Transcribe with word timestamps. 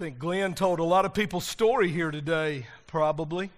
think 0.00 0.18
Glenn 0.18 0.54
told 0.54 0.78
a 0.78 0.82
lot 0.82 1.04
of 1.04 1.12
people's 1.12 1.44
story 1.44 1.90
here 1.90 2.10
today, 2.10 2.66
probably. 2.86 3.50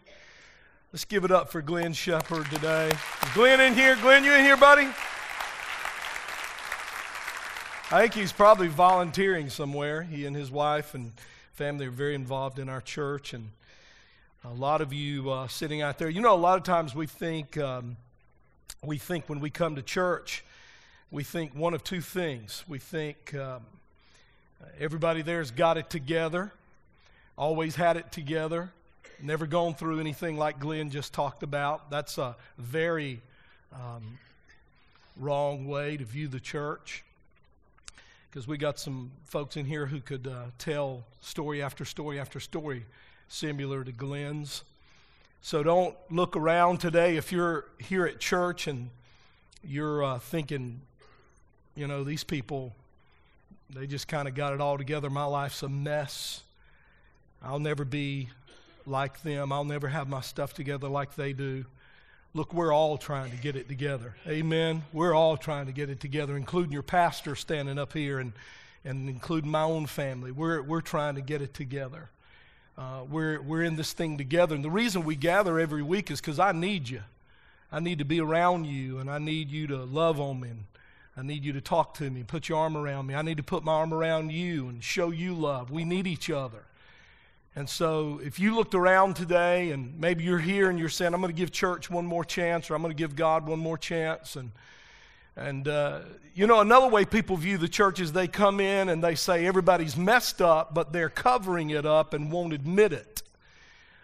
Let's 0.93 1.05
give 1.05 1.23
it 1.23 1.31
up 1.31 1.53
for 1.53 1.63
Glenn 1.63 1.93
Shepard 1.93 2.47
today. 2.47 2.91
Glenn 3.33 3.61
in 3.61 3.75
here? 3.75 3.95
Glenn, 4.03 4.25
you 4.25 4.33
in 4.33 4.43
here, 4.43 4.57
buddy? 4.57 4.89
I 7.93 8.01
think 8.01 8.15
he's 8.15 8.33
probably 8.33 8.67
volunteering 8.67 9.51
somewhere. 9.51 10.03
He 10.03 10.27
and 10.27 10.35
his 10.35 10.51
wife 10.51 10.95
and 10.95 11.13
family 11.53 11.87
are 11.87 11.93
very 11.93 12.17
involved 12.17 12.59
in 12.59 12.69
our 12.69 12.81
church, 12.81 13.35
and 13.35 13.51
a 14.45 14.53
lot 14.53 14.81
of 14.81 14.93
you 14.93 15.31
uh, 15.31 15.47
sitting 15.47 15.81
out 15.81 15.97
there. 15.97 16.11
You 16.11 16.23
know, 16.23 16.35
a 16.35 16.37
lot 16.37 16.59
of 16.59 16.65
times 16.65 16.93
we 16.93 17.07
think 17.07 17.57
um, 17.57 17.97
we 18.83 18.99
think 18.99 19.29
when 19.29 19.39
we 19.39 19.49
come 19.49 19.77
to 19.77 19.83
church, 19.83 20.45
we 21.13 21.23
think 21.23 21.55
one 21.55 21.73
of 21.73 21.85
two 21.85 22.01
things. 22.01 22.65
We 22.67 22.81
think 22.81 23.33
um, 23.37 23.63
everybody 24.79 25.23
there's 25.23 25.51
got 25.51 25.79
it 25.79 25.91
together, 25.91 26.53
always 27.37 27.77
had 27.77 27.97
it 27.97 28.11
together, 28.13 28.71
never 29.21 29.47
gone 29.47 29.75
through 29.75 30.01
anything 30.01 30.37
like 30.37 30.59
Glenn 30.59 30.91
just 30.91 31.13
talked 31.13 31.43
about. 31.43 31.91
That's 31.91 32.19
a 32.19 32.37
very 32.59 33.21
um, 33.73 34.19
wrong 35.17 35.67
way 35.67 35.97
to 35.97 36.05
view 36.05 36.29
the 36.29 36.41
church 36.41 37.05
because 38.31 38.49
we 38.49 38.57
got 38.57 38.79
some 38.79 39.11
folks 39.25 39.57
in 39.57 39.67
here 39.67 39.85
who 39.85 40.01
could 40.01 40.27
uh, 40.27 40.45
tell 40.59 41.05
story 41.21 41.63
after 41.63 41.85
story 41.85 42.19
after 42.19 42.41
story 42.41 42.85
similar 43.29 43.85
to 43.85 43.93
Glenn's. 43.93 44.65
So 45.43 45.63
don't 45.63 45.95
look 46.11 46.37
around 46.37 46.79
today 46.79 47.17
if 47.17 47.31
you're 47.31 47.67
here 47.79 48.07
at 48.07 48.21
church 48.21 48.69
and 48.69 48.89
you're 49.63 50.03
uh, 50.03 50.19
thinking, 50.19 50.81
you 51.75 51.87
know, 51.87 52.05
these 52.05 52.25
people, 52.25 52.75
they 53.75 53.87
just 53.87 54.09
kind 54.09 54.29
of 54.29 54.35
got 54.35 54.53
it 54.53 54.61
all 54.61 54.77
together. 54.77 55.09
My 55.09 55.25
life's 55.25 55.63
a 55.63 55.69
mess. 55.69 56.43
I'll 57.43 57.59
never 57.59 57.85
be 57.85 58.29
like 58.87 59.23
them. 59.23 59.53
I'll 59.53 59.65
never 59.65 59.89
have 59.89 60.09
my 60.09 60.21
stuff 60.21 60.55
together 60.55 60.89
like 60.89 61.15
they 61.15 61.33
do. 61.33 61.65
Look, 62.35 62.55
we're 62.55 62.73
all 62.73 62.97
trying 62.99 63.31
to 63.31 63.37
get 63.37 63.57
it 63.57 63.69
together. 63.69 64.15
Amen. 64.27 64.85
We're 64.93 65.15
all 65.15 65.37
trying 65.37 65.67
to 65.67 65.73
get 65.73 65.91
it 65.91 66.01
together, 66.01 66.37
including 66.37 66.73
your 66.73 66.83
pastor 66.83 67.35
standing 67.35 67.79
up 67.79 67.93
here 67.93 68.19
and, 68.19 68.33
and 68.85 69.09
including 69.09 69.51
my 69.51 69.63
own 69.63 69.87
family. 69.87 70.31
We're, 70.33 70.63
we're 70.63 70.81
trying 70.81 71.17
to 71.17 71.21
get 71.21 71.43
it 71.43 71.53
together. 71.53 72.09
Uh, 72.77 73.03
we're, 73.09 73.41
we're 73.41 73.63
in 73.63 73.77
this 73.77 73.93
thing 73.93 74.17
together. 74.17 74.55
And 74.55 74.65
the 74.65 74.71
reason 74.71 75.05
we 75.05 75.17
gather 75.17 75.59
every 75.59 75.83
week 75.83 76.11
is 76.11 76.21
because 76.21 76.39
I 76.39 76.53
need 76.53 76.89
you. 76.89 77.03
I 77.71 77.81
need 77.81 77.99
to 77.99 78.05
be 78.05 78.21
around 78.21 78.67
you, 78.67 78.99
and 78.99 79.11
I 79.11 79.19
need 79.19 79.51
you 79.51 79.67
to 79.69 79.85
love 79.85 80.21
on 80.21 80.41
me. 80.41 80.51
And 80.51 80.65
I 81.17 81.23
need 81.23 81.45
you 81.45 81.53
to 81.53 81.61
talk 81.61 81.95
to 81.95 82.11
me, 82.11 82.23
put 82.23 82.49
your 82.49 82.59
arm 82.59 82.77
around 82.77 83.07
me. 83.07 83.15
I 83.15 83.23
need 83.23 83.37
to 83.37 83.43
put 83.43 83.65
my 83.65 83.73
arm 83.73 83.93
around 83.93 84.33
you 84.33 84.69
and 84.69 84.83
show 84.83 85.11
you 85.11 85.35
love. 85.35 85.71
We 85.71 85.85
need 85.85 86.07
each 86.07 86.31
other. 86.31 86.65
And 87.55 87.69
so, 87.69 88.19
if 88.25 88.41
you 88.41 88.55
looked 88.55 88.75
around 88.75 89.15
today 89.15 89.73
and 89.73 90.01
maybe 90.01 90.25
you're 90.25 90.39
here 90.39 90.71
and 90.71 90.79
you're 90.79 90.89
saying, 90.89 91.13
I'm 91.13 91.21
going 91.21 91.33
to 91.33 91.39
give 91.39 91.53
church 91.53 91.91
one 91.91 92.07
more 92.07 92.25
chance 92.25 92.71
or 92.71 92.75
I'm 92.75 92.81
going 92.81 92.95
to 92.95 92.99
give 92.99 93.15
God 93.15 93.47
one 93.47 93.59
more 93.59 93.77
chance, 93.77 94.37
and 94.37 94.53
and 95.37 95.69
uh, 95.69 96.01
you 96.35 96.47
know, 96.47 96.61
another 96.61 96.89
way 96.89 97.05
people 97.05 97.37
view 97.37 97.59
the 97.59 97.69
church 97.69 98.01
is 98.01 98.13
they 98.13 98.29
come 98.29 98.61
in 98.61 98.89
and 98.89 99.05
they 99.05 99.15
say 99.15 99.47
everybody's 99.47 99.97
messed 99.97 100.41
up, 100.41 100.73
but 100.73 100.93
they're 100.93 101.11
covering 101.11 101.71
it 101.71 101.85
up 101.85 102.15
and 102.15 102.33
won't 102.33 102.53
admit 102.53 102.93
it. 102.93 103.23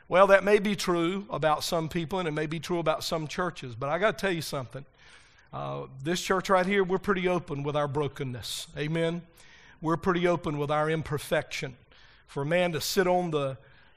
Well, 0.09 0.27
that 0.29 0.43
may 0.43 0.59
be 0.59 0.75
true 0.75 1.27
about 1.29 1.65
some 1.65 1.89
people, 1.89 2.19
and 2.19 2.27
it 2.27 2.33
may 2.33 2.47
be 2.47 2.61
true 2.61 2.79
about 2.79 3.05
some 3.05 3.27
churches, 3.27 3.75
but 3.75 3.91
I 3.91 3.99
got 3.99 4.17
to 4.17 4.21
tell 4.21 4.33
you 4.33 4.41
something. 4.41 4.85
Uh, 5.51 5.87
this 6.05 6.21
church 6.21 6.51
right 6.51 6.67
here, 6.67 6.85
we're 6.85 6.99
pretty 6.99 7.27
open 7.27 7.63
with 7.63 7.75
our 7.75 7.89
brokenness. 7.89 8.67
Amen. 8.77 9.23
We're 9.81 9.97
pretty 9.97 10.27
open 10.27 10.59
with 10.59 10.71
our 10.71 10.91
imperfection. 10.91 11.77
For 12.27 12.43
a 12.43 12.47
man 12.47 12.73
to 12.73 12.83
sit 12.83 13.07
on 13.07 13.31
the 13.31 13.57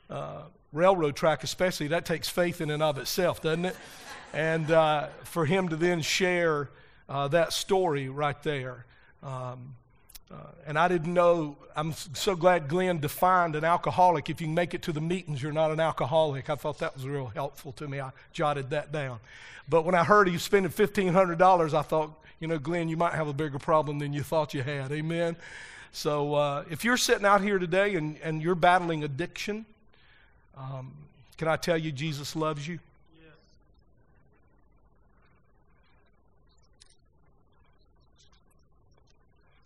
uh, 0.10 0.44
railroad 0.72 1.18
track, 1.18 1.44
especially, 1.44 1.88
that 1.88 2.06
takes 2.06 2.30
faith 2.30 2.62
in 2.62 2.70
and 2.70 2.82
of 2.82 2.98
itself, 2.98 3.42
doesn't 3.42 3.66
it? 3.66 3.76
And 4.32 4.72
uh, 4.72 5.08
for 5.26 5.46
him 5.46 5.68
to 5.68 5.76
then 5.76 6.02
share 6.02 6.70
uh, 7.10 7.28
that 7.30 7.52
story 7.52 8.08
right 8.08 8.42
there. 8.44 8.86
Um, 9.22 9.76
uh, 10.32 10.36
and 10.66 10.78
I 10.78 10.88
didn't 10.88 11.14
know, 11.14 11.58
I'm 11.76 11.94
so 11.94 12.36
glad 12.36 12.68
Glenn 12.68 13.00
defined 13.00 13.56
an 13.56 13.64
alcoholic. 13.64 14.30
If 14.30 14.42
you 14.42 14.48
make 14.48 14.74
it 14.74 14.82
to 14.84 14.92
the 14.92 15.02
meetings, 15.02 15.42
you're 15.42 15.52
not 15.52 15.72
an 15.72 15.80
alcoholic. 15.80 16.50
I 16.50 16.56
thought 16.56 16.80
that 16.80 16.96
was 16.96 17.06
real 17.06 17.28
helpful 17.28 17.72
to 17.74 17.88
me. 17.88 18.00
I 18.00 18.12
jotted 18.34 18.70
that 18.70 18.92
down. 18.92 19.20
But 19.68 19.84
when 19.84 19.96
I 19.96 20.04
heard 20.04 20.28
he 20.28 20.34
was 20.34 20.44
spending 20.44 20.72
$1,500, 20.72 21.74
I 21.74 21.82
thought, 21.82 22.12
you 22.40 22.48
know, 22.48 22.58
Glenn, 22.58 22.90
you 22.90 22.98
might 22.98 23.14
have 23.14 23.28
a 23.28 23.34
bigger 23.34 23.60
problem 23.60 24.00
than 24.00 24.14
you 24.14 24.24
thought 24.24 24.54
you 24.54 24.64
had. 24.64 24.92
Amen? 24.92 25.36
So 25.92 26.36
uh, 26.36 26.64
if 26.70 26.84
you're 26.84 26.98
sitting 26.98 27.26
out 27.26 27.42
here 27.42 27.60
today 27.60 27.96
and, 27.96 28.18
and 28.24 28.42
you're 28.42 28.56
battling 28.56 29.04
addiction, 29.04 29.66
um, 30.58 30.94
can 31.38 31.48
I 31.48 31.58
tell 31.58 31.78
you 31.78 31.92
Jesus 31.92 32.36
loves 32.36 32.68
you? 32.68 32.80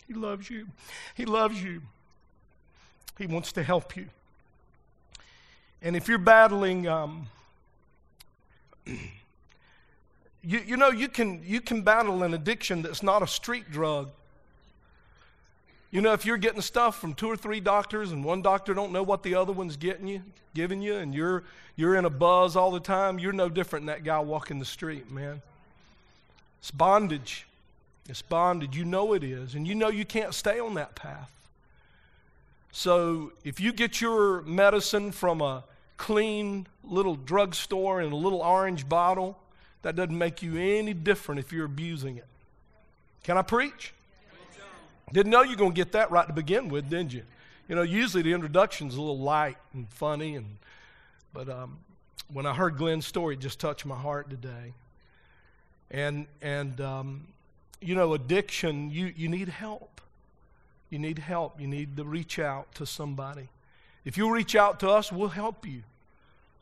He 0.07 0.13
loves 0.13 0.49
you. 0.49 0.67
He 1.15 1.25
loves 1.25 1.61
you. 1.61 1.81
He 3.17 3.27
wants 3.27 3.51
to 3.53 3.63
help 3.63 3.95
you. 3.95 4.07
And 5.81 5.95
if 5.95 6.07
you're 6.07 6.17
battling, 6.17 6.87
um, 6.87 7.27
you, 8.85 8.99
you 10.43 10.77
know, 10.77 10.89
you 10.89 11.07
can, 11.07 11.41
you 11.45 11.61
can 11.61 11.81
battle 11.81 12.23
an 12.23 12.33
addiction 12.33 12.81
that's 12.81 13.03
not 13.03 13.23
a 13.23 13.27
street 13.27 13.71
drug. 13.71 14.09
You 15.91 16.01
know, 16.01 16.13
if 16.13 16.25
you're 16.25 16.37
getting 16.37 16.61
stuff 16.61 16.99
from 16.99 17.13
two 17.13 17.27
or 17.27 17.37
three 17.37 17.59
doctors 17.59 18.11
and 18.11 18.23
one 18.23 18.41
doctor 18.41 18.73
don't 18.73 18.91
know 18.91 19.03
what 19.03 19.23
the 19.23 19.35
other 19.35 19.53
one's 19.53 19.77
getting 19.77 20.07
you, 20.07 20.21
giving 20.53 20.81
you, 20.81 20.95
and 20.95 21.13
you're, 21.13 21.43
you're 21.75 21.95
in 21.95 22.05
a 22.05 22.09
buzz 22.09 22.55
all 22.55 22.71
the 22.71 22.79
time, 22.79 23.17
you're 23.17 23.31
no 23.31 23.47
different 23.47 23.85
than 23.85 23.95
that 23.95 24.03
guy 24.03 24.19
walking 24.19 24.59
the 24.59 24.65
street, 24.65 25.09
man. 25.09 25.41
It's 26.59 26.71
bondage. 26.71 27.45
It's 28.07 28.21
bonded. 28.21 28.75
You 28.75 28.85
know 28.85 29.13
it 29.13 29.23
is. 29.23 29.55
And 29.55 29.67
you 29.67 29.75
know 29.75 29.89
you 29.89 30.05
can't 30.05 30.33
stay 30.33 30.59
on 30.59 30.75
that 30.75 30.95
path. 30.95 31.31
So 32.71 33.31
if 33.43 33.59
you 33.59 33.71
get 33.71 34.01
your 34.01 34.41
medicine 34.41 35.11
from 35.11 35.41
a 35.41 35.63
clean 35.97 36.67
little 36.83 37.15
drugstore 37.15 38.01
in 38.01 38.11
a 38.11 38.15
little 38.15 38.41
orange 38.41 38.87
bottle, 38.87 39.37
that 39.81 39.95
doesn't 39.95 40.17
make 40.17 40.41
you 40.41 40.57
any 40.57 40.93
different 40.93 41.39
if 41.39 41.53
you're 41.53 41.65
abusing 41.65 42.17
it. 42.17 42.25
Can 43.23 43.37
I 43.37 43.41
preach? 43.41 43.93
Didn't 45.13 45.31
know 45.31 45.43
you 45.43 45.51
were 45.51 45.55
going 45.55 45.71
to 45.71 45.75
get 45.75 45.93
that 45.93 46.11
right 46.11 46.27
to 46.27 46.33
begin 46.33 46.69
with, 46.69 46.89
didn't 46.89 47.13
you? 47.13 47.23
You 47.67 47.75
know, 47.75 47.81
usually 47.83 48.23
the 48.23 48.33
introduction's 48.33 48.95
a 48.95 48.99
little 48.99 49.19
light 49.19 49.57
and 49.73 49.87
funny, 49.89 50.35
and 50.35 50.45
but 51.33 51.49
um, 51.49 51.77
when 52.31 52.45
I 52.45 52.53
heard 52.53 52.77
Glenn's 52.77 53.05
story, 53.05 53.35
it 53.35 53.39
just 53.39 53.59
touched 53.59 53.85
my 53.85 53.95
heart 53.95 54.29
today. 54.29 54.73
And 55.89 56.27
and 56.41 56.79
um, 56.81 57.27
you 57.81 57.95
know, 57.95 58.13
addiction, 58.13 58.89
you, 58.89 59.13
you 59.15 59.27
need 59.27 59.49
help. 59.49 60.01
You 60.89 60.99
need 60.99 61.19
help. 61.19 61.59
You 61.59 61.67
need 61.67 61.97
to 61.97 62.03
reach 62.03 62.39
out 62.39 62.73
to 62.75 62.85
somebody. 62.85 63.49
If 64.03 64.17
you 64.17 64.31
reach 64.31 64.55
out 64.55 64.79
to 64.81 64.89
us, 64.89 65.11
we'll 65.11 65.29
help 65.29 65.65
you. 65.67 65.83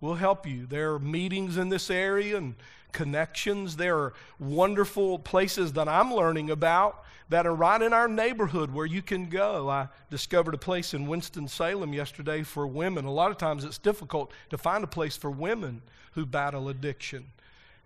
We'll 0.01 0.15
help 0.15 0.47
you. 0.47 0.65
There 0.65 0.93
are 0.93 0.99
meetings 0.99 1.57
in 1.57 1.69
this 1.69 1.89
area 1.89 2.37
and 2.37 2.55
connections. 2.91 3.75
There 3.75 3.97
are 3.97 4.13
wonderful 4.39 5.19
places 5.19 5.73
that 5.73 5.87
I'm 5.87 6.13
learning 6.13 6.49
about 6.49 7.03
that 7.29 7.47
are 7.47 7.55
right 7.55 7.81
in 7.81 7.93
our 7.93 8.07
neighborhood 8.07 8.71
where 8.73 8.85
you 8.85 9.01
can 9.01 9.27
go. 9.29 9.69
I 9.69 9.87
discovered 10.11 10.53
a 10.53 10.57
place 10.57 10.93
in 10.93 11.07
Winston-Salem 11.07 11.93
yesterday 11.93 12.43
for 12.43 12.67
women. 12.67 13.05
A 13.05 13.11
lot 13.11 13.31
of 13.31 13.37
times 13.37 13.63
it's 13.63 13.77
difficult 13.77 14.31
to 14.49 14.57
find 14.57 14.83
a 14.83 14.87
place 14.87 15.17
for 15.17 15.31
women 15.31 15.81
who 16.11 16.25
battle 16.25 16.69
addiction. 16.69 17.25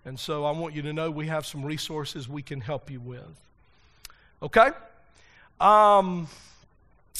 And 0.07 0.17
so 0.17 0.45
I 0.45 0.51
want 0.51 0.73
you 0.73 0.81
to 0.83 0.93
know 0.93 1.11
we 1.11 1.27
have 1.27 1.45
some 1.45 1.65
resources 1.65 2.29
we 2.29 2.41
can 2.41 2.61
help 2.61 2.89
you 2.89 3.01
with. 3.01 3.27
Okay? 4.41 4.69
Um, 5.59 6.29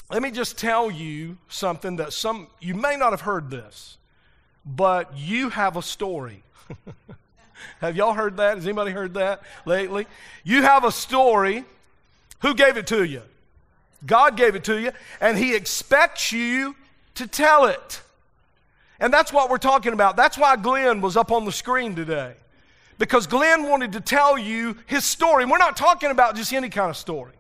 let 0.10 0.22
me 0.22 0.32
just 0.32 0.58
tell 0.58 0.90
you 0.90 1.38
something 1.50 1.98
that 1.98 2.14
some, 2.14 2.48
you 2.62 2.76
may 2.76 2.96
not 2.96 3.12
have 3.12 3.20
heard 3.20 3.50
this, 3.50 3.98
but 4.66 5.12
you 5.18 5.50
have 5.50 5.76
a 5.76 5.82
story. 5.82 6.42
have 7.82 7.98
y'all 7.98 8.14
heard 8.14 8.38
that? 8.38 8.56
Has 8.56 8.66
anybody 8.66 8.92
heard 8.92 9.16
that 9.16 9.42
lately? 9.66 10.08
You 10.46 10.62
have 10.62 10.86
a 10.86 10.92
story. 10.92 11.66
Who 12.40 12.56
gave 12.56 12.78
it 12.78 12.88
to 12.88 13.04
you? 13.04 13.22
God 14.06 14.38
gave 14.38 14.56
it 14.56 14.64
to 14.64 14.80
you, 14.80 14.92
and 15.20 15.38
He 15.38 15.56
expects 15.56 16.32
you 16.32 16.74
to 17.16 17.28
tell 17.28 17.66
it. 17.66 18.02
And 18.98 19.12
that's 19.12 19.34
what 19.34 19.50
we're 19.50 19.58
talking 19.58 19.92
about. 19.92 20.16
That's 20.16 20.38
why 20.38 20.56
Glenn 20.56 21.02
was 21.02 21.18
up 21.18 21.34
on 21.34 21.44
the 21.44 21.52
screen 21.52 21.94
today 21.94 22.36
because 22.98 23.28
Glenn 23.28 23.64
wanted 23.64 23.92
to 23.94 24.02
tell 24.02 24.38
you 24.38 24.76
his 24.86 25.06
story. 25.06 25.46
We're 25.46 25.58
not 25.58 25.78
talking 25.78 26.12
about 26.12 26.36
just 26.36 26.54
any 26.54 26.70
kind 26.70 26.90
of 26.90 26.98
story. 26.98 27.34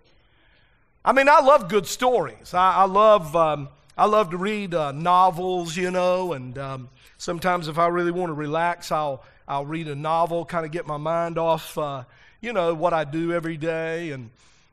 I 1.03 1.13
mean, 1.13 1.29
I 1.29 1.39
love 1.39 1.69
good 1.69 1.87
stories. 1.87 2.53
I, 2.53 2.73
I 2.73 2.85
love, 2.85 3.35
um, 3.35 3.69
I 3.97 4.05
love 4.05 4.29
to 4.31 4.37
read 4.37 4.73
uh, 4.73 4.91
novels, 4.91 5.77
you 5.77 5.91
know, 5.91 6.33
and 6.33 6.57
um, 6.57 6.89
sometimes 7.17 7.67
if 7.67 7.77
I 7.77 7.87
really 7.87 8.11
want 8.11 8.29
to 8.29 8.33
relax, 8.33 8.91
I'll, 8.91 9.23
I'll 9.47 9.65
read 9.65 9.87
a 9.87 9.95
novel, 9.95 10.45
kind 10.45 10.65
of 10.65 10.71
get 10.71 10.85
my 10.85 10.97
mind 10.97 11.37
off, 11.37 11.77
uh, 11.77 12.03
you 12.41 12.53
know, 12.53 12.73
what 12.73 12.93
I 12.93 13.03
do 13.03 13.31
every 13.31 13.57
day 13.57 14.11
and, 14.11 14.29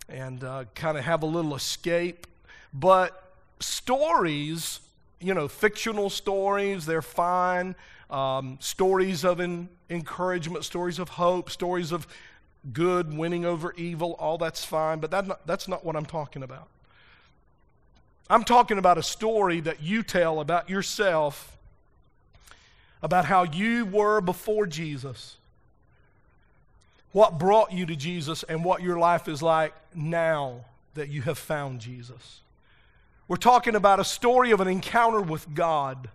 and 0.09 0.43
uh, 0.43 0.65
kind 0.75 0.99
of 0.99 1.05
have 1.05 1.23
a 1.23 1.27
little 1.27 1.55
escape. 1.55 2.27
But 2.73 3.33
stories 3.61 4.81
you 5.25 5.33
know, 5.33 5.49
fictional 5.49 6.11
stories, 6.11 6.85
they're 6.85 7.03
fine. 7.03 7.75
Um, 8.11 8.59
stories 8.61 9.25
of 9.25 9.41
in, 9.41 9.71
encouragement, 9.91 10.65
stories 10.65 10.99
of 10.99 11.11
hope, 11.11 11.51
stories 11.51 11.93
of 11.93 12.07
good 12.73 13.17
winning 13.17 13.45
over 13.45 13.75
evil, 13.77 14.17
all 14.19 14.39
that's 14.39 14.65
fine, 14.65 14.99
but 14.99 15.11
that 15.11 15.27
not, 15.27 15.47
that's 15.47 15.69
not 15.69 15.85
what 15.85 15.97
I'm 15.97 16.07
talking 16.07 16.43
about. 16.43 16.69
I'm 18.29 18.45
talking 18.45 18.79
about 18.79 18.97
a 18.97 19.03
story 19.03 19.61
that 19.61 19.83
you 19.83 20.03
tell 20.03 20.41
about 20.41 20.71
yourself, 20.71 21.57
about 23.03 23.27
how 23.27 23.43
you 23.43 23.85
were 23.85 24.21
before 24.23 24.67
Jesus, 24.67 25.37
what 27.13 27.39
brought 27.39 27.71
you 27.71 27.85
to 27.87 27.95
Jesus, 27.95 28.43
and 28.45 28.65
what 28.65 28.83
your 28.83 28.99
life 28.99 29.29
is 29.29 29.43
like 29.43 29.75
now 29.95 30.65
that 30.95 31.11
you 31.11 31.23
have 31.23 31.39
found 31.39 31.81
Jesus. 31.81 32.41
We're 33.29 33.37
talking 33.37 33.75
about 33.75 34.01
a 34.01 34.05
story 34.05 34.51
of 34.51 34.61
an 34.61 34.69
encounter 34.69 35.21
with 35.21 35.55
God. 35.55 36.09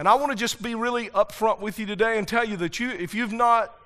And 0.00 0.08
I 0.08 0.14
want 0.14 0.32
to 0.32 0.34
just 0.34 0.62
be 0.62 0.74
really 0.74 1.10
upfront 1.10 1.60
with 1.60 1.78
you 1.78 1.84
today 1.84 2.16
and 2.16 2.26
tell 2.26 2.42
you 2.42 2.56
that 2.56 2.80
you, 2.80 2.88
if 2.88 3.12
you've 3.14 3.34
not 3.34 3.78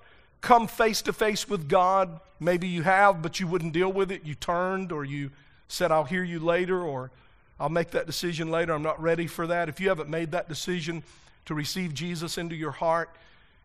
come 0.43 0.69
face 0.69 1.02
to 1.02 1.12
face 1.12 1.49
with 1.49 1.69
God, 1.69 2.20
maybe 2.38 2.69
you 2.69 2.84
have, 2.84 3.20
but 3.20 3.40
you 3.40 3.49
wouldn't 3.49 3.72
deal 3.72 3.93
with 3.93 4.12
it, 4.12 4.25
you 4.25 4.37
turned 4.37 4.93
or 4.93 5.05
you 5.05 5.32
said, 5.66 5.90
I'll 5.90 6.05
hear 6.05 6.22
you 6.22 6.38
later, 6.38 6.81
or 6.81 7.11
I'll 7.58 7.69
make 7.69 7.90
that 7.90 8.06
decision 8.06 8.49
later. 8.49 8.72
I'm 8.72 8.82
not 8.84 9.02
ready 9.02 9.26
for 9.26 9.49
that. 9.49 9.69
If 9.69 9.81
you 9.81 9.88
haven't 9.88 10.08
made 10.08 10.31
that 10.31 10.49
decision 10.49 11.02
to 11.46 11.55
receive 11.55 11.93
Jesus 11.93 12.38
into 12.38 12.55
your 12.55 12.70
heart, 12.70 13.10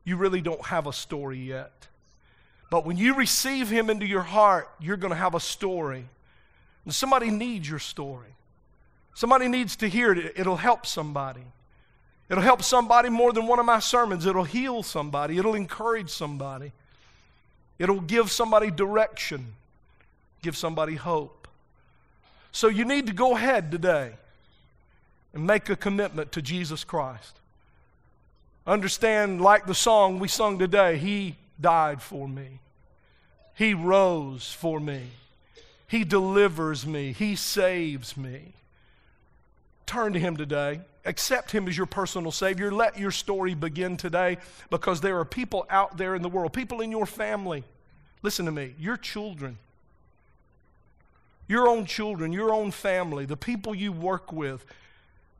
you 0.03 0.17
really 0.17 0.41
don't 0.41 0.65
have 0.65 0.87
a 0.87 0.93
story 0.93 1.37
yet. 1.37 1.85
But 2.71 2.83
when 2.83 2.97
you 2.97 3.13
receive 3.13 3.69
Him 3.69 3.91
into 3.91 4.07
your 4.07 4.23
heart, 4.23 4.71
you're 4.79 4.97
going 4.97 5.13
to 5.13 5.19
have 5.19 5.35
a 5.35 5.39
story. 5.39 6.05
And 6.83 6.95
somebody 6.95 7.29
needs 7.29 7.69
your 7.69 7.77
story. 7.77 8.33
Somebody 9.13 9.47
needs 9.49 9.75
to 9.75 9.87
hear 9.87 10.13
it. 10.13 10.33
It'll 10.35 10.55
help 10.55 10.87
somebody. 10.87 11.43
It'll 12.29 12.43
help 12.43 12.61
somebody 12.61 13.09
more 13.09 13.33
than 13.33 13.47
one 13.47 13.59
of 13.59 13.65
my 13.65 13.79
sermons. 13.79 14.25
It'll 14.25 14.43
heal 14.43 14.83
somebody. 14.83 15.37
It'll 15.37 15.55
encourage 15.55 16.09
somebody. 16.09 16.71
It'll 17.79 18.01
give 18.01 18.29
somebody 18.29 18.69
direction, 18.69 19.53
give 20.41 20.55
somebody 20.55 20.95
hope. 20.95 21.47
So 22.51 22.67
you 22.67 22.85
need 22.85 23.07
to 23.07 23.13
go 23.13 23.35
ahead 23.35 23.71
today 23.71 24.13
and 25.33 25.47
make 25.47 25.69
a 25.69 25.75
commitment 25.75 26.31
to 26.33 26.41
Jesus 26.41 26.83
Christ. 26.83 27.37
Understand, 28.67 29.41
like 29.41 29.65
the 29.65 29.73
song 29.73 30.19
we 30.19 30.27
sung 30.27 30.59
today, 30.59 30.97
He 30.97 31.37
died 31.59 32.01
for 32.01 32.27
me, 32.27 32.59
He 33.55 33.73
rose 33.73 34.51
for 34.51 34.79
me, 34.79 35.03
He 35.87 36.03
delivers 36.03 36.85
me, 36.85 37.13
He 37.13 37.35
saves 37.35 38.17
me. 38.17 38.53
Turn 39.85 40.13
to 40.13 40.19
Him 40.19 40.37
today. 40.37 40.81
Accept 41.09 41.51
Him 41.51 41.67
as 41.67 41.75
your 41.75 41.85
personal 41.85 42.31
Savior. 42.31 42.71
Let 42.71 42.97
your 42.97 43.11
story 43.11 43.53
begin 43.53 43.97
today 43.97 44.37
because 44.69 45.01
there 45.01 45.19
are 45.19 45.25
people 45.25 45.65
out 45.69 45.97
there 45.97 46.15
in 46.15 46.21
the 46.21 46.29
world, 46.29 46.53
people 46.53 46.79
in 46.79 46.91
your 46.91 47.05
family. 47.05 47.65
Listen 48.21 48.45
to 48.45 48.51
me, 48.51 48.75
your 48.79 48.95
children 48.95 49.57
your 51.49 51.67
own 51.67 51.85
children, 51.85 52.31
your 52.31 52.53
own 52.53 52.71
family, 52.71 53.25
the 53.25 53.35
people 53.35 53.73
you 53.75 53.91
work 53.91 54.31
with, 54.31 54.63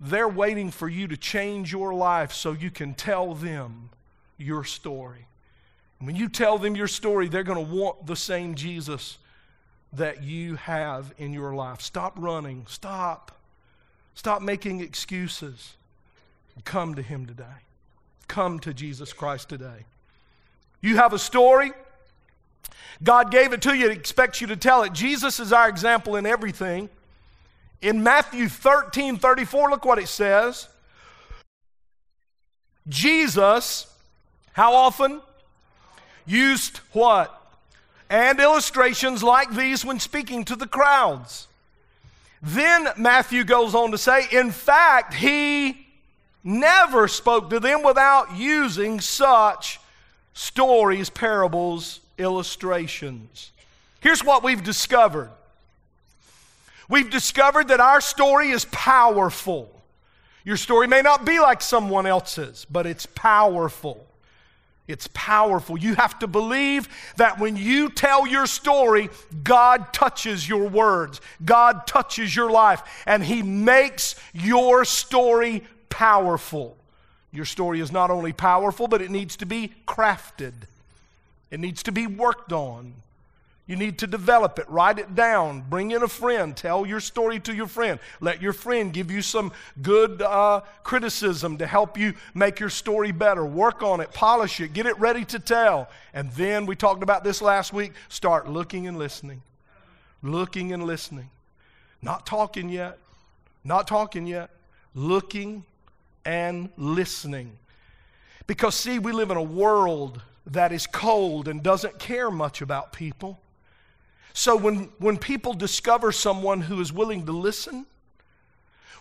they're 0.01 0.27
waiting 0.27 0.71
for 0.71 0.89
you 0.89 1.07
to 1.07 1.16
change 1.16 1.71
your 1.71 1.94
life 1.94 2.33
so 2.33 2.51
you 2.51 2.71
can 2.71 2.95
tell 2.95 3.36
them 3.36 3.92
your 4.38 4.63
story. 4.63 5.27
When 6.00 6.16
you 6.16 6.27
tell 6.27 6.57
them 6.57 6.75
your 6.75 6.88
story, 6.88 7.30
they're 7.30 7.44
going 7.44 7.63
to 7.63 7.75
want 7.75 8.07
the 8.07 8.16
same 8.16 8.56
Jesus 8.56 9.19
that 9.94 10.24
you 10.24 10.56
have 10.56 11.13
in 11.19 11.31
your 11.31 11.54
life. 11.54 11.81
Stop 11.81 12.13
running. 12.18 12.66
Stop. 12.68 13.39
Stop 14.19 14.42
making 14.42 14.81
excuses. 14.81 15.75
Come 16.66 16.95
to 16.95 17.01
Him 17.01 17.25
today. 17.25 17.45
Come 18.27 18.60
to 18.60 18.74
Jesus 18.74 19.13
Christ 19.13 19.48
today. 19.48 19.86
You 20.81 20.98
have 20.98 21.13
a 21.13 21.18
story. 21.18 21.71
God 23.01 23.31
gave 23.31 23.54
it 23.54 23.62
to 23.62 23.74
you, 23.74 23.89
expects 23.89 24.42
you 24.42 24.48
to 24.48 24.57
tell 24.57 24.83
it. 24.83 24.92
Jesus 24.92 25.39
is 25.39 25.54
our 25.54 25.69
example 25.69 26.18
in 26.18 26.25
everything. 26.25 26.89
In 27.81 28.04
Matthew 28.04 28.50
13 28.50 29.16
34, 29.16 29.69
look 29.69 29.86
what 29.86 30.00
it 30.00 30.10
says. 30.10 30.68
Jesus, 32.89 33.88
how 34.51 34.74
often? 34.74 35.21
Used 36.25 36.81
what? 36.92 37.42
And 38.10 38.38
illustrations 38.42 39.24
like 39.24 39.56
these 39.56 39.86
when 39.86 39.98
speaking 40.01 40.44
to 40.44 40.57
the 40.57 40.68
crowds. 40.68 41.48
Then 42.42 42.90
Matthew 42.98 43.44
goes 43.44 43.76
on 43.76 43.92
to 43.92 43.98
say, 43.98 44.26
in 44.32 44.52
fact, 44.52 45.14
he 45.14 45.88
never 46.44 47.08
spoke 47.08 47.50
to 47.50 47.60
them 47.60 47.84
without 47.84 48.36
using 48.36 49.02
such 49.02 49.80
stories, 50.34 51.10
parables, 51.10 52.00
illustrations. 52.18 53.52
Here's 54.00 54.24
what 54.24 54.44
we've 54.44 54.64
discovered 54.64 55.30
we've 56.88 57.10
discovered 57.10 57.68
that 57.68 57.80
our 57.80 58.02
story 58.02 58.50
is 58.50 58.66
powerful. 58.66 59.70
Your 60.44 60.58
story 60.58 60.88
may 60.88 61.02
not 61.02 61.26
be 61.26 61.40
like 61.40 61.62
someone 61.62 62.08
else's, 62.08 62.66
but 62.72 62.88
it's 62.88 63.06
powerful. 63.06 64.09
It's 64.90 65.08
powerful. 65.14 65.78
You 65.78 65.94
have 65.94 66.18
to 66.18 66.28
believe 66.28 66.90
that 67.18 67.40
when 67.40 67.56
you 67.56 67.92
tell 67.92 68.26
your 68.26 68.48
story, 68.48 69.12
God 69.44 69.94
touches 69.94 70.50
your 70.50 70.68
words, 70.68 71.22
God 71.46 71.86
touches 71.86 72.36
your 72.36 72.50
life, 72.50 72.82
and 73.06 73.24
He 73.24 73.44
makes 73.44 74.16
your 74.34 74.84
story 74.86 75.64
powerful. 75.90 76.76
Your 77.32 77.46
story 77.46 77.82
is 77.82 77.92
not 77.92 78.10
only 78.10 78.34
powerful, 78.34 78.88
but 78.88 79.04
it 79.04 79.12
needs 79.12 79.36
to 79.38 79.46
be 79.46 79.74
crafted. 79.88 80.54
It 81.52 81.60
needs 81.60 81.84
to 81.84 81.92
be 81.92 82.08
worked 82.08 82.52
on. 82.52 82.96
You 83.69 83.75
need 83.75 84.00
to 84.00 84.07
develop 84.07 84.57
it, 84.57 84.68
write 84.68 84.98
it 84.98 85.13
down, 85.13 85.62
bring 85.69 85.92
in 85.92 86.01
a 86.01 86.07
friend, 86.07 86.57
tell 86.57 86.88
your 86.88 87.00
story 87.00 87.39
to 87.42 87.54
your 87.54 87.68
friend. 87.68 88.00
Let 88.19 88.42
your 88.42 88.51
friend 88.51 88.92
give 88.92 89.12
you 89.12 89.21
some 89.21 89.51
good 89.83 90.24
uh, 90.24 90.62
criticism 90.81 91.60
to 91.60 91.68
help 91.68 91.95
you 91.95 92.16
make 92.33 92.60
your 92.60 92.71
story 92.71 93.12
better. 93.12 93.45
Work 93.45 93.83
on 93.83 94.01
it, 94.01 94.12
polish 94.12 94.60
it, 94.60 94.74
get 94.74 94.88
it 94.88 94.98
ready 94.98 95.24
to 95.25 95.38
tell. 95.38 95.88
And 96.16 96.31
then 96.31 96.66
we 96.66 96.75
talked 96.75 97.04
about 97.04 97.24
this 97.24 97.44
last 97.44 97.71
week 97.71 97.92
start 98.07 98.50
looking 98.50 98.88
and 98.88 98.98
listening. 98.98 99.44
Looking 100.24 100.74
and 100.74 100.83
listening. 100.86 101.30
Not 102.01 102.25
talking 102.25 102.69
yet, 102.69 102.98
not 103.63 103.88
talking 103.88 104.25
yet. 104.25 104.50
Looking 104.95 105.64
and 106.26 106.69
listening. 106.76 107.52
Because, 108.47 108.73
see, 108.73 108.97
we 108.97 109.11
live 109.11 109.30
in 109.30 109.38
a 109.38 109.44
world 109.44 110.23
that 110.47 110.71
is 110.71 110.88
cold 110.88 111.47
and 111.47 111.61
doesn't 111.61 111.99
care 111.99 112.31
much 112.31 112.64
about 112.64 112.94
people. 112.94 113.40
So 114.40 114.56
when, 114.56 114.90
when 115.00 115.18
people 115.18 115.54
discover 115.54 116.14
someone 116.14 116.62
who 116.62 116.80
is 116.80 116.94
willing 116.94 117.26
to 117.26 117.34
listen, 117.34 117.86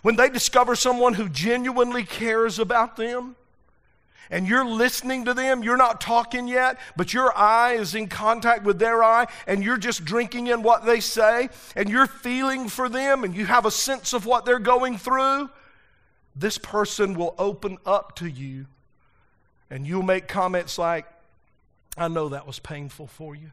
when 0.01 0.17
they 0.17 0.27
discover 0.27 0.75
someone 0.75 1.13
who 1.13 1.29
genuinely 1.29 2.03
cares 2.03 2.59
about 2.59 2.97
them, 2.97 3.37
and 4.29 4.45
you're 4.45 4.65
listening 4.65 5.23
to 5.23 5.33
them, 5.33 5.63
you're 5.63 5.77
not 5.77 6.01
talking 6.01 6.49
yet, 6.49 6.77
but 6.97 7.13
your 7.13 7.31
eye 7.37 7.75
is 7.75 7.95
in 7.95 8.09
contact 8.09 8.65
with 8.65 8.79
their 8.79 9.01
eye, 9.01 9.27
and 9.47 9.63
you're 9.63 9.77
just 9.77 10.03
drinking 10.03 10.47
in 10.47 10.61
what 10.61 10.85
they 10.85 10.99
say, 10.99 11.47
and 11.73 11.87
you're 11.87 12.05
feeling 12.05 12.67
for 12.67 12.89
them, 12.89 13.23
and 13.23 13.33
you 13.33 13.45
have 13.45 13.65
a 13.65 13.71
sense 13.71 14.11
of 14.11 14.25
what 14.25 14.43
they're 14.43 14.59
going 14.59 14.97
through, 14.97 15.49
this 16.35 16.57
person 16.57 17.13
will 17.13 17.33
open 17.37 17.77
up 17.85 18.17
to 18.17 18.29
you, 18.29 18.65
and 19.69 19.87
you'll 19.87 20.03
make 20.03 20.27
comments 20.27 20.77
like, 20.77 21.05
I 21.97 22.09
know 22.09 22.27
that 22.27 22.45
was 22.45 22.59
painful 22.59 23.07
for 23.07 23.35
you. 23.35 23.51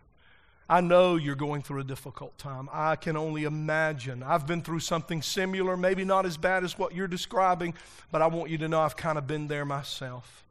I 0.69 0.81
know 0.81 1.15
you're 1.15 1.37
going 1.37 1.63
through 1.63 1.81
a 1.81 1.85
difficult 1.85 2.37
time. 2.39 2.69
I 2.73 2.97
can 2.97 3.17
only 3.17 3.45
imagine. 3.45 4.23
I've 4.25 4.49
been 4.49 4.63
through 4.63 4.81
something 4.81 5.23
similar, 5.23 5.77
maybe 5.77 6.05
not 6.05 6.27
as 6.27 6.37
bad 6.37 6.65
as 6.65 6.77
what 6.77 6.93
you're 6.93 7.07
describing, 7.07 7.75
but 8.11 8.21
I 8.21 8.27
want 8.27 8.51
you 8.51 8.59
to 8.59 8.69
know 8.69 8.81
I've 8.81 8.97
kind 8.97 9.17
of 9.17 9.29
been 9.29 9.47
there 9.47 9.65
myself. 9.65 10.45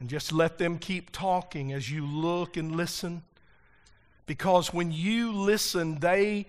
And 0.00 0.08
just 0.08 0.32
let 0.32 0.58
them 0.58 0.78
keep 0.78 1.12
talking 1.12 1.72
as 1.72 1.88
you 1.88 2.04
look 2.04 2.56
and 2.56 2.74
listen. 2.74 3.22
Because 4.26 4.74
when 4.74 4.90
you 4.90 5.32
listen, 5.32 6.00
they 6.00 6.46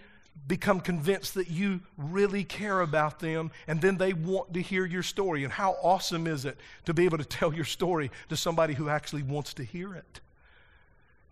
become 0.48 0.80
convinced 0.80 1.36
that 1.36 1.52
you 1.52 1.80
really 1.96 2.44
care 2.44 2.82
about 2.82 3.20
them, 3.20 3.52
and 3.68 3.80
then 3.80 3.98
they 3.98 4.14
want 4.14 4.52
to 4.56 4.62
hear 4.64 4.84
your 4.84 5.04
story. 5.04 5.44
And 5.44 5.54
how 5.54 5.78
awesome 5.84 6.26
is 6.26 6.46
it 6.46 6.58
to 6.86 6.94
be 6.96 7.06
able 7.06 7.20
to 7.20 7.26
tell 7.26 7.54
your 7.54 7.66
story 7.66 8.10
to 8.30 8.36
somebody 8.36 8.74
who 8.74 8.90
actually 8.90 9.22
wants 9.22 9.54
to 9.56 9.64
hear 9.64 9.94
it? 9.94 10.22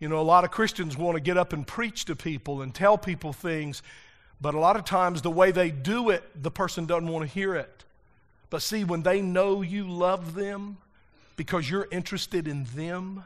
You 0.02 0.10
know, 0.10 0.20
a 0.20 0.24
lot 0.24 0.44
of 0.44 0.50
Christians 0.50 0.98
want 0.98 1.16
to 1.16 1.22
get 1.22 1.38
up 1.38 1.54
and 1.54 1.66
preach 1.66 2.06
to 2.06 2.16
people 2.16 2.64
and 2.64 2.74
tell 2.74 2.98
people 2.98 3.34
things, 3.34 3.84
but 4.42 4.56
a 4.56 4.60
lot 4.60 4.76
of 4.76 4.84
times 4.84 5.22
the 5.22 5.30
way 5.30 5.52
they 5.52 5.70
do 5.70 6.10
it, 6.10 6.24
the 6.42 6.50
person 6.50 6.88
doesn't 6.88 7.08
want 7.08 7.24
to 7.24 7.32
hear 7.32 7.56
it. 7.56 7.86
But 8.50 8.64
see, 8.64 8.84
when 8.84 9.04
they 9.04 9.22
know 9.22 9.62
you 9.62 9.88
love 9.88 10.34
them 10.34 10.78
because 11.38 11.70
you're 11.70 11.88
interested 11.92 12.48
in 12.48 12.64
them, 12.76 13.24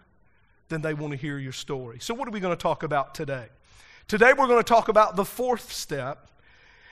then 0.67 0.81
they 0.81 0.93
want 0.93 1.11
to 1.11 1.17
hear 1.17 1.37
your 1.37 1.53
story. 1.53 1.99
So, 2.01 2.13
what 2.13 2.27
are 2.27 2.31
we 2.31 2.41
going 2.41 2.55
to 2.55 2.61
talk 2.61 2.83
about 2.83 3.15
today? 3.15 3.45
Today, 4.09 4.33
we're 4.33 4.47
going 4.47 4.59
to 4.59 4.63
talk 4.63 4.89
about 4.89 5.15
the 5.15 5.25
fourth 5.25 5.71
step, 5.71 6.27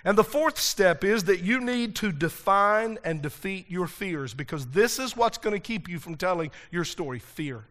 And 0.05 0.17
the 0.17 0.23
fourth 0.23 0.57
step 0.59 1.03
is 1.03 1.25
that 1.25 1.41
you 1.41 1.59
need 1.59 1.95
to 1.97 2.13
define 2.13 2.99
and 3.03 3.21
defeat 3.21 3.69
your 3.69 3.87
fears 3.87 4.33
because 4.33 4.67
this 4.67 4.97
is 4.97 5.17
what's 5.17 5.37
going 5.37 5.53
to 5.53 5.59
keep 5.59 5.89
you 5.89 5.99
from 5.99 6.15
telling 6.15 6.51
your 6.71 6.85
story 6.85 7.19
fear. 7.19 7.65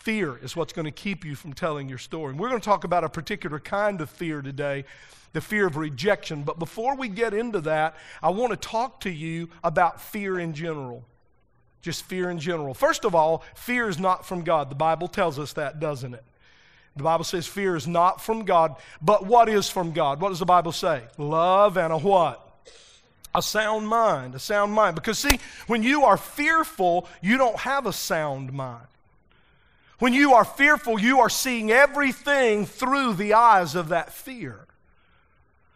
Fear 0.00 0.38
is 0.42 0.56
what's 0.56 0.72
going 0.72 0.86
to 0.86 0.90
keep 0.90 1.26
you 1.26 1.34
from 1.34 1.52
telling 1.52 1.86
your 1.86 1.98
story. 1.98 2.30
And 2.30 2.40
we're 2.40 2.48
going 2.48 2.60
to 2.60 2.64
talk 2.64 2.84
about 2.84 3.04
a 3.04 3.08
particular 3.10 3.60
kind 3.60 4.00
of 4.00 4.08
fear 4.08 4.40
today, 4.40 4.86
the 5.34 5.42
fear 5.42 5.66
of 5.66 5.76
rejection. 5.76 6.42
But 6.42 6.58
before 6.58 6.96
we 6.96 7.08
get 7.08 7.34
into 7.34 7.60
that, 7.62 7.96
I 8.22 8.30
want 8.30 8.50
to 8.50 8.56
talk 8.56 9.00
to 9.00 9.10
you 9.10 9.50
about 9.62 10.00
fear 10.00 10.38
in 10.38 10.54
general. 10.54 11.04
Just 11.82 12.02
fear 12.04 12.30
in 12.30 12.38
general. 12.38 12.72
First 12.72 13.04
of 13.04 13.14
all, 13.14 13.44
fear 13.54 13.90
is 13.90 13.98
not 13.98 14.24
from 14.24 14.42
God. 14.42 14.70
The 14.70 14.74
Bible 14.74 15.06
tells 15.06 15.38
us 15.38 15.52
that, 15.52 15.80
doesn't 15.80 16.14
it? 16.14 16.24
The 16.96 17.02
Bible 17.02 17.24
says 17.24 17.46
fear 17.46 17.76
is 17.76 17.86
not 17.86 18.22
from 18.22 18.46
God, 18.46 18.76
but 19.02 19.26
what 19.26 19.50
is 19.50 19.68
from 19.68 19.92
God? 19.92 20.18
What 20.18 20.30
does 20.30 20.38
the 20.38 20.46
Bible 20.46 20.72
say? 20.72 21.02
Love 21.18 21.76
and 21.76 21.92
a 21.92 21.98
what? 21.98 22.46
A 23.34 23.42
sound 23.42 23.86
mind, 23.86 24.34
a 24.34 24.38
sound 24.38 24.72
mind. 24.72 24.94
Because 24.94 25.18
see, 25.18 25.38
when 25.66 25.82
you 25.82 26.04
are 26.04 26.16
fearful, 26.16 27.06
you 27.20 27.36
don't 27.36 27.58
have 27.58 27.84
a 27.84 27.92
sound 27.92 28.54
mind. 28.54 28.86
When 30.00 30.14
you 30.14 30.34
are 30.34 30.44
fearful, 30.44 30.98
you 30.98 31.20
are 31.20 31.28
seeing 31.28 31.70
everything 31.70 32.66
through 32.66 33.14
the 33.14 33.34
eyes 33.34 33.74
of 33.74 33.90
that 33.90 34.12
fear. 34.12 34.66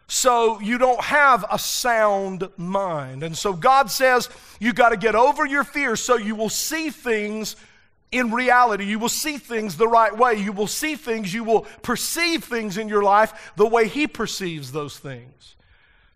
So 0.07 0.59
you 0.59 0.77
don't 0.77 1.01
have 1.01 1.45
a 1.49 1.57
sound 1.57 2.47
mind. 2.57 3.23
And 3.23 3.37
so 3.37 3.53
God 3.53 3.89
says 3.89 4.29
you 4.59 4.73
got 4.73 4.89
to 4.89 4.97
get 4.97 5.15
over 5.15 5.45
your 5.45 5.63
fear 5.63 5.95
so 5.95 6.17
you 6.17 6.35
will 6.35 6.49
see 6.49 6.89
things 6.89 7.55
in 8.11 8.31
reality. 8.31 8.85
You 8.85 8.97
will 8.97 9.09
see 9.09 9.37
things 9.37 9.77
the 9.77 9.87
right 9.87 10.15
way. 10.15 10.35
You 10.35 10.53
will 10.53 10.67
see 10.67 10.95
things, 10.95 11.33
you 11.33 11.43
will 11.43 11.61
perceive 11.83 12.43
things 12.43 12.77
in 12.77 12.89
your 12.89 13.03
life 13.03 13.53
the 13.55 13.67
way 13.67 13.87
He 13.87 14.07
perceives 14.07 14.71
those 14.71 14.97
things. 14.97 15.55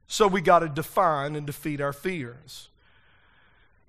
So 0.08 0.28
we 0.28 0.42
got 0.42 0.60
to 0.60 0.70
define 0.70 1.36
and 1.36 1.46
defeat 1.46 1.80
our 1.82 1.94
fears. 1.94 2.70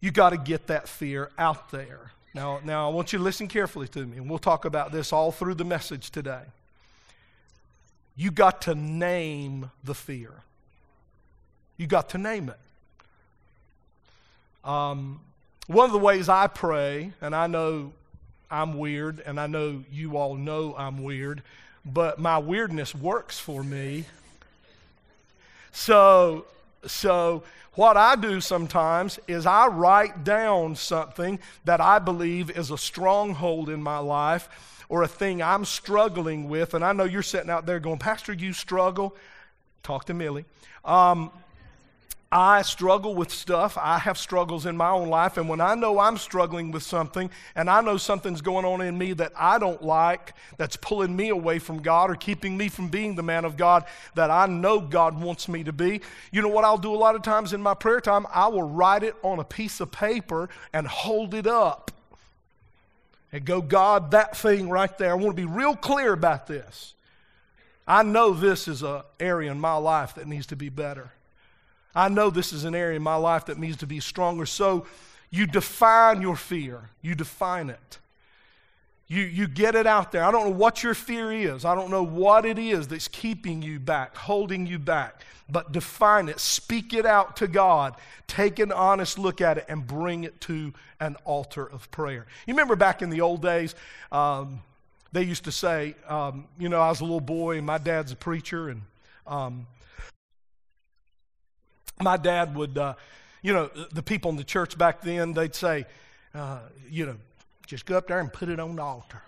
You 0.01 0.11
got 0.11 0.31
to 0.31 0.37
get 0.37 0.67
that 0.67 0.89
fear 0.89 1.31
out 1.39 1.71
there. 1.71 2.13
Now, 2.33 2.61
now 2.65 2.89
I 2.89 2.93
want 2.93 3.13
you 3.13 3.19
to 3.19 3.25
listen 3.25 3.49
carefully 3.49 3.89
to 3.89 4.07
me, 4.07 4.19
and 4.19 4.29
we'll 4.29 4.39
talk 4.39 4.65
about 4.65 4.93
this 4.93 5.13
all 5.13 5.33
through 5.33 5.55
the 5.55 5.65
message 5.65 6.11
today. 6.11 6.43
You 8.17 8.31
got 8.31 8.63
to 8.63 8.75
name 8.75 9.71
the 9.83 9.95
fear. 9.95 10.33
You 11.77 11.87
got 11.87 12.11
to 12.11 12.19
name 12.19 12.51
it. 12.51 14.69
Um, 14.69 15.21
one 15.67 15.87
of 15.87 15.93
the 15.93 15.99
ways 15.99 16.29
I 16.29 16.47
pray, 16.47 17.13
and 17.21 17.35
I 17.35 17.47
know 17.47 17.93
I'm 18.51 18.79
weird, 18.79 19.23
and 19.25 19.41
I 19.41 19.47
know 19.47 19.83
you 19.91 20.17
all 20.17 20.35
know 20.35 20.75
I'm 20.77 21.03
weird, 21.03 21.43
but 21.85 22.19
my 22.19 22.39
weirdness 22.39 22.95
works 22.95 23.39
for 23.39 23.65
me. 23.65 24.05
So, 25.73 26.45
so 26.87 27.43
what 27.75 27.97
I 27.97 28.17
do 28.17 28.41
sometimes 28.41 29.19
is 29.29 29.47
I 29.47 29.67
write 29.69 30.25
down 30.25 30.75
something 30.75 31.39
that 31.65 31.81
I 31.81 31.99
believe 31.99 32.51
is 32.51 32.71
a 32.71 32.79
stronghold 32.79 33.69
in 33.69 33.83
my 33.83 33.99
life 33.99 34.49
or 34.89 35.03
a 35.03 35.09
thing 35.09 35.41
I'm 35.43 35.65
struggling 35.65 36.49
with. 36.49 36.75
And 36.75 36.85
I 36.85 36.93
know 36.93 37.05
you're 37.05 37.23
sitting 37.23 37.51
out 37.51 37.65
there 37.65 37.79
going, 37.79 37.99
Pastor, 37.99 38.33
you 38.33 38.53
struggle. 38.53 39.17
Talk 39.83 40.07
to 40.07 40.15
Millie. 40.15 40.45
Um, 40.85 41.31
I 42.33 42.63
struggle 42.63 43.17
with 43.17 43.33
stuff. 43.33 43.77
I 43.77 43.99
have 43.99 44.17
struggles 44.17 44.65
in 44.65 44.77
my 44.77 44.91
own 44.91 45.09
life. 45.09 45.37
And 45.37 45.49
when 45.49 45.61
I 45.61 45.75
know 45.75 45.99
I'm 45.99 46.17
struggling 46.17 46.71
with 46.71 46.85
something 46.85 47.29
and 47.57 47.69
I 47.69 47.81
know 47.81 47.97
something's 47.97 48.41
going 48.41 48.65
on 48.65 48.81
in 48.81 48.97
me 48.97 49.15
that 49.15 49.33
I 49.35 49.59
don't 49.59 49.83
like, 49.83 50.35
that's 50.57 50.77
pulling 50.77 51.17
me 51.17 51.31
away 51.31 51.59
from 51.59 51.83
God 51.83 52.09
or 52.09 52.15
keeping 52.15 52.57
me 52.57 52.69
from 52.69 52.87
being 52.87 53.17
the 53.17 53.25
man 53.25 53.45
of 53.45 53.57
God 53.57 53.85
that 54.15 54.31
I 54.31 54.47
know 54.47 54.79
God 54.79 55.21
wants 55.21 55.49
me 55.49 55.65
to 55.65 55.73
be, 55.73 56.03
you 56.31 56.41
know 56.41 56.49
what 56.49 56.65
I'll 56.65 56.79
do 56.79 56.95
a 56.95 56.97
lot 56.97 57.17
of 57.17 57.23
times 57.23 57.53
in 57.53 57.61
my 57.61 57.75
prayer 57.75 58.01
time? 58.01 58.27
I 58.33 58.47
will 58.47 58.63
write 58.63 59.03
it 59.03 59.17
on 59.23 59.41
a 59.41 59.45
piece 59.45 59.81
of 59.81 59.91
paper 59.91 60.49
and 60.73 60.87
hold 60.87 61.35
it 61.35 61.49
up. 61.49 61.91
And 63.33 63.45
go, 63.45 63.61
God, 63.61 64.13
that 64.13 64.37
thing 64.37 64.69
right 64.69 64.97
there. 64.99 65.11
I 65.11 65.15
want 65.15 65.37
to 65.37 65.43
be 65.43 65.47
real 65.47 65.77
clear 65.77 66.13
about 66.13 66.47
this. 66.47 66.95
I 67.87 68.05
know 68.05 68.35
this 68.35 68.69
is 68.69 68.83
an 68.83 69.03
area 69.19 69.51
in 69.51 69.61
my 69.61 69.77
life 69.77 70.15
that 70.15 70.29
needs 70.29 70.47
to 70.47 70.57
be 70.57 70.69
better. 70.69 71.11
I 71.95 72.09
know 72.09 72.31
this 72.31 72.53
is 72.53 72.65
an 72.65 72.75
area 72.75 72.97
in 72.97 73.03
my 73.03 73.17
life 73.17 73.47
that 73.47 73.59
needs 73.59 73.79
to 73.79 73.87
be 73.87 74.01
stronger. 74.01 74.47
So 74.47 74.87
you 75.31 75.47
define 75.47 76.23
your 76.23 76.37
fear, 76.37 76.91
you 77.03 77.15
define 77.15 77.71
it. 77.71 77.99
You, 79.07 79.25
you 79.25 79.49
get 79.49 79.75
it 79.75 79.89
out 79.89 80.13
there. 80.13 80.23
I 80.23 80.31
don't 80.31 80.45
know 80.45 80.57
what 80.57 80.85
your 80.85 80.95
fear 80.95 81.33
is. 81.33 81.65
I 81.65 81.75
don't 81.75 81.91
know 81.91 82.05
what 82.05 82.47
it 82.47 82.61
is 82.61 82.87
that's 82.87 83.09
keeping 83.09 83.61
you 83.61 83.81
back, 83.81 84.17
holding 84.17 84.69
you 84.69 84.79
back. 84.79 85.23
But 85.49 85.73
define 85.73 86.29
it, 86.29 86.39
speak 86.39 86.95
it 86.95 87.05
out 87.05 87.35
to 87.39 87.49
God, 87.49 87.97
take 88.29 88.61
an 88.61 88.71
honest 88.71 89.19
look 89.19 89.41
at 89.41 89.59
it, 89.59 89.65
and 89.69 89.85
bring 89.85 90.23
it 90.23 90.41
to 90.43 90.73
an 91.01 91.17
altar 91.25 91.67
of 91.67 91.91
prayer. 91.91 92.25
You 92.47 92.55
remember 92.55 92.77
back 92.77 93.03
in 93.03 93.11
the 93.11 93.21
old 93.21 93.43
days, 93.43 93.75
um, 94.13 94.61
they 95.11 95.25
used 95.25 95.43
to 95.43 95.53
say, 95.53 95.97
um, 96.07 96.47
you 96.57 96.69
know, 96.69 96.81
I 96.81 96.89
was 96.89 97.01
a 97.01 97.05
little 97.05 97.19
boy, 97.19 97.57
and 97.57 97.67
my 97.67 97.79
dad's 97.79 98.13
a 98.13 98.17
preacher, 98.17 98.69
and 98.69 98.83
um, 99.27 99.67
my 102.01 102.17
dad 102.17 102.55
would, 102.55 102.79
uh, 102.79 102.95
you 103.43 103.53
know, 103.53 103.71
the 103.93 104.03
people 104.03 104.31
in 104.31 104.37
the 104.37 104.45
church 104.45 104.77
back 104.77 105.03
then, 105.03 105.33
they'd 105.33 105.55
say, 105.55 105.87
uh, 106.35 106.61
you 106.89 107.07
know, 107.07 107.17
just 107.67 107.87
go 107.87 107.97
up 107.97 108.09
there 108.09 108.21
and 108.21 108.33
put 108.33 108.49
it 108.49 108.59
on 108.59 108.77
the 108.77 108.83
altar. 108.83 109.23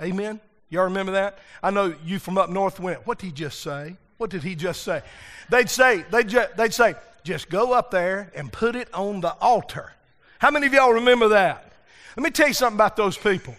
Amen? 0.00 0.40
Y'all 0.68 0.84
remember 0.84 1.12
that? 1.12 1.38
I 1.62 1.70
know 1.70 1.94
you 2.04 2.18
from 2.18 2.38
up 2.38 2.50
north 2.50 2.80
went, 2.80 3.06
what 3.06 3.18
did 3.18 3.26
he 3.26 3.32
just 3.32 3.60
say? 3.60 3.96
What 4.18 4.30
did 4.30 4.42
he 4.42 4.54
just 4.54 4.82
say? 4.82 5.02
They'd 5.50 5.70
say, 5.70 6.04
they'd, 6.10 6.28
ju- 6.28 6.46
they'd 6.56 6.72
say, 6.72 6.94
just 7.24 7.48
go 7.48 7.72
up 7.72 7.90
there 7.90 8.30
and 8.34 8.52
put 8.52 8.74
it 8.74 8.92
on 8.92 9.20
the 9.20 9.32
altar. 9.40 9.92
How 10.38 10.50
many 10.50 10.66
of 10.66 10.72
y'all 10.72 10.92
remember 10.92 11.28
that? 11.28 11.72
Let 12.16 12.24
me 12.24 12.30
tell 12.30 12.48
you 12.48 12.54
something 12.54 12.76
about 12.76 12.96
those 12.96 13.16
people. 13.16 13.54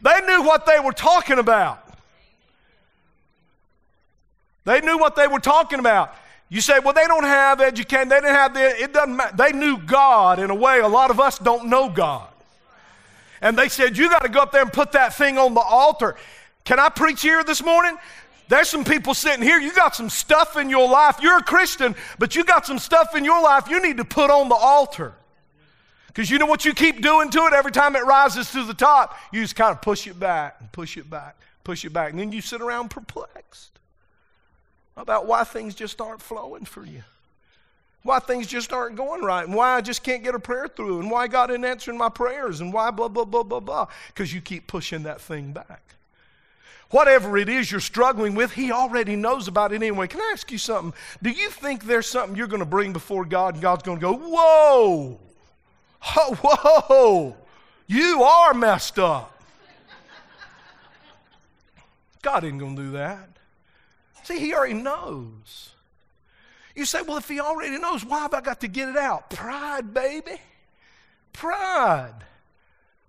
They 0.00 0.20
knew 0.26 0.42
what 0.42 0.66
they 0.66 0.78
were 0.78 0.92
talking 0.92 1.38
about. 1.38 1.84
They 4.64 4.80
knew 4.80 4.98
what 4.98 5.16
they 5.16 5.26
were 5.26 5.40
talking 5.40 5.78
about. 5.78 6.14
You 6.50 6.60
say, 6.62 6.78
well, 6.78 6.94
they 6.94 7.06
don't 7.06 7.24
have 7.24 7.60
education. 7.60 8.08
They 8.08 8.16
didn't 8.16 8.34
have 8.34 8.54
the, 8.54 8.82
it 8.82 8.92
doesn't 8.92 9.14
matter. 9.14 9.36
They 9.36 9.52
knew 9.52 9.78
God 9.78 10.38
in 10.38 10.50
a 10.50 10.54
way 10.54 10.80
a 10.80 10.88
lot 10.88 11.10
of 11.10 11.20
us 11.20 11.38
don't 11.38 11.68
know 11.68 11.90
God. 11.90 12.28
And 13.40 13.56
they 13.56 13.68
said, 13.68 13.96
you 13.96 14.08
got 14.08 14.22
to 14.22 14.28
go 14.28 14.40
up 14.40 14.52
there 14.52 14.62
and 14.62 14.72
put 14.72 14.92
that 14.92 15.14
thing 15.14 15.38
on 15.38 15.54
the 15.54 15.60
altar. 15.60 16.16
Can 16.64 16.78
I 16.78 16.88
preach 16.88 17.22
here 17.22 17.44
this 17.44 17.62
morning? 17.62 17.96
There's 18.48 18.68
some 18.68 18.82
people 18.82 19.12
sitting 19.12 19.42
here, 19.42 19.58
you 19.58 19.74
got 19.74 19.94
some 19.94 20.08
stuff 20.08 20.56
in 20.56 20.70
your 20.70 20.88
life. 20.88 21.18
You're 21.20 21.36
a 21.36 21.42
Christian, 21.42 21.94
but 22.18 22.34
you 22.34 22.44
got 22.44 22.64
some 22.64 22.78
stuff 22.78 23.14
in 23.14 23.24
your 23.24 23.42
life 23.42 23.68
you 23.68 23.80
need 23.82 23.98
to 23.98 24.06
put 24.06 24.30
on 24.30 24.48
the 24.48 24.54
altar. 24.54 25.12
Because 26.06 26.30
you 26.30 26.38
know 26.38 26.46
what 26.46 26.64
you 26.64 26.72
keep 26.72 27.02
doing 27.02 27.30
to 27.30 27.40
it 27.40 27.52
every 27.52 27.70
time 27.70 27.94
it 27.94 28.04
rises 28.06 28.50
to 28.52 28.64
the 28.64 28.72
top? 28.72 29.16
You 29.32 29.42
just 29.42 29.54
kind 29.54 29.70
of 29.70 29.82
push 29.82 30.06
it 30.06 30.18
back 30.18 30.56
and 30.60 30.72
push 30.72 30.96
it 30.96 31.08
back, 31.08 31.36
push 31.62 31.84
it 31.84 31.92
back. 31.92 32.10
And 32.10 32.18
then 32.18 32.32
you 32.32 32.40
sit 32.40 32.62
around 32.62 32.88
perplexed 32.88 33.77
about 34.98 35.26
why 35.26 35.44
things 35.44 35.74
just 35.74 36.00
aren't 36.00 36.20
flowing 36.20 36.64
for 36.64 36.84
you. 36.84 37.02
Why 38.02 38.18
things 38.18 38.46
just 38.46 38.72
aren't 38.72 38.96
going 38.96 39.22
right, 39.22 39.44
and 39.44 39.54
why 39.54 39.76
I 39.76 39.80
just 39.80 40.02
can't 40.02 40.22
get 40.22 40.34
a 40.34 40.38
prayer 40.38 40.68
through, 40.68 41.00
and 41.00 41.10
why 41.10 41.26
God 41.26 41.50
isn't 41.50 41.64
answering 41.64 41.98
my 41.98 42.08
prayers, 42.08 42.60
and 42.60 42.72
why 42.72 42.90
blah, 42.90 43.08
blah, 43.08 43.24
blah, 43.24 43.42
blah, 43.42 43.60
blah. 43.60 43.86
Because 44.08 44.32
you 44.32 44.40
keep 44.40 44.66
pushing 44.66 45.04
that 45.04 45.20
thing 45.20 45.52
back. 45.52 45.82
Whatever 46.90 47.36
it 47.36 47.48
is 47.48 47.70
you're 47.70 47.80
struggling 47.80 48.34
with, 48.34 48.52
He 48.52 48.72
already 48.72 49.14
knows 49.14 49.46
about 49.46 49.72
it 49.72 49.76
anyway. 49.76 50.06
Can 50.06 50.20
I 50.20 50.30
ask 50.32 50.50
you 50.50 50.58
something? 50.58 50.98
Do 51.22 51.30
you 51.30 51.50
think 51.50 51.84
there's 51.84 52.06
something 52.06 52.36
you're 52.36 52.46
going 52.46 52.60
to 52.60 52.66
bring 52.66 52.92
before 52.92 53.24
God, 53.24 53.54
and 53.54 53.62
God's 53.62 53.82
going 53.82 53.98
to 53.98 54.02
go, 54.02 54.14
Whoa, 54.14 55.18
oh, 56.16 56.34
whoa, 56.40 57.36
you 57.86 58.22
are 58.22 58.54
messed 58.54 58.98
up? 58.98 59.34
God 62.22 62.44
ain't 62.44 62.58
going 62.58 62.76
to 62.76 62.82
do 62.82 62.90
that. 62.92 63.37
See, 64.28 64.38
he 64.38 64.52
already 64.52 64.74
knows. 64.74 65.70
You 66.74 66.84
say, 66.84 67.00
well, 67.00 67.16
if 67.16 67.26
he 67.26 67.40
already 67.40 67.78
knows, 67.78 68.04
why 68.04 68.18
have 68.18 68.34
I 68.34 68.42
got 68.42 68.60
to 68.60 68.68
get 68.68 68.90
it 68.90 68.96
out? 68.98 69.30
Pride, 69.30 69.94
baby. 69.94 70.38
Pride. 71.32 72.12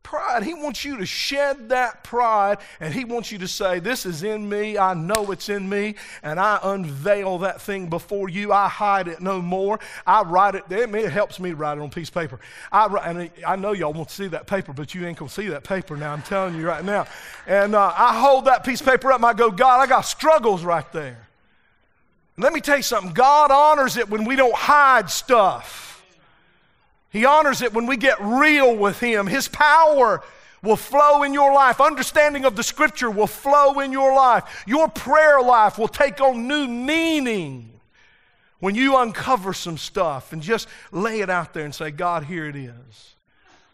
Pride. 0.01 0.43
He 0.43 0.53
wants 0.53 0.85
you 0.85 0.97
to 0.97 1.05
shed 1.05 1.69
that 1.69 2.03
pride 2.03 2.59
and 2.79 2.93
he 2.93 3.05
wants 3.05 3.31
you 3.31 3.37
to 3.39 3.47
say, 3.47 3.79
This 3.79 4.05
is 4.05 4.23
in 4.23 4.47
me. 4.47 4.77
I 4.77 4.93
know 4.93 5.29
it's 5.31 5.49
in 5.49 5.67
me. 5.67 5.95
And 6.23 6.39
I 6.39 6.59
unveil 6.63 7.39
that 7.39 7.61
thing 7.61 7.89
before 7.89 8.29
you. 8.29 8.51
I 8.51 8.69
hide 8.69 9.07
it 9.07 9.21
no 9.21 9.41
more. 9.41 9.79
I 10.07 10.23
write 10.23 10.55
it. 10.55 10.63
It 10.69 11.11
helps 11.11 11.39
me 11.39 11.51
write 11.51 11.77
it 11.77 11.81
on 11.81 11.89
piece 11.89 12.07
of 12.07 12.13
paper. 12.13 12.39
I, 12.71 12.85
and 12.85 13.29
I 13.45 13.55
know 13.55 13.73
y'all 13.73 13.93
want 13.93 14.09
to 14.09 14.15
see 14.15 14.27
that 14.27 14.47
paper, 14.47 14.73
but 14.73 14.95
you 14.95 15.05
ain't 15.05 15.17
going 15.17 15.29
to 15.29 15.33
see 15.33 15.47
that 15.49 15.63
paper 15.63 15.97
now. 15.97 16.13
I'm 16.13 16.21
telling 16.21 16.55
you 16.55 16.65
right 16.65 16.83
now. 16.83 17.05
And 17.45 17.75
uh, 17.75 17.93
I 17.95 18.19
hold 18.19 18.45
that 18.45 18.63
piece 18.63 18.81
of 18.81 18.87
paper 18.87 19.11
up 19.11 19.17
and 19.17 19.25
I 19.25 19.33
go, 19.33 19.51
God, 19.51 19.79
I 19.79 19.87
got 19.87 20.01
struggles 20.01 20.63
right 20.63 20.91
there. 20.93 21.27
let 22.37 22.53
me 22.53 22.61
tell 22.61 22.77
you 22.77 22.83
something 22.83 23.13
God 23.13 23.51
honors 23.51 23.97
it 23.97 24.09
when 24.09 24.23
we 24.23 24.35
don't 24.35 24.55
hide 24.55 25.09
stuff. 25.09 25.98
He 27.11 27.25
honors 27.25 27.61
it 27.61 27.73
when 27.73 27.87
we 27.87 27.97
get 27.97 28.21
real 28.21 28.75
with 28.75 28.99
Him. 28.99 29.27
His 29.27 29.47
power 29.47 30.21
will 30.61 30.75
flow 30.75 31.23
in 31.23 31.33
your 31.33 31.53
life. 31.53 31.81
Understanding 31.81 32.45
of 32.45 32.55
the 32.55 32.63
Scripture 32.63 33.09
will 33.09 33.27
flow 33.27 33.79
in 33.79 33.91
your 33.91 34.13
life. 34.13 34.63
Your 34.67 34.87
prayer 34.89 35.41
life 35.41 35.77
will 35.77 35.87
take 35.87 36.21
on 36.21 36.47
new 36.47 36.67
meaning 36.67 37.71
When 38.59 38.75
you 38.75 38.97
uncover 38.97 39.53
some 39.53 39.77
stuff 39.77 40.33
and 40.33 40.41
just 40.41 40.67
lay 40.91 41.21
it 41.21 41.29
out 41.29 41.53
there 41.53 41.63
and 41.63 41.73
say, 41.73 41.91
God, 41.91 42.25
here 42.25 42.45
it 42.45 42.55
is. 42.55 43.15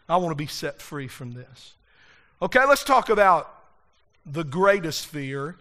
I 0.08 0.16
want 0.18 0.30
to 0.30 0.36
be 0.36 0.46
set 0.46 0.80
free 0.80 1.08
from 1.08 1.32
this. 1.32 1.74
Okay, 2.40 2.64
let's 2.66 2.84
talk 2.84 3.08
about 3.08 3.52
the 4.24 4.44
greatest 4.44 5.06
fear, 5.06 5.56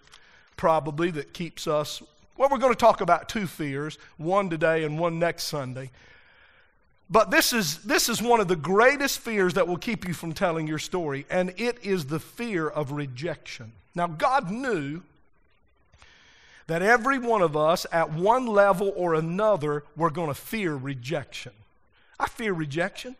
probably, 0.57 1.09
that 1.11 1.33
keeps 1.33 1.65
us. 1.67 2.03
Well, 2.37 2.49
we're 2.51 2.59
going 2.59 2.73
to 2.73 2.79
talk 2.79 3.01
about 3.01 3.27
two 3.27 3.47
fears, 3.47 3.97
one 4.17 4.49
today 4.49 4.83
and 4.83 4.99
one 4.99 5.17
next 5.17 5.45
Sunday. 5.45 5.89
But 7.09 7.29
this 7.29 7.53
is, 7.53 7.83
this 7.83 8.09
is 8.09 8.21
one 8.21 8.39
of 8.39 8.47
the 8.47 8.55
greatest 8.55 9.19
fears 9.19 9.53
that 9.53 9.67
will 9.67 9.77
keep 9.77 10.07
you 10.07 10.13
from 10.13 10.33
telling 10.33 10.67
your 10.67 10.79
story, 10.79 11.25
and 11.29 11.53
it 11.57 11.77
is 11.83 12.05
the 12.05 12.19
fear 12.19 12.67
of 12.67 12.91
rejection. 12.91 13.71
Now, 13.93 14.07
God 14.07 14.49
knew 14.49 15.01
that 16.67 16.81
every 16.81 17.19
one 17.19 17.43
of 17.43 17.55
us, 17.55 17.85
at 17.91 18.11
one 18.11 18.47
level 18.47 18.91
or 18.95 19.13
another, 19.13 19.83
were 19.95 20.09
going 20.09 20.29
to 20.29 20.33
fear 20.33 20.75
rejection. 20.75 21.51
I 22.19 22.27
fear 22.27 22.53
rejection. 22.53 23.15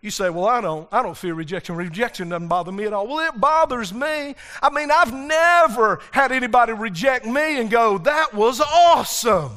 You 0.00 0.10
say, 0.10 0.30
Well, 0.30 0.46
I 0.46 0.60
don't, 0.60 0.88
I 0.92 1.02
don't 1.02 1.16
fear 1.16 1.34
rejection. 1.34 1.76
Rejection 1.76 2.28
doesn't 2.28 2.48
bother 2.48 2.70
me 2.70 2.84
at 2.84 2.92
all. 2.92 3.06
Well, 3.06 3.26
it 3.26 3.40
bothers 3.40 3.92
me. 3.92 4.34
I 4.62 4.70
mean, 4.70 4.90
I've 4.90 5.12
never 5.12 6.00
had 6.12 6.30
anybody 6.30 6.72
reject 6.72 7.24
me 7.24 7.58
and 7.58 7.70
go, 7.70 7.98
That 7.98 8.34
was 8.34 8.60
awesome. 8.60 9.52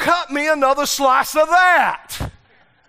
Cut 0.00 0.30
me 0.30 0.48
another 0.48 0.86
slice 0.86 1.36
of 1.36 1.46
that. 1.48 2.16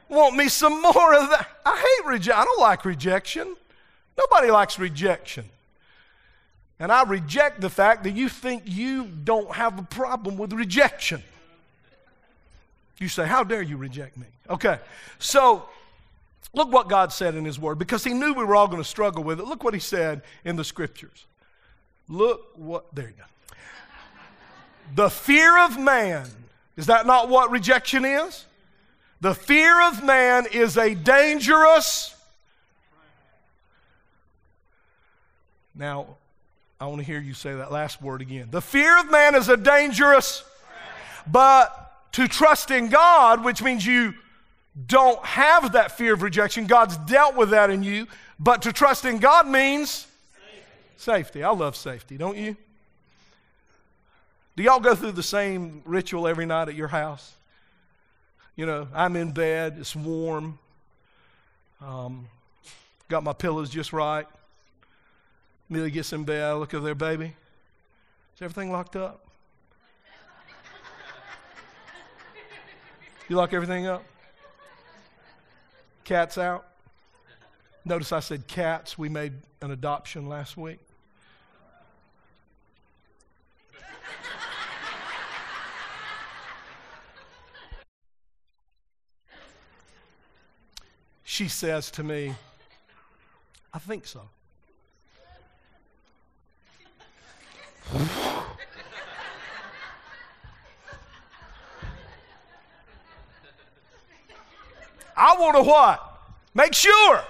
Want 0.07 0.37
me 0.37 0.47
some 0.47 0.81
more 0.81 1.13
of 1.13 1.29
that? 1.29 1.45
I 1.65 1.77
hate 1.77 2.07
rejection. 2.07 2.41
I 2.41 2.45
don't 2.45 2.61
like 2.61 2.85
rejection. 2.85 3.57
Nobody 4.17 4.49
likes 4.49 4.79
rejection. 4.79 5.43
And 6.79 6.89
I 6.89 7.03
reject 7.03 7.59
the 7.59 7.69
fact 7.69 8.05
that 8.05 8.11
you 8.11 8.29
think 8.29 8.63
you 8.65 9.03
don't 9.03 9.53
have 9.53 9.77
a 9.77 9.83
problem 9.83 10.37
with 10.37 10.53
rejection. 10.53 11.21
You 12.97 13.09
say, 13.09 13.27
How 13.27 13.43
dare 13.43 13.61
you 13.61 13.75
reject 13.75 14.15
me? 14.15 14.27
Okay, 14.49 14.79
so 15.19 15.65
look 16.53 16.71
what 16.71 16.87
God 16.87 17.11
said 17.11 17.35
in 17.35 17.43
His 17.43 17.59
Word 17.59 17.77
because 17.77 18.05
He 18.05 18.13
knew 18.13 18.33
we 18.33 18.45
were 18.45 18.55
all 18.55 18.67
going 18.67 18.81
to 18.81 18.87
struggle 18.87 19.21
with 19.21 19.41
it. 19.41 19.45
Look 19.45 19.65
what 19.65 19.73
He 19.73 19.81
said 19.81 20.21
in 20.45 20.55
the 20.55 20.63
Scriptures. 20.63 21.25
Look 22.07 22.53
what, 22.55 22.85
there 22.95 23.07
you 23.07 23.15
go. 23.17 23.55
The 24.95 25.09
fear 25.09 25.59
of 25.65 25.77
man 25.77 26.29
is 26.77 26.87
that 26.87 27.05
not 27.05 27.29
what 27.29 27.51
rejection 27.51 28.05
is? 28.05 28.45
The 29.19 29.35
fear 29.35 29.87
of 29.87 30.03
man 30.03 30.47
is 30.51 30.77
a 30.77 30.95
dangerous. 30.95 32.15
Now, 35.75 36.17
I 36.79 36.87
want 36.87 36.99
to 36.99 37.05
hear 37.05 37.19
you 37.19 37.35
say 37.35 37.53
that 37.53 37.71
last 37.71 38.01
word 38.01 38.21
again. 38.21 38.47
The 38.49 38.61
fear 38.61 38.99
of 38.99 39.11
man 39.11 39.35
is 39.35 39.47
a 39.49 39.57
dangerous, 39.57 40.43
but 41.27 42.11
to 42.13 42.27
trust 42.27 42.71
in 42.71 42.89
God, 42.89 43.43
which 43.43 43.61
means 43.61 43.85
you 43.85 44.15
don't 44.87 45.23
have 45.23 45.73
that 45.73 45.97
fear 45.97 46.13
of 46.13 46.23
rejection, 46.23 46.65
God's 46.65 46.97
dealt 46.97 47.35
with 47.35 47.51
that 47.51 47.69
in 47.69 47.83
you, 47.83 48.07
but 48.39 48.63
to 48.63 48.73
trust 48.73 49.05
in 49.05 49.19
God 49.19 49.47
means 49.47 49.91
safety. 49.91 50.63
safety. 50.97 51.43
I 51.43 51.51
love 51.51 51.75
safety, 51.75 52.17
don't 52.17 52.37
you? 52.37 52.57
Do 54.61 54.65
y'all 54.65 54.79
go 54.79 54.93
through 54.93 55.13
the 55.13 55.23
same 55.23 55.81
ritual 55.85 56.27
every 56.27 56.45
night 56.45 56.69
at 56.69 56.75
your 56.75 56.87
house? 56.87 57.33
You 58.55 58.67
know, 58.67 58.87
I'm 58.93 59.15
in 59.15 59.31
bed, 59.31 59.77
it's 59.79 59.95
warm, 59.95 60.59
um, 61.83 62.27
got 63.09 63.23
my 63.23 63.33
pillows 63.33 63.71
just 63.71 63.91
right. 63.91 64.27
Millie 65.67 65.89
gets 65.89 66.13
in 66.13 66.25
bed, 66.25 66.43
I 66.43 66.53
look 66.53 66.75
at 66.75 66.83
their 66.83 66.93
baby. 66.93 67.33
Is 68.35 68.41
everything 68.43 68.71
locked 68.71 68.95
up? 68.95 69.25
You 73.29 73.37
lock 73.37 73.53
everything 73.53 73.87
up? 73.87 74.03
Cats 76.03 76.37
out? 76.37 76.67
Notice 77.83 78.11
I 78.11 78.19
said 78.19 78.45
cats. 78.45 78.95
We 78.95 79.09
made 79.09 79.33
an 79.63 79.71
adoption 79.71 80.29
last 80.29 80.55
week. 80.55 80.77
She 91.31 91.47
says 91.47 91.89
to 91.89 92.03
me, 92.03 92.35
I 93.73 93.79
think 93.79 94.05
so. 94.05 94.19
I 105.15 105.37
want 105.39 105.55
to 105.55 105.63
what? 105.63 106.21
Make 106.53 106.73
sure. 106.73 107.23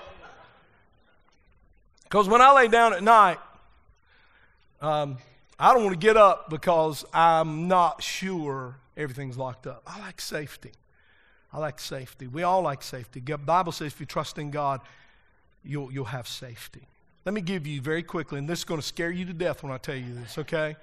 Because 2.05 2.27
when 2.27 2.41
I 2.41 2.51
lay 2.53 2.69
down 2.69 2.93
at 2.93 3.03
night, 3.03 3.37
um, 4.81 5.19
I 5.59 5.75
don't 5.75 5.83
want 5.83 5.93
to 5.93 6.03
get 6.03 6.17
up 6.17 6.49
because 6.49 7.05
I'm 7.13 7.67
not 7.67 8.01
sure 8.01 8.77
everything's 8.97 9.37
locked 9.37 9.67
up. 9.67 9.83
I 9.85 9.99
like 9.99 10.19
safety. 10.19 10.71
I 11.53 11.59
like 11.59 11.79
safety. 11.79 12.27
We 12.27 12.43
all 12.43 12.61
like 12.61 12.81
safety. 12.81 13.19
The 13.19 13.37
Bible 13.37 13.71
says 13.71 13.87
if 13.87 13.99
you 13.99 14.05
trust 14.05 14.37
in 14.37 14.51
God, 14.51 14.81
you'll, 15.63 15.91
you'll 15.91 16.05
have 16.05 16.27
safety. 16.27 16.81
Let 17.25 17.33
me 17.33 17.41
give 17.41 17.67
you 17.67 17.81
very 17.81 18.03
quickly, 18.03 18.39
and 18.39 18.47
this 18.47 18.59
is 18.59 18.65
going 18.65 18.79
to 18.79 18.85
scare 18.85 19.11
you 19.11 19.25
to 19.25 19.33
death 19.33 19.61
when 19.61 19.71
I 19.71 19.77
tell 19.77 19.95
you 19.95 20.13
this, 20.13 20.37
okay? 20.37 20.75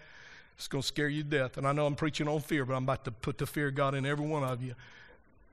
It's 0.56 0.68
going 0.68 0.82
to 0.82 0.86
scare 0.86 1.08
you 1.08 1.22
to 1.22 1.28
death. 1.28 1.56
And 1.56 1.66
I 1.66 1.72
know 1.72 1.86
I'm 1.86 1.96
preaching 1.96 2.28
on 2.28 2.40
fear, 2.40 2.64
but 2.64 2.74
I'm 2.74 2.84
about 2.84 3.04
to 3.06 3.10
put 3.10 3.38
the 3.38 3.46
fear 3.46 3.68
of 3.68 3.74
God 3.74 3.94
in 3.94 4.06
every 4.06 4.26
one 4.26 4.44
of 4.44 4.62
you. 4.62 4.74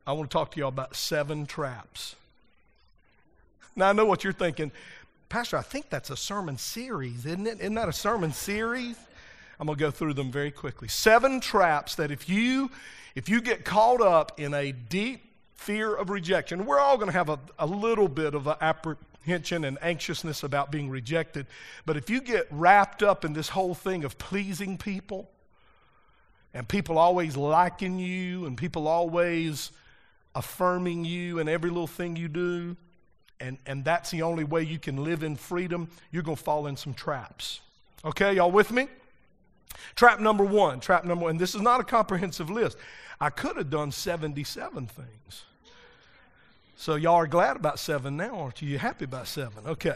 I 0.05 0.13
want 0.13 0.29
to 0.29 0.33
talk 0.33 0.51
to 0.51 0.57
you 0.57 0.63
all 0.63 0.69
about 0.69 0.95
seven 0.95 1.45
traps. 1.45 2.15
Now, 3.75 3.89
I 3.89 3.93
know 3.93 4.05
what 4.05 4.23
you're 4.23 4.33
thinking. 4.33 4.71
Pastor, 5.27 5.57
I 5.57 5.63
think 5.63 5.89
that's 5.89 6.11
a 6.11 6.17
sermon 6.17 6.57
series, 6.57 7.25
isn't 7.25 7.47
it? 7.47 7.59
Isn't 7.59 7.73
that 7.75 7.89
a 7.89 7.93
sermon 7.93 8.31
series? 8.31 8.95
I'm 9.59 9.67
going 9.67 9.77
to 9.77 9.83
go 9.83 9.91
through 9.91 10.13
them 10.13 10.31
very 10.31 10.51
quickly. 10.51 10.87
Seven 10.87 11.39
traps 11.39 11.95
that 11.95 12.11
if 12.11 12.27
you 12.29 12.71
if 13.15 13.29
you 13.29 13.39
get 13.39 13.63
caught 13.63 14.01
up 14.01 14.39
in 14.39 14.53
a 14.53 14.73
deep 14.73 15.23
fear 15.53 15.95
of 15.95 16.09
rejection, 16.09 16.65
we're 16.65 16.79
all 16.79 16.97
going 16.97 17.07
to 17.07 17.17
have 17.17 17.29
a, 17.29 17.39
a 17.57 17.65
little 17.65 18.09
bit 18.09 18.35
of 18.35 18.45
an 18.45 18.57
apprehension 18.59 19.63
and 19.63 19.77
anxiousness 19.81 20.43
about 20.43 20.69
being 20.69 20.89
rejected. 20.89 21.47
But 21.85 21.95
if 21.95 22.09
you 22.09 22.19
get 22.19 22.45
wrapped 22.51 23.01
up 23.03 23.23
in 23.23 23.31
this 23.31 23.47
whole 23.47 23.73
thing 23.73 24.03
of 24.03 24.17
pleasing 24.17 24.77
people, 24.77 25.29
and 26.53 26.67
people 26.67 26.97
always 26.97 27.37
liking 27.37 27.99
you, 27.99 28.45
and 28.45 28.57
people 28.57 28.87
always 28.87 29.71
affirming 30.35 31.05
you 31.05 31.39
in 31.39 31.47
every 31.47 31.69
little 31.69 31.87
thing 31.87 32.17
you 32.17 32.27
do, 32.27 32.75
and, 33.39 33.57
and 33.65 33.85
that's 33.85 34.11
the 34.11 34.21
only 34.21 34.43
way 34.43 34.63
you 34.63 34.79
can 34.79 35.03
live 35.03 35.23
in 35.23 35.37
freedom, 35.37 35.89
you're 36.11 36.23
going 36.23 36.37
to 36.37 36.43
fall 36.43 36.67
in 36.67 36.75
some 36.75 36.93
traps. 36.93 37.61
Okay, 38.03 38.33
y'all 38.35 38.51
with 38.51 38.71
me? 38.71 38.87
Trap 39.95 40.19
number 40.19 40.43
one, 40.43 40.79
trap 40.79 41.05
number 41.05 41.25
one, 41.25 41.37
this 41.37 41.55
is 41.55 41.61
not 41.61 41.79
a 41.79 41.83
comprehensive 41.83 42.49
list. 42.49 42.77
I 43.19 43.29
could 43.29 43.57
have 43.57 43.69
done 43.69 43.91
77 43.91 44.87
things. 44.87 45.43
So 46.75 46.95
y'all 46.95 47.15
are 47.15 47.27
glad 47.27 47.55
about 47.55 47.79
seven 47.79 48.17
now, 48.17 48.35
aren't 48.35 48.61
you? 48.61 48.69
You 48.69 48.77
happy 48.77 49.05
about 49.05 49.27
seven? 49.27 49.65
Okay. 49.65 49.95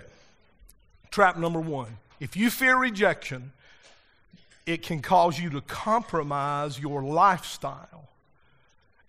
Trap 1.11 1.37
number 1.37 1.59
one. 1.59 1.97
If 2.19 2.37
you 2.37 2.49
fear 2.49 2.77
rejection, 2.77 3.51
it 4.65 4.83
can 4.83 5.01
cause 5.01 5.39
you 5.39 5.49
to 5.51 5.61
compromise 5.61 6.79
your 6.79 7.03
lifestyle 7.03 8.09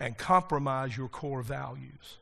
and 0.00 0.16
compromise 0.16 0.96
your 0.96 1.08
core 1.08 1.42
values. 1.42 2.16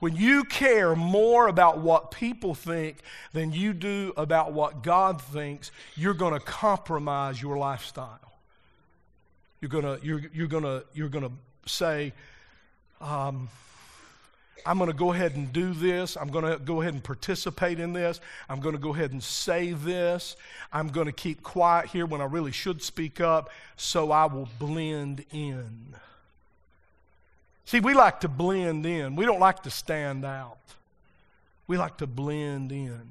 When 0.00 0.14
you 0.14 0.44
care 0.44 0.94
more 0.94 1.48
about 1.48 1.78
what 1.78 2.10
people 2.10 2.54
think 2.54 2.98
than 3.32 3.52
you 3.52 3.72
do 3.72 4.12
about 4.16 4.52
what 4.52 4.82
God 4.82 5.20
thinks, 5.20 5.70
you're 5.96 6.14
going 6.14 6.34
to 6.34 6.40
compromise 6.40 7.40
your 7.42 7.58
lifestyle. 7.58 8.20
You're 9.60 9.70
going 9.70 9.84
to 9.84 9.98
you're, 10.04 10.22
you're 10.32 10.46
gonna, 10.46 10.84
you're 10.94 11.08
gonna 11.08 11.32
say, 11.66 12.12
um, 13.00 13.48
I'm 14.66 14.78
going 14.78 14.90
to 14.90 14.96
go 14.96 15.12
ahead 15.12 15.34
and 15.34 15.52
do 15.52 15.72
this. 15.72 16.16
I'm 16.16 16.28
going 16.28 16.44
to 16.44 16.58
go 16.58 16.80
ahead 16.80 16.92
and 16.92 17.02
participate 17.02 17.80
in 17.80 17.92
this. 17.92 18.20
I'm 18.48 18.60
going 18.60 18.74
to 18.74 18.80
go 18.80 18.92
ahead 18.92 19.12
and 19.12 19.22
say 19.22 19.72
this. 19.72 20.36
I'm 20.72 20.88
going 20.88 21.06
to 21.06 21.12
keep 21.12 21.42
quiet 21.42 21.86
here 21.86 22.06
when 22.06 22.20
I 22.20 22.24
really 22.24 22.52
should 22.52 22.82
speak 22.82 23.20
up 23.20 23.50
so 23.76 24.10
I 24.10 24.26
will 24.26 24.48
blend 24.58 25.24
in. 25.32 25.94
See, 27.68 27.80
we 27.80 27.92
like 27.92 28.20
to 28.20 28.28
blend 28.28 28.86
in. 28.86 29.14
We 29.14 29.26
don't 29.26 29.40
like 29.40 29.64
to 29.64 29.70
stand 29.70 30.24
out. 30.24 30.56
We 31.66 31.76
like 31.76 31.98
to 31.98 32.06
blend 32.06 32.72
in. 32.72 33.02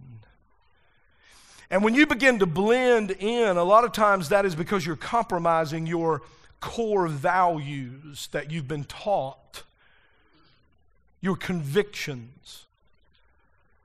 And 1.70 1.84
when 1.84 1.94
you 1.94 2.08
begin 2.08 2.40
to 2.40 2.48
blend 2.48 3.12
in, 3.12 3.56
a 3.56 3.64
lot 3.64 3.84
of 3.84 3.92
times 3.92 4.30
that 4.30 4.48
is 4.48 4.56
because 4.56 4.84
you're 4.84 4.96
compromising 4.96 5.86
your 5.86 6.24
core 6.60 7.08
values 7.08 8.30
that 8.32 8.50
you've 8.50 8.68
been 8.68 8.86
taught, 8.86 9.62
your 11.22 11.36
convictions. 11.36 12.66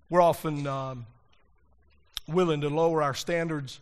We're 0.09 0.23
often 0.23 0.67
um, 0.67 1.05
willing 2.27 2.63
to 2.63 2.71
lower 2.71 3.03
our 3.03 3.13
standards 3.13 3.79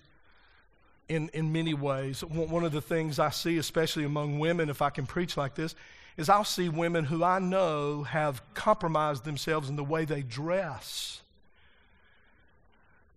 in, 1.09 1.31
in 1.35 1.53
many 1.53 1.73
ways. 1.73 2.25
One 2.25 2.65
of 2.65 2.73
the 2.73 2.81
things 2.81 3.21
I 3.21 3.31
see, 3.31 3.59
especially 3.59 4.03
among 4.03 4.41
women, 4.41 4.69
if 4.69 4.83
I 4.83 4.91
can 4.91 5.07
preach 5.07 5.37
like 5.37 5.55
this, 5.55 5.77
is 6.21 6.29
I'll 6.29 6.45
see 6.45 6.69
women 6.69 7.07
who 7.07 7.25
I 7.25 7.39
know 7.39 8.03
have 8.03 8.43
compromised 8.53 9.25
themselves 9.25 9.71
in 9.71 9.77
the 9.77 9.83
way 9.83 10.05
they 10.05 10.21
dress 10.21 11.23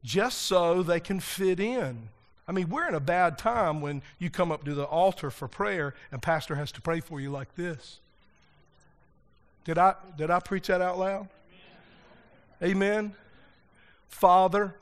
just 0.06 0.44
so 0.44 0.82
they 0.82 1.02
can 1.02 1.20
fit 1.20 1.60
in. 1.60 2.08
I 2.48 2.54
mean, 2.54 2.70
we're 2.70 2.88
in 2.88 2.96
a 2.96 3.02
bad 3.02 3.38
time 3.38 3.82
when 3.82 4.04
you 4.20 4.30
come 4.30 4.54
up 4.54 4.64
to 4.64 4.74
the 4.74 4.86
altar 4.86 5.30
for 5.30 5.50
prayer 5.50 5.94
and 6.14 6.22
pastor 6.22 6.56
has 6.56 6.72
to 6.72 6.82
pray 6.82 7.02
for 7.02 7.20
you 7.20 7.30
like 7.30 7.54
this. 7.56 8.00
Did 9.66 9.78
I 9.78 9.96
did 10.18 10.30
I 10.30 10.40
preach 10.40 10.68
that 10.68 10.80
out 10.80 10.98
loud? 10.98 11.28
Amen. 12.62 13.14
Father, 14.08 14.76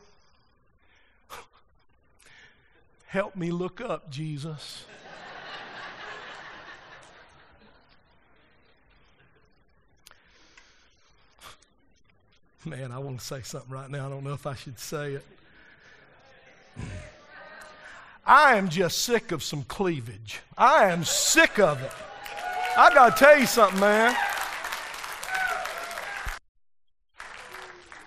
help 3.08 3.36
me 3.36 3.50
look 3.50 3.82
up, 3.82 4.12
Jesus. 4.12 4.86
Man, 12.64 12.92
I 12.92 13.00
want 13.00 13.20
to 13.20 13.26
say 13.26 13.42
something 13.42 13.72
right 13.72 13.90
now. 13.90 14.06
I 14.06 14.10
don't 14.10 14.24
know 14.24 14.34
if 14.34 14.46
I 14.46 14.54
should 14.54 14.78
say 14.78 15.14
it. 15.14 15.26
I 18.24 18.56
am 18.56 18.70
just 18.70 19.00
sick 19.00 19.32
of 19.32 19.42
some 19.42 19.64
cleavage. 19.64 20.42
I 20.56 20.90
am 20.90 21.04
sick 21.04 21.58
of 21.58 21.82
it. 21.82 21.92
I 22.78 22.94
got 22.94 23.18
to 23.18 23.24
tell 23.24 23.40
you 23.40 23.48
something, 23.48 23.80
man. 23.80 24.16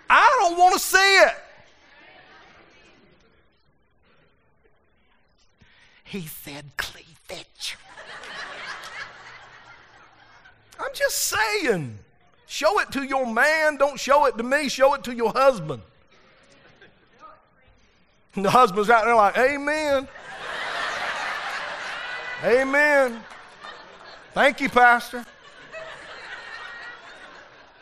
I 0.09 0.37
don't 0.41 0.57
want 0.57 0.75
to 0.75 0.79
see 0.79 0.99
it. 0.99 1.35
He 6.05 6.23
said 6.23 6.65
cleavage. 6.77 7.77
I'm 10.79 10.95
just 10.95 11.17
saying. 11.17 11.99
Show 12.55 12.79
it 12.79 12.93
to 12.93 13.03
your 13.03 13.27
man. 13.27 13.79
Don't 13.79 13.99
show 13.99 14.27
it 14.27 14.39
to 14.39 14.45
me. 14.45 14.69
Show 14.69 14.95
it 14.95 15.03
to 15.03 15.13
your 15.13 15.33
husband. 15.33 15.83
And 18.37 18.45
the 18.45 18.51
husband's 18.51 18.89
out 18.89 19.05
there 19.07 19.17
like, 19.17 19.37
Amen. 19.37 20.07
Amen. 22.45 23.21
Thank 24.35 24.61
you, 24.61 24.69
Pastor. 24.69 25.27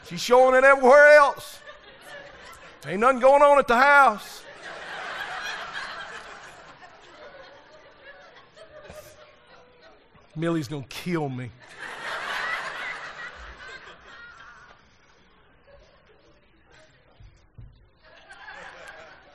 She's 0.08 0.22
showing 0.22 0.54
it 0.54 0.64
everywhere 0.64 1.16
else. 1.16 1.58
Ain't 2.86 3.00
nothing 3.00 3.20
going 3.20 3.42
on 3.42 3.58
at 3.58 3.68
the 3.68 3.76
house. 3.76 4.42
Millie's 10.34 10.66
going 10.66 10.84
to 10.84 10.88
kill 10.88 11.28
me. 11.28 11.50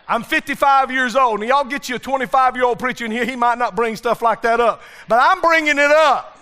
I'm 0.09 0.23
55 0.23 0.91
years 0.91 1.15
old, 1.15 1.41
and 1.41 1.49
y'all 1.49 1.65
get 1.65 1.89
you 1.89 1.95
a 1.95 1.99
25 1.99 2.55
year 2.55 2.65
old 2.65 2.79
preacher 2.79 3.05
in 3.05 3.11
here, 3.11 3.25
he 3.25 3.35
might 3.35 3.57
not 3.57 3.75
bring 3.75 3.95
stuff 3.95 4.21
like 4.21 4.41
that 4.43 4.59
up. 4.59 4.81
But 5.07 5.19
I'm 5.21 5.41
bringing 5.41 5.77
it 5.77 5.91
up. 5.91 6.37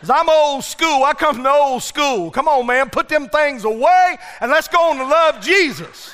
Because 0.00 0.18
I'm 0.18 0.28
old 0.28 0.64
school. 0.64 1.04
I 1.04 1.12
come 1.14 1.36
from 1.36 1.44
the 1.44 1.52
old 1.52 1.80
school. 1.80 2.32
Come 2.32 2.48
on, 2.48 2.66
man, 2.66 2.90
put 2.90 3.08
them 3.08 3.28
things 3.28 3.62
away 3.62 4.18
and 4.40 4.50
let's 4.50 4.66
go 4.66 4.90
on 4.90 4.96
to 4.96 5.04
love 5.04 5.40
Jesus. 5.40 6.12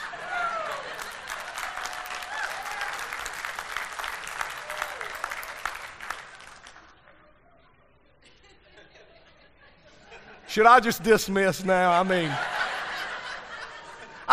Should 10.48 10.66
I 10.66 10.80
just 10.80 11.02
dismiss 11.02 11.64
now? 11.64 11.92
I 11.92 12.02
mean, 12.02 12.30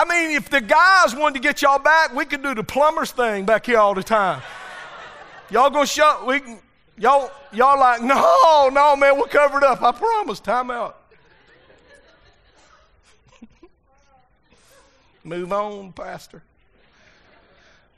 I 0.06 0.08
mean, 0.08 0.38
if 0.38 0.50
the 0.50 0.62
guys 0.62 1.16
wanted 1.16 1.34
to 1.36 1.40
get 1.40 1.64
y'all 1.64 1.80
back, 1.80 2.14
we 2.14 2.26
could 2.26 2.44
do 2.44 2.54
the 2.54 2.64
plumber's 2.64 3.12
thing 3.12 3.44
back 3.44 3.66
here 3.66 3.80
all 3.80 3.96
the 3.96 4.04
time. 4.04 4.42
Y'all 5.50 5.72
gonna 5.72 5.88
show 5.88 6.24
we 6.28 6.42
y'all 6.98 7.32
y'all 7.52 7.80
like, 7.80 8.02
no, 8.04 8.70
no, 8.72 8.96
man, 8.96 9.18
we're 9.18 9.26
covered 9.26 9.64
up. 9.64 9.82
I 9.82 9.92
promise. 9.92 10.40
Time 10.40 10.70
out. 10.70 11.02
Move 15.24 15.52
on, 15.52 15.92
Pastor. 15.92 16.44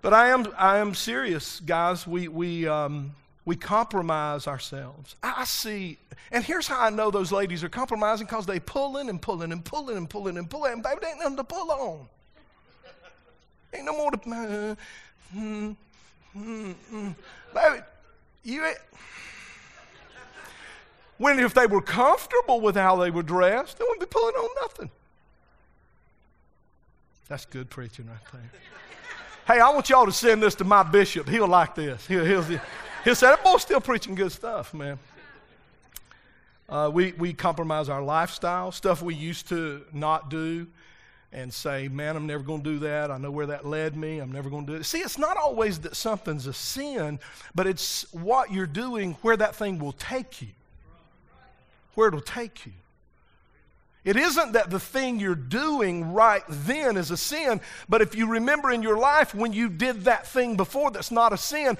But 0.01 0.13
I 0.13 0.29
am 0.29 0.47
I 0.57 0.77
am 0.77 0.93
serious, 0.93 1.59
guys. 1.59 2.07
We 2.07 2.29
we 2.29 2.67
um 2.67 3.15
we 3.47 3.55
compromise 3.55 4.45
ourselves. 4.45 5.15
I 5.23 5.45
see, 5.45 5.97
and 6.33 6.43
here's 6.43 6.67
how 6.67 6.81
I 6.81 6.89
know 6.89 7.09
those 7.09 7.31
ladies 7.31 7.63
are 7.63 7.69
compromising 7.69 8.27
because 8.27 8.45
they 8.45 8.59
pulling 8.59 9.07
and 9.07 9.21
pulling 9.21 9.53
and 9.53 9.63
pulling 9.63 9.95
and 9.95 10.09
pulling 10.09 10.37
and 10.37 10.49
pulling, 10.49 10.73
and 10.73 10.83
baby, 10.83 10.97
there 10.99 11.11
ain't 11.11 11.19
nothing 11.19 11.37
to 11.37 11.45
pull 11.45 11.71
on. 11.71 12.07
Ain't 13.73 13.85
no 13.85 13.93
more 13.93 14.11
to, 14.11 14.17
uh, 14.17 14.75
mm, 15.33 15.75
mm, 16.37 16.75
mm. 16.91 17.15
baby, 17.53 17.83
you. 18.43 18.73
When 21.17 21.39
if 21.39 21.53
they 21.53 21.67
were 21.67 21.81
comfortable 21.81 22.59
with 22.59 22.75
how 22.75 22.97
they 22.97 23.11
were 23.11 23.23
dressed, 23.23 23.79
they 23.79 23.85
wouldn't 23.85 24.01
be 24.01 24.07
pulling 24.07 24.35
on 24.35 24.49
nothing. 24.61 24.91
That's 27.29 27.45
good 27.45 27.69
preaching 27.69 28.07
right 28.07 28.17
there. 28.33 28.51
hey, 29.55 29.61
I 29.61 29.69
want 29.69 29.89
y'all 29.89 30.05
to 30.05 30.11
send 30.11 30.43
this 30.43 30.55
to 30.55 30.65
my 30.65 30.83
bishop. 30.83 31.29
He'll 31.29 31.47
like 31.47 31.75
this. 31.75 32.05
He'll, 32.07 32.25
he'll, 32.25 32.59
he 33.07 33.15
said, 33.15 33.31
that 33.31 33.43
boy's 33.43 33.61
still 33.61 33.79
preaching 33.79 34.15
good 34.15 34.31
stuff, 34.31 34.73
man. 34.73 34.99
Uh, 36.67 36.91
we, 36.93 37.13
we 37.13 37.31
compromise 37.31 37.87
our 37.87 38.01
lifestyle, 38.01 38.71
stuff 38.73 39.01
we 39.01 39.15
used 39.15 39.47
to 39.47 39.85
not 39.93 40.29
do, 40.29 40.67
and 41.31 41.53
say, 41.53 41.87
man, 41.87 42.17
I'm 42.17 42.27
never 42.27 42.43
going 42.43 42.63
to 42.63 42.69
do 42.69 42.79
that. 42.79 43.09
I 43.09 43.17
know 43.17 43.31
where 43.31 43.45
that 43.45 43.65
led 43.65 43.95
me. 43.95 44.19
I'm 44.19 44.31
never 44.31 44.49
going 44.49 44.65
to 44.65 44.73
do 44.73 44.77
it. 44.79 44.83
See, 44.83 44.99
it's 44.99 45.17
not 45.17 45.37
always 45.37 45.79
that 45.79 45.95
something's 45.95 46.47
a 46.47 46.53
sin, 46.53 47.19
but 47.55 47.65
it's 47.65 48.11
what 48.13 48.51
you're 48.51 48.67
doing, 48.67 49.13
where 49.21 49.37
that 49.37 49.55
thing 49.55 49.79
will 49.79 49.93
take 49.93 50.41
you, 50.41 50.49
where 51.95 52.09
it'll 52.09 52.19
take 52.19 52.65
you. 52.65 52.73
It 54.03 54.15
isn't 54.15 54.53
that 54.53 54.69
the 54.69 54.79
thing 54.79 55.19
you're 55.19 55.35
doing 55.35 56.13
right 56.13 56.43
then 56.47 56.97
is 56.97 57.11
a 57.11 57.17
sin, 57.17 57.61
but 57.87 58.01
if 58.01 58.15
you 58.15 58.27
remember 58.27 58.71
in 58.71 58.81
your 58.81 58.97
life 58.97 59.35
when 59.35 59.53
you 59.53 59.69
did 59.69 60.05
that 60.05 60.27
thing 60.27 60.55
before 60.55 60.91
that's 60.91 61.11
not 61.11 61.33
a 61.33 61.37
sin, 61.37 61.77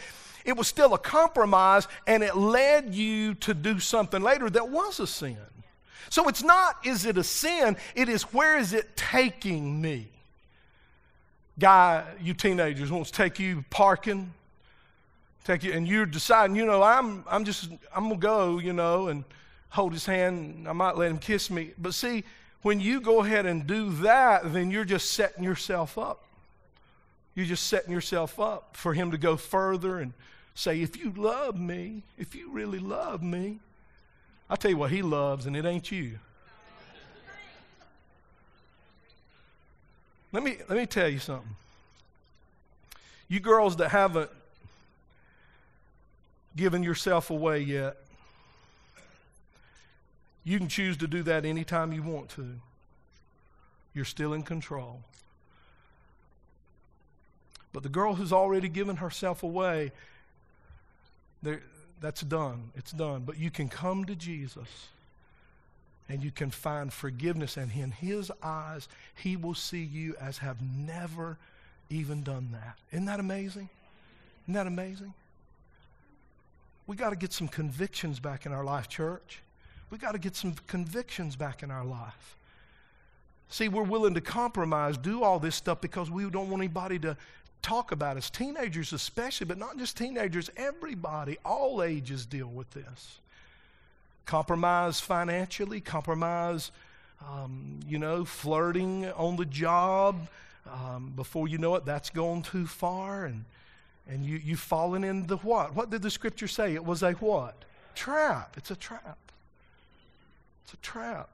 it 0.48 0.56
was 0.56 0.68
still 0.68 0.94
a 0.94 0.98
compromise 0.98 1.88
and 2.08 2.24
it 2.24 2.36
led 2.36 2.96
you 2.96 3.36
to 3.36 3.54
do 3.54 3.80
something 3.80 4.24
later 4.24 4.50
that 4.50 4.70
was 4.70 5.00
a 5.02 5.06
sin. 5.06 5.38
So 6.10 6.30
it's 6.30 6.42
not, 6.42 6.78
is 6.86 7.06
it 7.06 7.18
a 7.18 7.24
sin? 7.24 7.76
It 7.96 8.08
is, 8.08 8.24
where 8.34 8.58
is 8.58 8.72
it 8.72 8.96
taking 8.96 9.82
me? 9.82 10.10
Guy, 11.60 12.06
you 12.22 12.34
teenagers, 12.34 12.90
wants 12.90 13.12
to 13.12 13.18
take 13.18 13.40
you 13.40 13.66
parking, 13.70 14.34
take 15.44 15.64
you, 15.64 15.74
and 15.74 15.86
you're 15.86 16.06
deciding, 16.06 16.56
you 16.56 16.66
know, 16.66 16.82
I'm, 16.82 17.26
I'm 17.30 17.44
just, 17.44 17.70
I'm 17.94 18.06
going 18.08 18.22
to 18.22 18.28
go, 18.28 18.60
you 18.60 18.72
know, 18.72 19.10
and 19.10 19.26
hold 19.68 19.92
his 19.92 20.06
hand. 20.06 20.66
I 20.66 20.72
might 20.72 20.96
let 20.96 21.12
him 21.12 21.18
kiss 21.18 21.52
me. 21.52 21.74
But 21.78 21.94
see, 21.94 22.24
when 22.62 22.80
you 22.80 23.02
go 23.02 23.22
ahead 23.22 23.46
and 23.46 23.68
do 23.68 23.92
that, 23.98 24.54
then 24.54 24.72
you're 24.72 24.86
just 24.86 25.12
setting 25.12 25.44
yourself 25.44 25.98
up. 25.98 26.24
You're 27.36 27.48
just 27.48 27.68
setting 27.68 27.92
yourself 27.92 28.40
up 28.40 28.78
for 28.78 28.94
him 28.94 29.12
to 29.12 29.18
go 29.18 29.36
further 29.36 30.00
and 30.00 30.14
say, 30.58 30.82
if 30.82 30.98
you 30.98 31.14
love 31.16 31.60
me, 31.60 32.02
if 32.18 32.34
you 32.34 32.50
really 32.50 32.80
love 32.80 33.22
me, 33.22 33.60
I'll 34.50 34.58
tell 34.58 34.72
you 34.72 34.78
what 34.78 34.90
he 34.90 35.04
loves, 35.04 35.46
and 35.46 35.56
it 35.56 35.66
ain't 35.66 35.92
you. 35.92 36.18
Let 40.34 40.42
me, 40.44 40.58
let 40.68 40.78
me 40.78 40.88
tell 40.88 41.08
you 41.08 41.20
something. 41.20 41.56
You 43.30 43.40
girls 43.40 43.76
that 43.78 43.90
haven't 43.90 44.32
given 46.56 46.82
yourself 46.82 47.30
away 47.30 47.60
yet, 47.60 47.98
you 50.44 50.58
can 50.58 50.70
choose 50.70 50.98
to 50.98 51.08
do 51.08 51.22
that 51.24 51.46
anytime 51.46 51.94
you 51.94 52.02
want 52.02 52.30
to. 52.30 52.48
You're 53.94 54.06
still 54.06 54.34
in 54.34 54.42
control. 54.42 55.02
But 57.74 57.84
the 57.84 57.90
girl 57.90 58.16
who's 58.16 58.34
already 58.34 58.70
given 58.70 58.96
herself 58.96 59.44
away, 59.44 59.92
there, 61.42 61.62
that's 62.02 62.22
done. 62.22 62.72
It's 62.76 62.92
done. 62.92 63.24
But 63.26 63.38
you 63.38 63.52
can 63.52 63.70
come 63.70 64.06
to 64.06 64.16
Jesus 64.16 64.88
and 66.10 66.24
you 66.24 66.32
can 66.32 66.52
find 66.52 66.92
forgiveness. 66.92 67.58
And 67.58 67.72
in 67.72 67.92
His 67.92 68.32
eyes, 68.42 68.88
He 69.16 69.36
will 69.36 69.56
see 69.56 69.84
you 69.84 70.16
as 70.20 70.40
have 70.40 70.58
never 70.62 71.38
even 71.90 72.24
done 72.24 72.50
that. 72.52 72.78
Isn't 72.92 73.06
that 73.06 73.20
amazing? 73.20 73.70
Isn't 74.46 74.54
that 74.54 74.68
amazing? 74.68 75.14
We 76.86 76.96
got 76.96 77.10
to 77.10 77.16
get 77.18 77.34
some 77.34 77.48
convictions 77.48 78.20
back 78.20 78.46
in 78.46 78.54
our 78.54 78.64
life, 78.64 78.88
church. 78.88 79.42
We 79.90 79.98
got 79.98 80.14
to 80.14 80.20
get 80.20 80.36
some 80.36 80.56
convictions 80.68 81.36
back 81.36 81.64
in 81.64 81.72
our 81.72 81.84
life. 81.84 82.36
See, 83.50 83.70
we're 83.70 83.84
willing 83.84 84.14
to 84.14 84.22
compromise, 84.22 84.98
do 84.98 85.24
all 85.24 85.40
this 85.40 85.56
stuff 85.56 85.80
because 85.80 86.10
we 86.10 86.30
don't 86.30 86.50
want 86.50 86.62
anybody 86.62 87.00
to 87.00 87.16
talk 87.62 87.92
about 87.92 88.18
as 88.18 88.30
teenagers, 88.30 88.94
especially, 88.94 89.46
but 89.46 89.58
not 89.58 89.78
just 89.78 89.98
teenagers, 89.98 90.50
everybody, 90.56 91.38
all 91.44 91.84
ages 91.84 92.26
deal 92.26 92.48
with 92.48 92.70
this. 92.72 93.20
Compromise 94.26 95.00
financially, 95.00 95.82
compromise, 95.82 96.72
um, 97.26 97.80
you 97.88 97.98
know, 97.98 98.26
flirting 98.26 99.10
on 99.12 99.36
the 99.36 99.46
job. 99.46 100.28
Um, 100.70 101.14
before 101.16 101.48
you 101.48 101.58
know 101.58 101.76
it, 101.76 101.86
that's 101.86 102.10
gone 102.10 102.42
too 102.42 102.68
far, 102.68 103.26
and, 103.26 103.46
and 104.08 104.26
you, 104.26 104.38
you've 104.44 104.60
fallen 104.60 105.04
into 105.04 105.28
the 105.28 105.38
what? 105.38 105.74
What 105.74 105.90
did 105.90 106.02
the 106.02 106.12
scripture 106.12 106.48
say? 106.48 106.74
It 106.74 106.84
was 106.84 107.04
a 107.04 107.14
what? 107.14 107.56
Trap. 107.96 108.56
It's 108.58 108.70
a 108.70 108.76
trap. 108.76 109.18
It's 110.66 110.74
a 110.74 110.78
trap. 110.78 111.30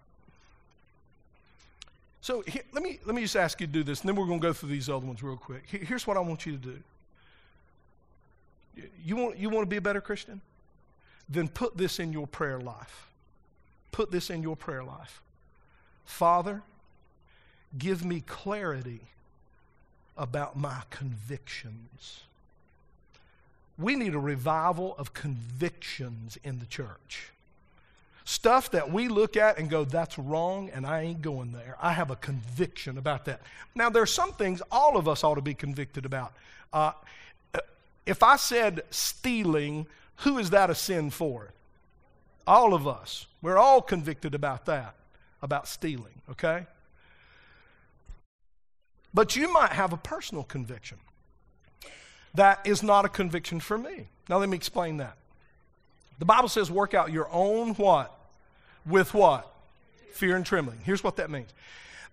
So 2.24 2.42
here, 2.48 2.62
let, 2.72 2.82
me, 2.82 3.00
let 3.06 3.16
me 3.16 3.22
just 3.24 3.36
ask 3.36 3.60
you 3.60 3.68
to 3.68 3.74
do 3.74 3.84
this, 3.84 4.00
and 4.00 4.08
then 4.08 4.16
we're 4.16 4.26
going 4.26 4.40
to 4.40 4.48
go 4.48 4.54
through 4.54 4.70
these 4.70 4.88
other 4.88 5.06
ones 5.06 5.22
real 5.22 5.36
quick. 5.36 5.64
Here's 5.68 6.08
what 6.08 6.16
I 6.16 6.22
want 6.22 6.46
you 6.46 6.54
to 6.54 6.58
do. 6.58 6.80
You 9.04 9.18
want, 9.18 9.38
you 9.38 9.50
want 9.50 9.64
to 9.64 9.70
be 9.70 9.76
a 9.76 9.82
better 9.82 10.00
Christian? 10.00 10.40
Then 11.28 11.50
put 11.50 11.76
this 11.76 12.00
in 12.00 12.14
your 12.14 12.26
prayer 12.26 12.62
life. 12.62 13.10
Put 13.92 14.10
this 14.10 14.30
in 14.30 14.42
your 14.42 14.56
prayer 14.56 14.86
life. 14.86 15.22
Father, 16.06 16.62
give 17.78 18.06
me 18.06 18.24
clarity 18.26 19.02
about 20.18 20.56
my 20.56 20.84
convictions. 20.92 22.22
We 23.78 23.98
need 23.98 24.16
a 24.16 24.20
revival 24.20 24.96
of 24.98 25.14
convictions 25.14 26.38
in 26.42 26.60
the 26.60 26.68
church. 26.68 27.33
Stuff 28.26 28.72
that 28.72 28.92
we 28.92 29.10
look 29.10 29.36
at 29.36 29.58
and 29.58 29.70
go, 29.70 29.84
that's 29.84 30.18
wrong, 30.18 30.70
and 30.74 30.86
I 30.86 31.02
ain't 31.02 31.22
going 31.22 31.52
there. 31.52 31.76
I 31.82 31.92
have 31.92 32.10
a 32.10 32.16
conviction 32.16 32.98
about 32.98 33.26
that. 33.26 33.42
Now, 33.76 33.90
there 33.90 34.02
are 34.02 34.06
some 34.06 34.32
things 34.34 34.62
all 34.72 34.98
of 34.98 35.08
us 35.08 35.24
ought 35.24 35.36
to 35.36 35.42
be 35.42 35.54
convicted 35.54 36.06
about. 36.06 36.34
Uh, 36.72 36.94
if 38.06 38.24
I 38.24 38.38
said 38.38 38.84
stealing, 38.92 39.88
who 40.18 40.38
is 40.38 40.52
that 40.52 40.70
a 40.70 40.76
sin 40.76 41.10
for? 41.10 41.50
All 42.48 42.74
of 42.74 42.88
us. 42.88 43.28
We're 43.42 43.58
all 43.58 43.82
convicted 43.82 44.34
about 44.34 44.66
that, 44.68 44.96
about 45.42 45.68
stealing, 45.68 46.22
okay? 46.32 46.66
But 49.14 49.36
you 49.36 49.52
might 49.52 49.72
have 49.72 49.92
a 49.94 49.98
personal 49.98 50.44
conviction. 50.44 50.98
That 52.34 52.66
is 52.66 52.82
not 52.82 53.06
a 53.06 53.10
conviction 53.10 53.60
for 53.60 53.78
me. 53.78 54.08
Now, 54.30 54.38
let 54.38 54.50
me 54.50 54.58
explain 54.58 54.98
that. 54.98 55.18
The 56.20 56.26
Bible 56.26 56.50
says, 56.50 56.70
work 56.70 56.94
out 56.94 57.12
your 57.12 57.28
own 57.32 57.74
what? 57.76 58.18
With 58.86 59.14
what? 59.14 59.52
Fear 60.14 60.36
and 60.36 60.46
trembling. 60.46 60.80
Here's 60.84 61.04
what 61.04 61.16
that 61.18 61.30
means. 61.30 61.50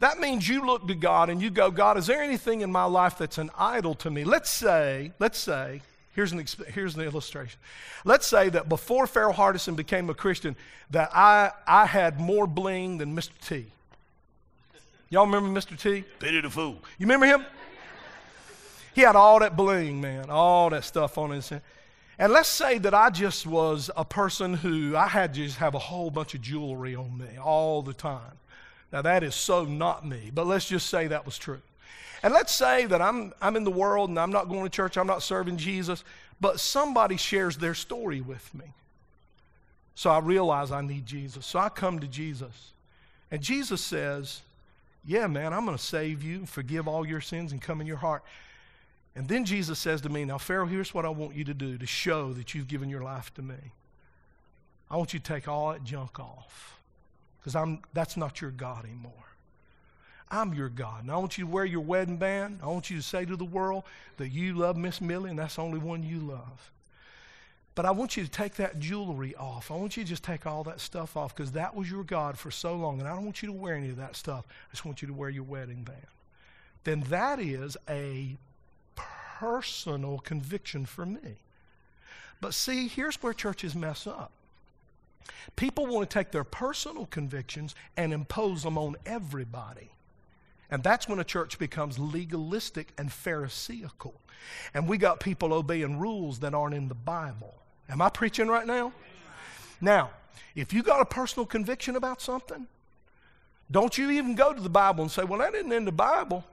That 0.01 0.19
means 0.19 0.49
you 0.49 0.65
look 0.65 0.89
to 0.89 0.95
God 0.95 1.29
and 1.29 1.43
you 1.43 1.51
go, 1.51 1.71
God, 1.71 1.99
is 1.99 2.07
there 2.07 2.23
anything 2.23 2.63
in 2.63 2.73
my 2.73 2.85
life 2.85 3.19
that's 3.19 3.37
an 3.37 3.51
idol 3.59 3.95
to 3.97 4.11
me? 4.11 4.25
Let's 4.25 4.49
say, 4.49 5.13
let's 5.19 5.39
say, 5.39 5.83
here's 6.15 6.33
an, 6.33 6.45
here's 6.69 6.97
an 6.97 7.03
illustration. 7.03 7.61
Let's 8.07 8.27
say 8.27 8.49
that 8.49 8.69
before 8.69 9.07
Farrell 9.07 9.35
Hardison 9.35 9.77
became 9.77 10.09
a 10.09 10.15
Christian, 10.15 10.57
that 10.91 11.11
I, 11.15 11.53
I 11.67 11.85
had 11.85 12.19
more 12.19 12.47
bling 12.47 12.97
than 12.97 13.15
Mr. 13.15 13.33
T. 13.47 13.67
Y'all 15.11 15.27
remember 15.27 15.61
Mr. 15.61 15.79
T? 15.79 16.05
Pity 16.19 16.41
the 16.41 16.49
fool. 16.49 16.79
You 16.99 17.07
remember 17.07 17.27
him? 17.27 17.45
He 18.95 19.03
had 19.03 19.17
all 19.17 19.39
that 19.41 19.57
bling, 19.57 20.01
man, 20.01 20.31
all 20.31 20.71
that 20.71 20.85
stuff 20.85 21.19
on 21.19 21.31
his 21.31 21.49
head. 21.49 21.63
And 22.21 22.35
let's 22.35 22.51
say 22.51 22.77
that 22.77 22.93
I 22.93 23.09
just 23.09 23.47
was 23.47 23.91
a 23.97 24.05
person 24.05 24.53
who 24.53 24.95
I 24.95 25.09
had 25.09 25.33
to 25.33 25.41
just 25.43 25.57
have 25.57 25.75
a 25.75 25.79
whole 25.79 26.11
bunch 26.11 26.35
of 26.35 26.43
jewelry 26.43 26.95
on 26.95 27.17
me 27.17 27.39
all 27.43 27.81
the 27.81 27.95
time. 27.95 28.37
Now, 28.93 29.01
that 29.01 29.23
is 29.23 29.35
so 29.35 29.65
not 29.65 30.07
me, 30.07 30.31
but 30.35 30.47
let's 30.47 30.69
just 30.69 30.91
say 30.91 31.07
that 31.07 31.25
was 31.25 31.39
true. 31.39 31.63
And 32.23 32.35
let's 32.35 32.55
say 32.55 32.85
that 32.85 33.01
I'm, 33.01 33.33
I'm 33.41 33.57
in 33.57 33.65
the 33.65 33.71
world 33.71 34.11
and 34.11 34.19
I'm 34.19 34.31
not 34.31 34.51
going 34.51 34.65
to 34.65 34.69
church, 34.69 34.99
I'm 34.99 35.07
not 35.07 35.23
serving 35.23 35.57
Jesus, 35.57 36.05
but 36.43 36.61
somebody 36.61 37.17
shares 37.17 37.57
their 37.57 37.73
story 37.73 38.21
with 38.21 38.55
me. 38.55 38.67
So 39.95 40.11
I 40.11 40.19
realize 40.19 40.73
I 40.73 40.83
need 40.83 41.07
Jesus. 41.07 41.47
So 41.47 41.59
I 41.59 41.71
come 41.71 42.01
to 42.01 42.07
Jesus. 42.07 42.73
And 43.31 43.41
Jesus 43.41 43.81
says, 43.81 44.43
Yeah, 45.07 45.27
man, 45.27 45.55
I'm 45.55 45.65
going 45.65 45.77
to 45.77 45.83
save 45.83 46.23
you, 46.23 46.45
forgive 46.45 46.87
all 46.87 47.07
your 47.07 47.23
sins, 47.23 47.53
and 47.53 47.63
come 47.63 47.81
in 47.81 47.87
your 47.87 47.97
heart. 47.97 48.23
And 49.21 49.29
then 49.29 49.45
Jesus 49.45 49.79
says 49.79 50.01
to 50.01 50.09
me, 50.09 50.25
Now, 50.25 50.39
Farrell, 50.39 50.67
here's 50.67 50.95
what 50.95 51.05
I 51.05 51.11
want 51.11 51.35
you 51.35 51.45
to 51.45 51.53
do 51.53 51.77
to 51.77 51.87
show 51.87 52.33
that 52.33 52.55
you've 52.55 52.69
given 52.69 52.89
your 52.89 53.03
life 53.03 53.35
to 53.35 53.43
me. 53.43 53.75
I 54.91 54.97
want 54.97 55.13
you 55.13 55.19
to 55.21 55.23
take 55.23 55.47
all 55.47 55.73
that 55.73 55.85
junk 55.85 56.19
off 56.19 56.81
because 57.39 57.55
I'm, 57.55 57.83
that's 57.93 58.17
not 58.17 58.41
your 58.41 58.51
God 58.51 58.87
anymore. 58.87 59.13
I'm 60.31 60.55
your 60.55 60.71
God. 60.71 61.03
And 61.03 61.13
I 61.13 61.19
want 61.19 61.37
you 61.37 61.45
to 61.45 61.51
wear 61.51 61.67
your 61.67 61.83
wedding 61.83 62.17
band. 62.17 62.61
I 62.63 62.69
want 62.69 62.89
you 62.89 62.97
to 62.97 63.03
say 63.03 63.27
to 63.27 63.37
the 63.37 63.45
world 63.45 63.85
that 64.17 64.31
you 64.31 64.55
love 64.55 64.79
Miss 64.79 65.03
Millie 65.03 65.29
and 65.29 65.39
that's 65.39 65.57
the 65.57 65.63
only 65.65 65.81
one 65.81 66.03
you 66.03 66.21
love. 66.21 66.71
But 67.75 67.85
I 67.85 67.91
want 67.91 68.17
you 68.17 68.25
to 68.25 68.31
take 68.31 68.55
that 68.55 68.79
jewelry 68.79 69.35
off. 69.35 69.71
I 69.71 69.75
want 69.75 69.99
you 69.99 70.03
to 70.03 70.09
just 70.09 70.25
take 70.25 70.47
all 70.47 70.65
that 70.65 70.81
stuff 70.81 71.19
off 71.19 71.37
because 71.37 71.53
that 71.53 71.77
was 71.77 71.91
your 71.91 72.05
God 72.05 72.39
for 72.39 72.51
so 72.51 72.75
long. 72.75 73.01
And 73.01 73.07
I 73.07 73.13
don't 73.13 73.27
want 73.27 73.43
you 73.43 73.49
to 73.49 73.53
wear 73.53 73.75
any 73.75 73.91
of 73.91 73.99
that 73.99 74.17
stuff. 74.17 74.47
I 74.49 74.71
just 74.71 74.87
want 74.87 75.03
you 75.03 75.09
to 75.09 75.15
wear 75.15 75.29
your 75.29 75.45
wedding 75.45 75.83
band. 75.83 76.07
Then 76.85 77.01
that 77.11 77.39
is 77.39 77.77
a 77.87 78.39
personal 78.97 80.19
conviction 80.19 80.87
for 80.87 81.07
me. 81.07 81.39
But 82.41 82.55
see, 82.55 82.89
here's 82.89 83.23
where 83.23 83.33
churches 83.33 83.75
mess 83.75 84.07
up. 84.07 84.33
People 85.57 85.87
want 85.87 86.09
to 86.09 86.13
take 86.13 86.31
their 86.31 86.45
personal 86.45 87.07
convictions 87.07 87.75
and 87.97 88.13
impose 88.13 88.63
them 88.63 88.79
on 88.79 88.97
everybody. 89.05 89.91
And 90.71 90.83
that's 90.83 91.09
when 91.09 91.19
a 91.19 91.25
church 91.25 91.59
becomes 91.59 91.99
legalistic 91.99 92.93
and 92.97 93.11
pharisaical. 93.11 94.15
And 94.73 94.89
we 94.89 94.99
got 94.99 95.21
people 95.21 95.53
obeying 95.53 95.99
rules 95.99 96.39
that 96.41 96.55
aren't 96.55 96.75
in 96.75 96.89
the 96.89 96.95
Bible. 96.95 97.55
Am 97.89 98.01
I 98.01 98.09
preaching 98.09 98.49
right 98.49 98.67
now? 98.67 98.93
Now, 99.81 100.11
if 100.55 100.73
you 100.73 100.83
got 100.83 101.01
a 101.01 101.05
personal 101.05 101.47
conviction 101.47 101.97
about 101.97 102.21
something, 102.21 102.67
don't 103.71 103.97
you 103.99 104.11
even 104.11 104.35
go 104.35 104.53
to 104.53 104.61
the 104.61 104.69
Bible 104.69 105.03
and 105.03 105.11
say, 105.11 105.25
well, 105.25 105.41
that 105.41 105.55
isn't 105.55 105.73
in 105.73 105.85
the 105.85 105.93
Bible. 105.93 106.45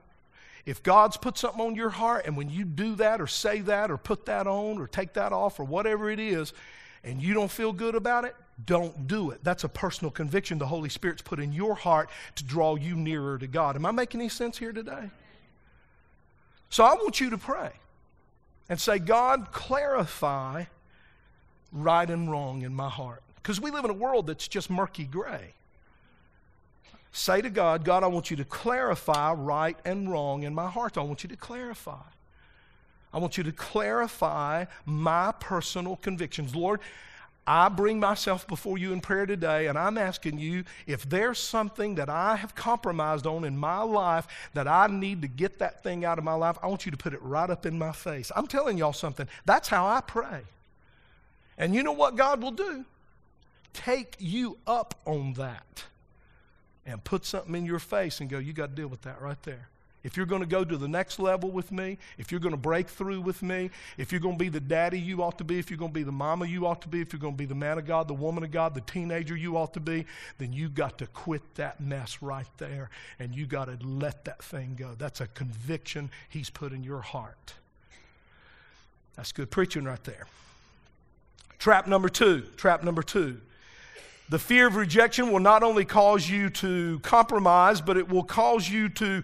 If 0.68 0.82
God's 0.82 1.16
put 1.16 1.38
something 1.38 1.62
on 1.62 1.76
your 1.76 1.88
heart, 1.88 2.26
and 2.26 2.36
when 2.36 2.50
you 2.50 2.66
do 2.66 2.94
that 2.96 3.22
or 3.22 3.26
say 3.26 3.62
that 3.62 3.90
or 3.90 3.96
put 3.96 4.26
that 4.26 4.46
on 4.46 4.76
or 4.76 4.86
take 4.86 5.14
that 5.14 5.32
off 5.32 5.58
or 5.58 5.64
whatever 5.64 6.10
it 6.10 6.20
is, 6.20 6.52
and 7.02 7.22
you 7.22 7.32
don't 7.32 7.50
feel 7.50 7.72
good 7.72 7.94
about 7.94 8.26
it, 8.26 8.36
don't 8.66 9.06
do 9.06 9.30
it. 9.30 9.42
That's 9.42 9.64
a 9.64 9.68
personal 9.70 10.10
conviction 10.10 10.58
the 10.58 10.66
Holy 10.66 10.90
Spirit's 10.90 11.22
put 11.22 11.40
in 11.40 11.54
your 11.54 11.74
heart 11.74 12.10
to 12.34 12.44
draw 12.44 12.74
you 12.74 12.96
nearer 12.96 13.38
to 13.38 13.46
God. 13.46 13.76
Am 13.76 13.86
I 13.86 13.92
making 13.92 14.20
any 14.20 14.28
sense 14.28 14.58
here 14.58 14.72
today? 14.72 15.08
So 16.68 16.84
I 16.84 16.92
want 16.96 17.18
you 17.18 17.30
to 17.30 17.38
pray 17.38 17.70
and 18.68 18.78
say, 18.78 18.98
God, 18.98 19.52
clarify 19.52 20.64
right 21.72 22.10
and 22.10 22.30
wrong 22.30 22.60
in 22.60 22.74
my 22.74 22.90
heart. 22.90 23.22
Because 23.36 23.58
we 23.58 23.70
live 23.70 23.86
in 23.86 23.90
a 23.90 23.94
world 23.94 24.26
that's 24.26 24.46
just 24.46 24.68
murky 24.68 25.04
gray. 25.04 25.54
Say 27.12 27.40
to 27.40 27.50
God, 27.50 27.84
God, 27.84 28.04
I 28.04 28.06
want 28.06 28.30
you 28.30 28.36
to 28.36 28.44
clarify 28.44 29.32
right 29.32 29.76
and 29.84 30.10
wrong 30.10 30.42
in 30.42 30.54
my 30.54 30.68
heart. 30.68 30.98
I 30.98 31.02
want 31.02 31.22
you 31.22 31.28
to 31.28 31.36
clarify. 31.36 31.96
I 33.12 33.18
want 33.18 33.38
you 33.38 33.44
to 33.44 33.52
clarify 33.52 34.66
my 34.84 35.32
personal 35.40 35.96
convictions. 35.96 36.54
Lord, 36.54 36.80
I 37.46 37.70
bring 37.70 37.98
myself 37.98 38.46
before 38.46 38.76
you 38.76 38.92
in 38.92 39.00
prayer 39.00 39.24
today, 39.24 39.68
and 39.68 39.78
I'm 39.78 39.96
asking 39.96 40.38
you 40.38 40.64
if 40.86 41.08
there's 41.08 41.38
something 41.38 41.94
that 41.94 42.10
I 42.10 42.36
have 42.36 42.54
compromised 42.54 43.26
on 43.26 43.44
in 43.44 43.56
my 43.56 43.80
life 43.80 44.28
that 44.52 44.68
I 44.68 44.86
need 44.88 45.22
to 45.22 45.28
get 45.28 45.58
that 45.60 45.82
thing 45.82 46.04
out 46.04 46.18
of 46.18 46.24
my 46.24 46.34
life, 46.34 46.58
I 46.62 46.66
want 46.66 46.84
you 46.84 46.90
to 46.90 46.98
put 46.98 47.14
it 47.14 47.22
right 47.22 47.48
up 47.48 47.64
in 47.64 47.78
my 47.78 47.92
face. 47.92 48.30
I'm 48.36 48.46
telling 48.46 48.76
y'all 48.76 48.92
something. 48.92 49.26
That's 49.46 49.66
how 49.66 49.86
I 49.86 50.02
pray. 50.02 50.42
And 51.56 51.74
you 51.74 51.82
know 51.82 51.92
what 51.92 52.16
God 52.16 52.42
will 52.42 52.50
do? 52.50 52.84
Take 53.72 54.16
you 54.18 54.58
up 54.66 54.94
on 55.06 55.32
that 55.34 55.84
and 56.88 57.04
put 57.04 57.24
something 57.26 57.54
in 57.54 57.66
your 57.66 57.78
face 57.78 58.20
and 58.20 58.30
go, 58.30 58.38
you 58.38 58.52
got 58.52 58.70
to 58.70 58.74
deal 58.74 58.88
with 58.88 59.02
that 59.02 59.20
right 59.20 59.40
there. 59.42 59.68
If 60.04 60.16
you're 60.16 60.26
going 60.26 60.40
to 60.40 60.48
go 60.48 60.64
to 60.64 60.76
the 60.76 60.88
next 60.88 61.18
level 61.18 61.50
with 61.50 61.70
me, 61.70 61.98
if 62.16 62.30
you're 62.30 62.40
going 62.40 62.54
to 62.54 62.56
break 62.56 62.88
through 62.88 63.20
with 63.20 63.42
me, 63.42 63.70
if 63.98 64.10
you're 64.10 64.20
going 64.20 64.36
to 64.36 64.42
be 64.42 64.48
the 64.48 64.60
daddy 64.60 64.98
you 64.98 65.22
ought 65.22 65.36
to 65.38 65.44
be, 65.44 65.58
if 65.58 65.70
you're 65.70 65.78
going 65.78 65.90
to 65.90 65.94
be 65.94 66.04
the 66.04 66.12
mama 66.12 66.46
you 66.46 66.66
ought 66.66 66.80
to 66.82 66.88
be, 66.88 67.00
if 67.00 67.12
you're 67.12 67.20
going 67.20 67.34
to 67.34 67.38
be 67.38 67.44
the 67.44 67.54
man 67.54 67.78
of 67.78 67.86
God, 67.86 68.08
the 68.08 68.14
woman 68.14 68.42
of 68.42 68.50
God, 68.50 68.74
the 68.74 68.80
teenager 68.80 69.36
you 69.36 69.56
ought 69.58 69.74
to 69.74 69.80
be, 69.80 70.06
then 70.38 70.52
you 70.52 70.68
got 70.68 70.98
to 70.98 71.06
quit 71.08 71.42
that 71.56 71.80
mess 71.80 72.22
right 72.22 72.46
there 72.56 72.88
and 73.18 73.34
you 73.34 73.44
got 73.44 73.66
to 73.66 73.76
let 73.86 74.24
that 74.24 74.42
thing 74.42 74.76
go. 74.78 74.94
That's 74.96 75.20
a 75.20 75.26
conviction 75.26 76.10
he's 76.28 76.48
put 76.48 76.72
in 76.72 76.84
your 76.84 77.00
heart. 77.00 77.54
That's 79.16 79.32
good 79.32 79.50
preaching 79.50 79.84
right 79.84 80.02
there. 80.04 80.26
Trap 81.58 81.88
number 81.88 82.08
two. 82.08 82.42
Trap 82.56 82.82
number 82.84 83.02
two. 83.02 83.40
The 84.30 84.38
fear 84.38 84.66
of 84.66 84.76
rejection 84.76 85.32
will 85.32 85.40
not 85.40 85.62
only 85.62 85.84
cause 85.84 86.28
you 86.28 86.50
to 86.50 86.98
compromise, 87.00 87.80
but 87.80 87.96
it 87.96 88.08
will 88.08 88.24
cause 88.24 88.68
you 88.68 88.90
to 88.90 89.22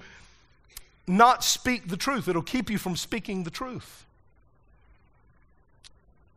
not 1.06 1.44
speak 1.44 1.88
the 1.88 1.96
truth. 1.96 2.26
It'll 2.26 2.42
keep 2.42 2.70
you 2.70 2.78
from 2.78 2.96
speaking 2.96 3.44
the 3.44 3.50
truth. 3.50 4.06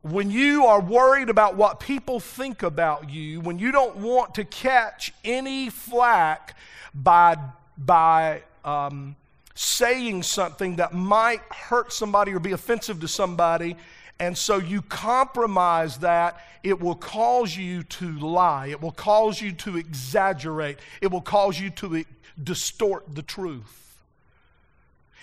When 0.02 0.30
you 0.32 0.66
are 0.66 0.82
worried 0.82 1.30
about 1.30 1.56
what 1.56 1.80
people 1.80 2.20
think 2.20 2.62
about 2.62 3.10
you, 3.10 3.40
when 3.40 3.58
you 3.58 3.72
don't 3.72 3.98
want 3.98 4.36
to 4.36 4.44
catch 4.44 5.14
any 5.24 5.70
flack 5.70 6.56
by, 6.94 7.38
by 7.78 8.44
um, 8.66 9.16
saying 9.56 10.24
something 10.24 10.76
that 10.76 10.94
might 10.94 11.42
hurt 11.50 11.92
somebody 11.94 12.34
or 12.34 12.40
be 12.40 12.52
offensive 12.52 13.00
to 13.00 13.08
somebody, 13.08 13.76
and 14.20 14.38
so 14.38 14.58
you 14.58 14.82
compromise 14.82 15.98
that, 16.00 16.42
it 16.64 16.80
will 16.80 16.96
cause 16.96 17.56
you 17.56 17.84
to 17.84 18.18
lie. 18.20 18.68
It 18.68 18.82
will 18.82 18.92
cause 18.92 19.40
you 19.40 19.52
to 19.54 19.78
exaggerate. 19.78 20.80
It 21.02 21.12
will 21.12 21.22
cause 21.22 21.60
you 21.60 21.70
to 21.72 22.04
distort 22.44 23.14
the 23.14 23.22
truth. 23.22 23.84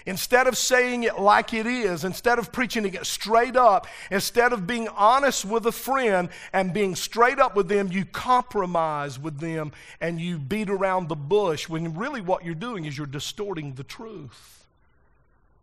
Instead 0.07 0.47
of 0.47 0.57
saying 0.57 1.03
it 1.03 1.19
like 1.19 1.55
it 1.55 1.67
is, 1.67 2.05
instead 2.05 2.39
of 2.39 2.53
preaching 2.53 2.85
it 2.85 3.07
straight 3.07 3.57
up, 3.57 3.87
instead 4.11 4.53
of 4.53 4.67
being 4.67 4.87
honest 4.89 5.47
with 5.47 5.65
a 5.65 5.73
friend 5.73 6.29
and 6.53 6.75
being 6.75 6.95
straight 6.95 7.39
up 7.39 7.57
with 7.57 7.69
them, 7.69 7.91
you 7.91 8.05
compromise 8.05 9.19
with 9.19 9.41
them 9.41 9.73
and 10.03 10.21
you 10.21 10.39
beat 10.39 10.69
around 10.69 11.09
the 11.09 11.17
bush 11.17 11.71
when 11.71 11.95
really 11.95 12.21
what 12.21 12.45
you're 12.45 12.55
doing 12.55 12.85
is 12.85 12.99
you're 12.99 13.07
distorting 13.07 13.75
the 13.75 13.83
truth. 13.83 14.67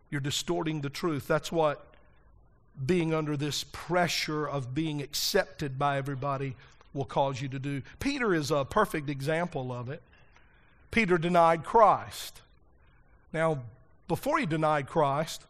You're 0.10 0.22
distorting 0.22 0.82
the 0.82 0.89
truth. 0.89 1.28
That's 1.28 1.52
what 1.52 1.91
being 2.86 3.14
under 3.14 3.38
this 3.38 3.64
pressure 3.72 4.48
of 4.48 4.74
being 4.74 5.02
accepted 5.02 5.78
by 5.78 5.98
everybody 5.98 6.56
will 6.94 7.06
cause 7.06 7.42
you 7.42 7.48
to 7.50 7.60
do. 7.60 7.82
Peter 8.00 8.34
is 8.34 8.52
a 8.52 8.66
perfect 8.66 9.10
example 9.10 9.72
of 9.72 9.90
it. 9.90 10.02
Peter 10.90 11.18
denied 11.18 11.64
Christ. 11.64 12.42
Now, 13.34 13.60
before 14.08 14.40
he 14.40 14.46
denied 14.46 14.88
Christ, 14.88 15.46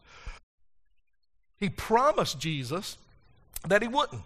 he 1.58 1.68
promised 1.68 2.38
Jesus 2.38 2.96
that 3.66 3.82
he 3.82 3.88
wouldn't. 3.88 4.22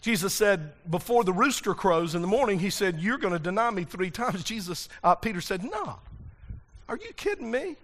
Jesus 0.00 0.34
said, 0.34 0.72
before 0.90 1.22
the 1.22 1.32
rooster 1.32 1.74
crows 1.74 2.16
in 2.16 2.22
the 2.22 2.28
morning, 2.28 2.58
he 2.58 2.70
said, 2.70 2.98
You're 2.98 3.18
going 3.18 3.32
to 3.32 3.38
deny 3.38 3.70
me 3.70 3.84
three 3.84 4.10
times. 4.10 4.42
Jesus, 4.44 4.88
uh, 5.02 5.14
Peter 5.14 5.40
said, 5.40 5.62
No. 5.62 6.00
Are 6.88 6.96
you 6.96 7.12
kidding 7.14 7.50
me? 7.50 7.76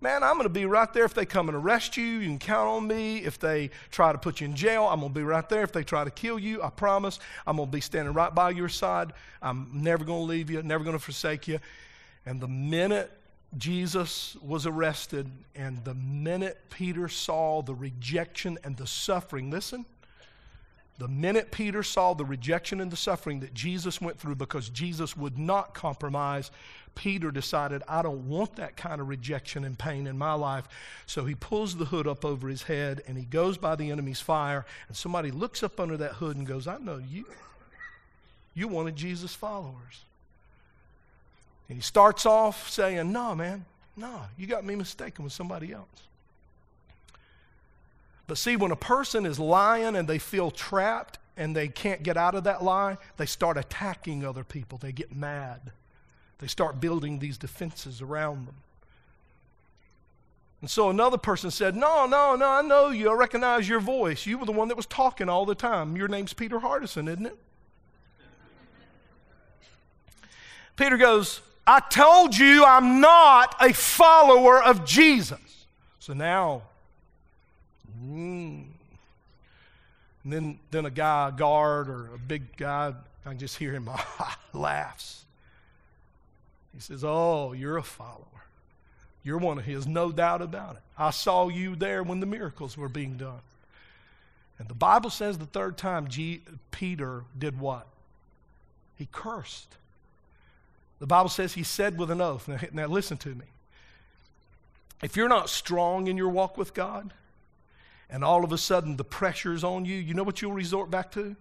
Man, 0.00 0.22
I'm 0.22 0.34
going 0.34 0.44
to 0.44 0.48
be 0.48 0.64
right 0.64 0.92
there 0.92 1.04
if 1.04 1.12
they 1.12 1.26
come 1.26 1.48
and 1.48 1.56
arrest 1.56 1.96
you. 1.96 2.04
You 2.04 2.28
can 2.28 2.38
count 2.38 2.68
on 2.68 2.86
me. 2.86 3.18
If 3.18 3.40
they 3.40 3.70
try 3.90 4.12
to 4.12 4.18
put 4.18 4.40
you 4.40 4.44
in 4.44 4.54
jail, 4.54 4.84
I'm 4.84 5.00
going 5.00 5.12
to 5.12 5.18
be 5.18 5.24
right 5.24 5.48
there. 5.48 5.62
If 5.62 5.72
they 5.72 5.82
try 5.82 6.04
to 6.04 6.10
kill 6.10 6.38
you, 6.38 6.62
I 6.62 6.70
promise 6.70 7.18
I'm 7.44 7.56
going 7.56 7.68
to 7.68 7.72
be 7.72 7.80
standing 7.80 8.14
right 8.14 8.32
by 8.32 8.50
your 8.50 8.68
side. 8.68 9.12
I'm 9.42 9.68
never 9.72 10.04
going 10.04 10.20
to 10.20 10.26
leave 10.26 10.50
you, 10.50 10.62
never 10.62 10.84
going 10.84 10.96
to 10.96 11.02
forsake 11.02 11.48
you. 11.48 11.58
And 12.24 12.40
the 12.40 12.46
minute 12.46 13.10
Jesus 13.56 14.36
was 14.40 14.66
arrested, 14.66 15.28
and 15.56 15.82
the 15.84 15.94
minute 15.94 16.58
Peter 16.70 17.08
saw 17.08 17.62
the 17.62 17.74
rejection 17.74 18.56
and 18.62 18.76
the 18.76 18.86
suffering, 18.86 19.50
listen, 19.50 19.84
the 20.98 21.08
minute 21.08 21.52
Peter 21.52 21.84
saw 21.84 22.12
the 22.12 22.24
rejection 22.24 22.80
and 22.80 22.90
the 22.90 22.96
suffering 22.96 23.40
that 23.40 23.54
Jesus 23.54 24.00
went 24.00 24.18
through 24.18 24.34
because 24.34 24.68
Jesus 24.68 25.16
would 25.16 25.38
not 25.38 25.72
compromise, 25.72 26.50
Peter 26.96 27.30
decided, 27.30 27.84
I 27.86 28.02
don't 28.02 28.28
want 28.28 28.56
that 28.56 28.76
kind 28.76 29.00
of 29.00 29.08
rejection 29.08 29.64
and 29.64 29.78
pain 29.78 30.08
in 30.08 30.18
my 30.18 30.32
life. 30.32 30.66
So 31.06 31.24
he 31.24 31.36
pulls 31.36 31.76
the 31.76 31.84
hood 31.84 32.08
up 32.08 32.24
over 32.24 32.48
his 32.48 32.64
head 32.64 33.02
and 33.06 33.16
he 33.16 33.24
goes 33.24 33.56
by 33.56 33.76
the 33.76 33.92
enemy's 33.92 34.20
fire. 34.20 34.66
And 34.88 34.96
somebody 34.96 35.30
looks 35.30 35.62
up 35.62 35.78
under 35.78 35.96
that 35.98 36.14
hood 36.14 36.36
and 36.36 36.44
goes, 36.44 36.66
I 36.66 36.78
know 36.78 36.98
you. 36.98 37.24
You 38.54 38.66
wanted 38.66 38.96
Jesus' 38.96 39.36
followers. 39.36 40.02
And 41.68 41.78
he 41.78 41.82
starts 41.82 42.26
off 42.26 42.68
saying, 42.68 43.12
No, 43.12 43.36
man, 43.36 43.64
no, 43.96 44.22
you 44.36 44.48
got 44.48 44.64
me 44.64 44.74
mistaken 44.74 45.22
with 45.22 45.32
somebody 45.32 45.72
else. 45.72 46.07
But 48.28 48.38
see, 48.38 48.54
when 48.56 48.70
a 48.70 48.76
person 48.76 49.26
is 49.26 49.40
lying 49.40 49.96
and 49.96 50.06
they 50.06 50.18
feel 50.18 50.52
trapped 50.52 51.18
and 51.36 51.56
they 51.56 51.66
can't 51.66 52.02
get 52.02 52.16
out 52.16 52.34
of 52.34 52.44
that 52.44 52.62
lie, 52.62 52.98
they 53.16 53.26
start 53.26 53.56
attacking 53.56 54.24
other 54.24 54.44
people. 54.44 54.78
They 54.78 54.92
get 54.92 55.16
mad. 55.16 55.72
They 56.38 56.46
start 56.46 56.80
building 56.80 57.18
these 57.18 57.38
defenses 57.38 58.02
around 58.02 58.46
them. 58.46 58.54
And 60.60 60.68
so 60.68 60.90
another 60.90 61.16
person 61.16 61.50
said, 61.50 61.74
No, 61.74 62.06
no, 62.06 62.36
no, 62.36 62.46
I 62.46 62.62
know 62.62 62.90
you. 62.90 63.10
I 63.10 63.14
recognize 63.14 63.68
your 63.68 63.80
voice. 63.80 64.26
You 64.26 64.38
were 64.38 64.46
the 64.46 64.52
one 64.52 64.68
that 64.68 64.76
was 64.76 64.86
talking 64.86 65.28
all 65.28 65.46
the 65.46 65.54
time. 65.54 65.96
Your 65.96 66.08
name's 66.08 66.34
Peter 66.34 66.58
Hardison, 66.58 67.08
isn't 67.08 67.26
it? 67.26 67.38
Peter 70.76 70.96
goes, 70.98 71.40
I 71.66 71.80
told 71.80 72.36
you 72.36 72.64
I'm 72.64 73.00
not 73.00 73.56
a 73.60 73.72
follower 73.72 74.62
of 74.62 74.84
Jesus. 74.84 75.66
So 75.98 76.12
now, 76.12 76.62
and 78.00 78.72
then, 80.24 80.58
then 80.70 80.86
a 80.86 80.90
guy, 80.90 81.28
a 81.28 81.32
guard 81.32 81.88
or 81.88 82.10
a 82.14 82.18
big 82.18 82.56
guy, 82.56 82.94
I 83.24 83.34
just 83.34 83.56
hear 83.56 83.72
him 83.72 83.88
laughs. 84.52 85.24
He 86.74 86.80
says, 86.80 87.02
Oh, 87.04 87.52
you're 87.52 87.76
a 87.76 87.82
follower. 87.82 88.24
You're 89.24 89.38
one 89.38 89.58
of 89.58 89.64
his, 89.64 89.86
no 89.86 90.12
doubt 90.12 90.42
about 90.42 90.76
it. 90.76 90.82
I 90.96 91.10
saw 91.10 91.48
you 91.48 91.76
there 91.76 92.02
when 92.02 92.20
the 92.20 92.26
miracles 92.26 92.76
were 92.76 92.88
being 92.88 93.16
done. 93.16 93.40
And 94.58 94.68
the 94.68 94.74
Bible 94.74 95.10
says 95.10 95.38
the 95.38 95.46
third 95.46 95.76
time 95.76 96.08
G- 96.08 96.42
Peter 96.70 97.24
did 97.38 97.60
what? 97.60 97.86
He 98.96 99.08
cursed. 99.10 99.76
The 100.98 101.06
Bible 101.06 101.28
says 101.28 101.54
he 101.54 101.62
said 101.62 101.98
with 101.98 102.10
an 102.10 102.20
oath. 102.20 102.48
Now, 102.48 102.58
now 102.72 102.86
listen 102.86 103.16
to 103.18 103.34
me. 103.34 103.44
If 105.02 105.16
you're 105.16 105.28
not 105.28 105.48
strong 105.48 106.08
in 106.08 106.16
your 106.16 106.28
walk 106.28 106.58
with 106.58 106.74
God, 106.74 107.12
and 108.10 108.24
all 108.24 108.44
of 108.44 108.52
a 108.52 108.58
sudden 108.58 108.96
the 108.96 109.04
pressure 109.04 109.52
is 109.52 109.64
on 109.64 109.84
you, 109.84 109.96
you 109.96 110.14
know 110.14 110.22
what 110.22 110.42
you'll 110.42 110.52
resort 110.52 110.90
back 110.90 111.10
to? 111.12 111.36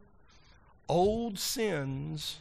Old 0.90 1.38
sins 1.38 2.38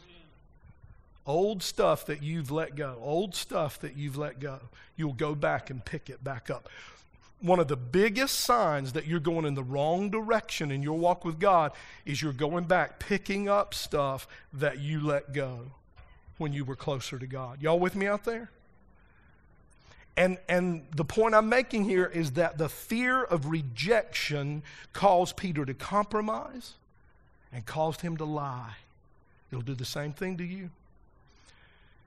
Old 1.26 1.60
stuff 1.60 2.06
that 2.06 2.22
you've 2.22 2.52
let 2.52 2.76
go, 2.76 2.98
old 3.02 3.34
stuff 3.34 3.80
that 3.80 3.96
you've 3.96 4.16
let 4.16 4.38
go, 4.38 4.60
you'll 4.96 5.12
go 5.12 5.34
back 5.34 5.70
and 5.70 5.84
pick 5.84 6.08
it 6.08 6.22
back 6.22 6.50
up. 6.50 6.68
One 7.40 7.58
of 7.58 7.66
the 7.66 7.76
biggest 7.76 8.40
signs 8.40 8.92
that 8.92 9.06
you're 9.06 9.20
going 9.20 9.44
in 9.44 9.54
the 9.54 9.62
wrong 9.62 10.08
direction 10.08 10.70
in 10.70 10.82
your 10.82 10.96
walk 10.96 11.24
with 11.24 11.40
God 11.40 11.72
is 12.04 12.22
you're 12.22 12.32
going 12.32 12.64
back, 12.64 13.00
picking 13.00 13.48
up 13.48 13.74
stuff 13.74 14.28
that 14.52 14.78
you 14.78 15.00
let 15.00 15.32
go 15.32 15.72
when 16.38 16.52
you 16.52 16.64
were 16.64 16.76
closer 16.76 17.18
to 17.18 17.26
God. 17.26 17.60
Y'all 17.60 17.80
with 17.80 17.96
me 17.96 18.06
out 18.06 18.24
there? 18.24 18.50
And, 20.16 20.38
and 20.48 20.86
the 20.94 21.04
point 21.04 21.34
I'm 21.34 21.48
making 21.48 21.84
here 21.84 22.06
is 22.06 22.32
that 22.32 22.56
the 22.56 22.68
fear 22.68 23.22
of 23.22 23.46
rejection 23.46 24.62
caused 24.92 25.36
Peter 25.36 25.64
to 25.66 25.74
compromise 25.74 26.74
and 27.52 27.66
caused 27.66 28.00
him 28.00 28.16
to 28.16 28.24
lie. 28.24 28.76
It'll 29.50 29.62
do 29.62 29.74
the 29.74 29.84
same 29.84 30.12
thing 30.12 30.38
to 30.38 30.44
you. 30.44 30.70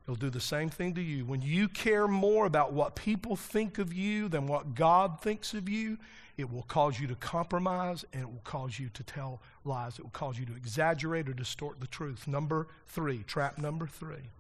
It'll 0.04 0.16
do 0.16 0.32
the 0.32 0.42
same 0.42 0.70
thing 0.70 0.96
to 0.96 1.02
you. 1.02 1.24
When 1.24 1.44
you 1.44 1.68
care 1.68 2.08
more 2.08 2.48
about 2.48 2.74
what 2.74 2.96
people 2.96 3.36
think 3.36 3.78
of 3.78 3.94
you 3.94 4.28
than 4.28 4.48
what 4.48 4.74
God 4.74 5.22
thinks 5.22 5.54
of 5.54 5.70
you, 5.70 6.00
it 6.36 6.52
will 6.52 6.64
cause 6.64 7.00
you 7.00 7.06
to 7.08 7.16
compromise 7.16 8.06
and 8.12 8.24
it 8.24 8.26
will 8.26 8.42
cause 8.44 8.80
you 8.80 8.90
to 8.96 9.04
tell 9.04 9.40
lies. 9.66 10.00
It 10.00 10.04
will 10.04 10.10
cause 10.10 10.40
you 10.40 10.46
to 10.46 10.56
exaggerate 10.56 11.30
or 11.30 11.34
distort 11.34 11.80
the 11.80 11.88
truth. 11.88 12.28
Number 12.28 12.66
three, 12.88 13.24
trap 13.28 13.60
number 13.60 13.86
three. 13.86 14.32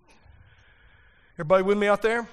Everybody 1.36 1.64
with 1.64 1.78
me 1.78 1.88
out 1.88 2.02
there? 2.02 2.28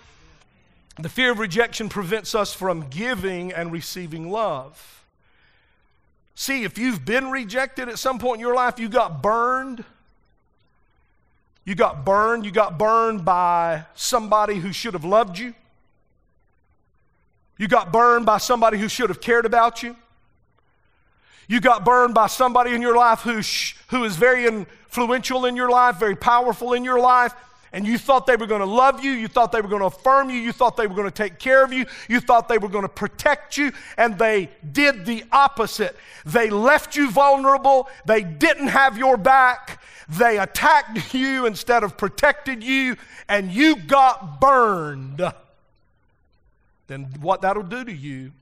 The 0.99 1.09
fear 1.09 1.33
of 1.33 1.39
rejection 1.39 1.89
prevents 1.89 2.35
us 2.35 2.55
from 2.55 2.89
giving 2.89 3.53
and 3.53 3.71
receiving 3.71 4.31
love. 4.31 5.05
See, 6.35 6.65
if 6.65 6.79
you've 6.79 7.05
been 7.05 7.31
rejected 7.31 7.89
at 7.89 7.99
some 7.99 8.19
point 8.19 8.37
in 8.37 8.41
your 8.41 8.55
life, 8.55 8.79
you 8.79 8.89
got 8.89 9.23
burned 9.23 9.85
you 11.67 11.75
got 11.75 12.05
burned. 12.05 12.47
You 12.47 12.53
got 12.53 12.79
burned 12.79 13.25
by 13.25 13.85
somebody 13.95 14.55
who 14.55 14.73
should 14.73 14.95
have 14.95 15.05
loved 15.05 15.39
you. 15.39 15.53
You 17.59 17.69
got 17.69 17.93
burned 17.93 18.25
by 18.25 18.39
somebody 18.39 18.79
who 18.79 18.89
should 18.89 19.11
have 19.11 19.21
cared 19.21 19.45
about 19.45 19.83
you. 19.83 19.97
You 21.49 21.61
got 21.61 21.85
burned 21.85 22.15
by 22.15 22.29
somebody 22.29 22.73
in 22.73 22.83
your 22.83 22.97
life 22.97 23.21
who, 23.21 23.43
sh- 23.43 23.77
who 23.89 24.05
is 24.05 24.17
very 24.17 24.47
influential 24.47 25.45
in 25.45 25.57
your 25.57 25.69
life, 25.69 25.97
very 25.97 26.17
powerful 26.17 26.73
in 26.73 26.85
your 26.85 27.01
life, 27.01 27.35
and 27.77 27.87
you 27.87 27.99
thought 27.99 28.27
they 28.27 28.37
were 28.37 28.47
going 28.47 28.63
to 28.63 28.67
love 28.67 29.05
you, 29.05 29.11
you 29.11 29.29
thought 29.29 29.53
they 29.53 29.61
were 29.61 29.69
going 29.69 29.83
to 29.83 29.89
affirm 29.89 30.31
you, 30.31 30.37
you 30.37 30.51
thought 30.51 30.79
they 30.79 30.87
were 30.87 30.95
going 30.95 31.07
to 31.07 31.15
take 31.15 31.39
care 31.39 31.63
of 31.63 31.75
you, 31.75 31.85
you 32.09 32.21
thought 32.21 32.49
they 32.49 32.57
were 32.57 32.71
going 32.71 32.85
to 32.85 32.89
protect 32.89 33.59
you, 33.59 33.71
and 33.99 34.19
they 34.19 34.49
did 34.73 35.05
the 35.05 35.23
opposite. 35.31 35.95
They 36.25 36.49
left 36.49 36.97
you 36.97 37.11
vulnerable, 37.11 37.91
they 38.07 38.23
didn't 38.23 38.69
have 38.69 38.97
your 38.97 39.19
back, 39.19 39.83
they 40.09 40.39
attacked 40.39 41.13
you 41.15 41.45
instead 41.45 41.85
of 41.85 41.99
protected 41.99 42.65
you, 42.65 42.97
and 43.29 43.53
you 43.53 43.77
got 43.77 44.41
burned. 44.41 45.21
Then 46.87 47.05
what 47.21 47.43
that'll 47.43 47.63
do 47.63 47.85
to 47.85 47.93
you 47.93 48.33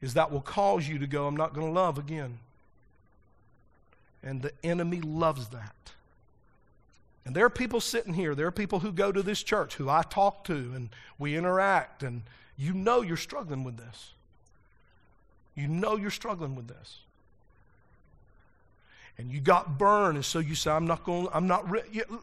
is 0.00 0.14
that 0.14 0.30
will 0.30 0.42
cause 0.42 0.86
you 0.86 1.00
to 1.00 1.08
go, 1.08 1.26
I'm 1.26 1.36
not 1.36 1.54
going 1.54 1.66
to 1.66 1.72
love 1.72 1.98
again. 1.98 2.38
And 4.22 4.40
the 4.40 4.52
enemy 4.62 5.00
loves 5.00 5.48
that. 5.48 5.74
And 7.24 7.34
there 7.36 7.44
are 7.44 7.50
people 7.50 7.80
sitting 7.80 8.14
here, 8.14 8.34
there 8.34 8.46
are 8.46 8.52
people 8.52 8.80
who 8.80 8.92
go 8.92 9.12
to 9.12 9.22
this 9.22 9.42
church 9.42 9.74
who 9.74 9.88
I 9.88 10.02
talk 10.02 10.44
to 10.44 10.54
and 10.54 10.88
we 11.18 11.36
interact, 11.36 12.02
and 12.02 12.22
you 12.56 12.72
know 12.72 13.02
you're 13.02 13.16
struggling 13.16 13.62
with 13.62 13.76
this. 13.76 14.12
You 15.54 15.68
know 15.68 15.96
you're 15.96 16.10
struggling 16.10 16.54
with 16.54 16.68
this. 16.68 16.98
And 19.18 19.30
you 19.30 19.40
got 19.40 19.76
burned, 19.76 20.16
and 20.16 20.24
so 20.24 20.38
you 20.38 20.54
say, 20.54 20.70
I'm 20.70 20.86
not 20.86 21.04
going, 21.04 21.28
I'm 21.34 21.46
not, 21.46 21.70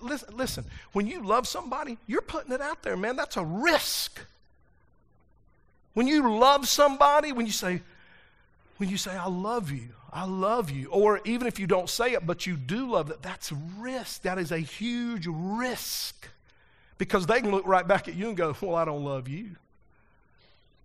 listen, 0.01 0.35
listen, 0.35 0.65
when 0.93 1.05
you 1.05 1.23
love 1.23 1.47
somebody, 1.47 1.99
you're 2.07 2.21
putting 2.21 2.51
it 2.51 2.61
out 2.61 2.81
there, 2.81 2.97
man. 2.97 3.15
That's 3.15 3.37
a 3.37 3.45
risk. 3.45 4.19
When 5.93 6.07
you 6.07 6.39
love 6.39 6.67
somebody, 6.67 7.31
when 7.31 7.45
you 7.45 7.51
say, 7.51 7.81
when 8.77 8.89
you 8.89 8.97
say, 8.97 9.11
I 9.11 9.27
love 9.27 9.71
you, 9.71 9.89
I 10.11 10.25
love 10.25 10.69
you, 10.69 10.89
or 10.89 11.19
even 11.25 11.47
if 11.47 11.59
you 11.59 11.67
don't 11.67 11.89
say 11.89 12.13
it, 12.13 12.25
but 12.25 12.45
you 12.45 12.55
do 12.55 12.91
love 12.91 13.11
it, 13.11 13.21
that's 13.21 13.51
risk. 13.77 14.21
That 14.23 14.37
is 14.37 14.51
a 14.51 14.59
huge 14.59 15.27
risk. 15.27 16.27
Because 16.97 17.27
they 17.27 17.41
can 17.41 17.51
look 17.51 17.67
right 17.67 17.87
back 17.87 18.07
at 18.07 18.15
you 18.15 18.27
and 18.29 18.37
go, 18.37 18.55
Well, 18.61 18.75
I 18.75 18.85
don't 18.85 19.03
love 19.03 19.27
you. 19.27 19.51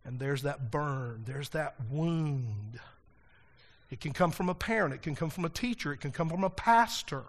And 0.05 0.19
there's 0.19 0.43
that 0.43 0.71
burn, 0.71 1.23
there's 1.27 1.51
that 1.51 1.75
wound. 1.91 2.81
It 3.91 4.01
can 4.01 4.13
come 4.13 4.31
from 4.31 4.49
a 4.49 4.55
parent, 4.55 4.95
it 4.95 5.03
can 5.03 5.15
come 5.15 5.31
from 5.31 5.45
a 5.45 5.51
teacher, 5.51 5.93
it 5.93 5.99
can 5.99 6.13
come 6.13 6.29
from 6.29 6.45
a 6.45 6.51
pastor. 6.51 7.23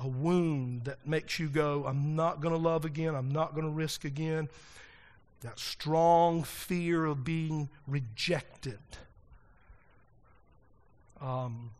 A 0.00 0.06
wound 0.06 0.84
that 0.84 1.04
makes 1.06 1.40
you 1.40 1.48
go, 1.48 1.84
I'm 1.84 2.14
not 2.14 2.40
going 2.40 2.54
to 2.54 2.60
love 2.60 2.84
again, 2.84 3.16
I'm 3.16 3.32
not 3.32 3.54
going 3.54 3.64
to 3.64 3.72
risk 3.72 4.04
again. 4.04 4.48
That 5.42 5.58
strong 5.58 6.42
fear 6.42 7.04
of 7.04 7.24
being 7.24 7.68
rejected. 7.86 8.78
Um, 11.20 11.70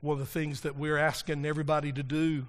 one 0.00 0.14
of 0.14 0.18
the 0.18 0.26
things 0.26 0.60
that 0.62 0.76
we're 0.76 0.98
asking 0.98 1.46
everybody 1.46 1.92
to 1.92 2.02
do, 2.02 2.46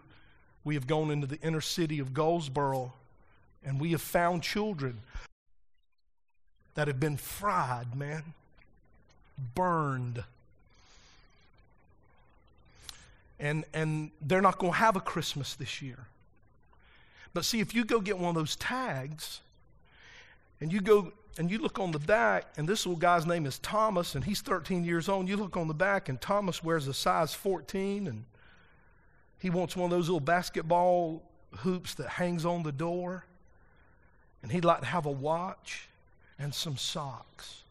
we 0.64 0.76
have 0.76 0.88
gone 0.88 1.10
into 1.10 1.28
the 1.28 1.40
inner 1.42 1.62
city 1.62 2.00
of 2.00 2.14
Goldsboro 2.14 2.94
and 3.66 3.80
we 3.80 3.92
have 3.92 4.02
found 4.02 4.44
children 4.44 5.00
that 6.76 6.88
have 6.88 7.00
been 7.00 7.18
fried, 7.18 7.96
man, 7.96 8.34
burned. 9.56 10.24
And, 13.40 13.66
and 13.74 14.12
they're 14.22 14.42
not 14.42 14.60
going 14.60 14.74
to 14.74 14.80
have 14.80 14.96
a 14.96 15.02
Christmas 15.02 15.56
this 15.56 15.82
year. 15.82 16.08
But 17.36 17.44
see, 17.44 17.60
if 17.60 17.76
you 17.76 17.84
go 17.84 18.00
get 18.00 18.18
one 18.18 18.30
of 18.30 18.36
those 18.36 18.56
tags 18.56 19.42
and 20.62 20.72
you 20.72 20.80
go 20.80 21.12
and 21.38 21.52
you 21.52 21.58
look 21.58 21.80
on 21.80 21.92
the 21.92 22.00
back, 22.00 22.46
and 22.56 22.66
this 22.66 22.86
little 22.86 22.98
guy's 22.98 23.26
name 23.26 23.46
is 23.46 23.60
Thomas, 23.60 24.16
and 24.16 24.24
he's 24.24 24.40
13 24.40 24.86
years 24.86 25.10
old. 25.10 25.28
You 25.28 25.36
look 25.36 25.58
on 25.58 25.68
the 25.68 25.74
back, 25.74 26.08
and 26.08 26.20
Thomas 26.22 26.64
wears 26.64 26.88
a 26.88 26.94
size 26.94 27.34
14, 27.34 28.08
and 28.08 28.24
he 29.40 29.50
wants 29.50 29.76
one 29.76 29.92
of 29.92 29.98
those 29.98 30.08
little 30.08 30.22
basketball 30.22 31.22
hoops 31.58 31.94
that 31.96 32.08
hangs 32.08 32.46
on 32.46 32.64
the 32.64 32.72
door. 32.72 33.26
And 34.42 34.50
he'd 34.50 34.64
like 34.64 34.80
to 34.80 34.86
have 34.86 35.06
a 35.06 35.12
watch 35.12 35.90
and 36.40 36.56
some 36.56 36.78
socks. 36.78 37.64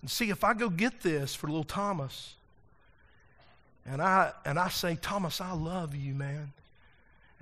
And 0.00 0.10
see, 0.10 0.30
if 0.30 0.44
I 0.44 0.54
go 0.54 0.70
get 0.70 1.02
this 1.02 1.34
for 1.34 1.48
little 1.48 1.62
Thomas, 1.62 2.36
and 3.84 4.00
I 4.00 4.32
and 4.46 4.58
I 4.58 4.70
say, 4.70 4.96
Thomas, 4.96 5.42
I 5.42 5.52
love 5.52 5.94
you, 5.94 6.14
man. 6.14 6.54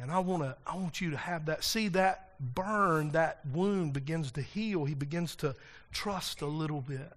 And 0.03 0.11
I 0.11 0.18
want 0.18 0.42
to 0.42 0.57
I 0.66 0.74
want 0.74 1.00
you 1.00 1.12
to 1.12 1.16
have 1.16 1.46
that. 1.46 1.62
See 1.62 1.88
that 1.88 2.30
burn, 2.40 3.12
that 3.12 3.38
wound 3.53 3.92
begins 3.92 4.32
to 4.32 4.42
heal. 4.42 4.84
He 4.84 4.94
begins 4.94 5.36
to 5.36 5.55
trust 5.92 6.42
a 6.42 6.46
little 6.46 6.80
bit. 6.80 7.12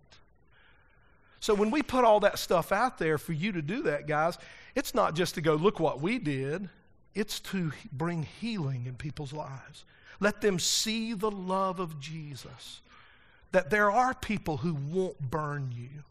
So 1.39 1.55
when 1.55 1.71
we 1.71 1.81
put 1.81 2.05
all 2.05 2.19
that 2.21 2.37
stuff 2.37 2.71
out 2.71 2.97
there 2.99 3.17
for 3.17 3.33
you 3.33 3.51
to 3.51 3.61
do 3.61 3.83
that, 3.83 4.07
guys, 4.07 4.37
it's 4.75 4.93
not 4.93 5.15
just 5.15 5.35
to 5.35 5.41
go, 5.41 5.55
look 5.55 5.79
what 5.79 5.99
we 5.99 6.19
did. 6.19 6.69
It's 7.15 7.39
to 7.41 7.71
bring 7.91 8.23
healing 8.23 8.85
in 8.85 8.95
people's 8.95 9.33
lives. 9.33 9.85
Let 10.19 10.41
them 10.41 10.59
see 10.59 11.13
the 11.13 11.31
love 11.31 11.79
of 11.79 11.99
Jesus. 11.99 12.81
That 13.51 13.69
there 13.69 13.89
are 13.89 14.13
people 14.13 14.57
who 14.57 14.73
won't 14.73 15.19
burn 15.31 15.71
you. 15.75 16.03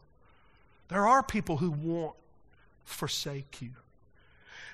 There 0.89 1.07
are 1.07 1.23
people 1.23 1.57
who 1.57 1.71
won't 1.71 2.15
forsake 2.83 3.61
you. 3.61 3.71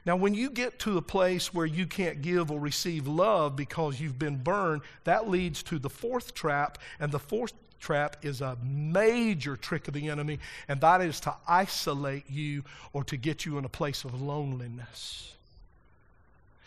Now, 0.05 0.15
when 0.15 0.33
you 0.33 0.49
get 0.49 0.79
to 0.79 0.97
a 0.97 1.01
place 1.01 1.53
where 1.53 1.65
you 1.65 1.85
can't 1.85 2.21
give 2.21 2.49
or 2.49 2.59
receive 2.59 3.07
love 3.07 3.55
because 3.55 3.99
you've 3.99 4.17
been 4.17 4.37
burned, 4.37 4.81
that 5.03 5.29
leads 5.29 5.61
to 5.63 5.77
the 5.77 5.89
fourth 5.89 6.33
trap, 6.33 6.79
and 6.99 7.11
the 7.11 7.19
fourth 7.19 7.53
trap 7.79 8.17
is 8.23 8.41
a 8.41 8.57
major 8.63 9.55
trick 9.55 9.87
of 9.87 9.93
the 9.93 10.09
enemy, 10.09 10.39
and 10.67 10.81
that 10.81 11.01
is 11.01 11.19
to 11.19 11.35
isolate 11.47 12.29
you 12.29 12.63
or 12.93 13.03
to 13.03 13.17
get 13.17 13.45
you 13.45 13.57
in 13.57 13.65
a 13.65 13.69
place 13.69 14.03
of 14.03 14.21
loneliness. 14.21 15.33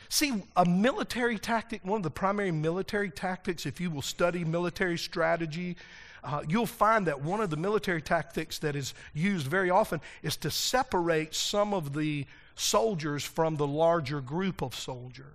See, 0.08 0.42
a 0.56 0.64
military 0.64 1.38
tactic, 1.38 1.84
one 1.84 1.96
of 1.96 2.02
the 2.04 2.10
primary 2.10 2.52
military 2.52 3.10
tactics, 3.10 3.66
if 3.66 3.80
you 3.80 3.90
will 3.90 4.02
study 4.02 4.44
military 4.44 4.98
strategy, 4.98 5.76
uh, 6.22 6.42
you'll 6.48 6.66
find 6.66 7.06
that 7.08 7.20
one 7.20 7.40
of 7.40 7.50
the 7.50 7.56
military 7.56 8.00
tactics 8.00 8.58
that 8.60 8.76
is 8.76 8.94
used 9.12 9.46
very 9.46 9.70
often 9.70 10.00
is 10.22 10.36
to 10.36 10.50
separate 10.50 11.34
some 11.34 11.74
of 11.74 11.94
the 11.94 12.26
soldiers 12.54 13.24
from 13.24 13.56
the 13.56 13.66
larger 13.66 14.20
group 14.20 14.62
of 14.62 14.74
soldiers, 14.74 15.26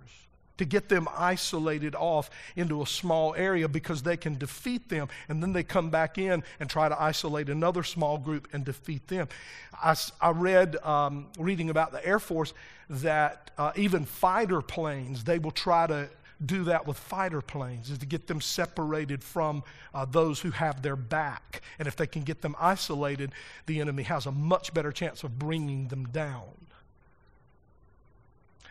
to 0.60 0.66
get 0.66 0.90
them 0.90 1.08
isolated 1.16 1.94
off 1.94 2.28
into 2.54 2.82
a 2.82 2.86
small 2.86 3.34
area 3.34 3.66
because 3.66 4.02
they 4.02 4.16
can 4.16 4.36
defeat 4.36 4.90
them. 4.90 5.08
And 5.28 5.42
then 5.42 5.54
they 5.54 5.62
come 5.62 5.88
back 5.88 6.18
in 6.18 6.44
and 6.60 6.68
try 6.68 6.86
to 6.86 7.00
isolate 7.00 7.48
another 7.48 7.82
small 7.82 8.18
group 8.18 8.46
and 8.52 8.62
defeat 8.62 9.08
them. 9.08 9.28
I, 9.72 9.96
I 10.20 10.30
read, 10.32 10.76
um, 10.84 11.28
reading 11.38 11.70
about 11.70 11.92
the 11.92 12.04
Air 12.06 12.18
Force, 12.18 12.52
that 12.90 13.50
uh, 13.56 13.72
even 13.74 14.04
fighter 14.04 14.60
planes, 14.60 15.24
they 15.24 15.38
will 15.38 15.50
try 15.50 15.86
to 15.86 16.10
do 16.44 16.64
that 16.64 16.86
with 16.86 16.98
fighter 16.98 17.40
planes 17.40 17.90
is 17.90 17.98
to 17.98 18.06
get 18.06 18.26
them 18.26 18.40
separated 18.40 19.22
from 19.22 19.62
uh, 19.94 20.04
those 20.04 20.40
who 20.40 20.50
have 20.50 20.82
their 20.82 20.96
back. 20.96 21.62
And 21.78 21.86
if 21.86 21.96
they 21.96 22.06
can 22.06 22.22
get 22.22 22.40
them 22.40 22.56
isolated, 22.58 23.32
the 23.66 23.80
enemy 23.80 24.04
has 24.04 24.26
a 24.26 24.32
much 24.32 24.72
better 24.72 24.92
chance 24.92 25.22
of 25.22 25.38
bringing 25.38 25.88
them 25.88 26.06
down. 26.08 26.48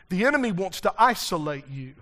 The 0.10 0.26
enemy 0.26 0.51
wants 0.51 0.82
to 0.82 0.93
isolate 0.97 1.68
you. 1.70 1.93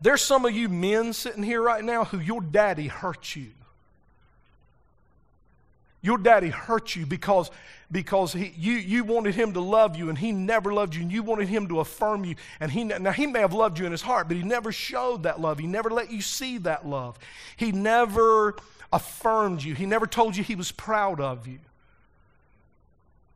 There's 0.00 0.22
some 0.22 0.44
of 0.44 0.52
you 0.52 0.68
men 0.68 1.12
sitting 1.12 1.42
here 1.42 1.62
right 1.62 1.84
now 1.84 2.04
who 2.04 2.18
your 2.18 2.40
daddy 2.40 2.88
hurt 2.88 3.36
you. 3.36 3.48
Your 6.04 6.18
daddy 6.18 6.48
hurt 6.48 6.96
you 6.96 7.06
because, 7.06 7.48
because 7.90 8.32
he, 8.32 8.52
you, 8.58 8.72
you 8.72 9.04
wanted 9.04 9.36
him 9.36 9.52
to 9.52 9.60
love 9.60 9.96
you 9.96 10.08
and 10.08 10.18
he 10.18 10.32
never 10.32 10.72
loved 10.72 10.96
you 10.96 11.02
and 11.02 11.12
you 11.12 11.22
wanted 11.22 11.46
him 11.46 11.68
to 11.68 11.78
affirm 11.78 12.24
you. 12.24 12.34
And 12.58 12.72
he, 12.72 12.82
now, 12.82 13.12
he 13.12 13.28
may 13.28 13.38
have 13.38 13.52
loved 13.52 13.78
you 13.78 13.86
in 13.86 13.92
his 13.92 14.02
heart, 14.02 14.26
but 14.26 14.36
he 14.36 14.42
never 14.42 14.72
showed 14.72 15.22
that 15.22 15.40
love. 15.40 15.60
He 15.60 15.68
never 15.68 15.90
let 15.90 16.10
you 16.10 16.20
see 16.20 16.58
that 16.58 16.84
love. 16.84 17.16
He 17.56 17.70
never 17.70 18.56
affirmed 18.92 19.62
you. 19.62 19.76
He 19.76 19.86
never 19.86 20.08
told 20.08 20.36
you 20.36 20.42
he 20.42 20.56
was 20.56 20.72
proud 20.72 21.20
of 21.20 21.46
you. 21.46 21.60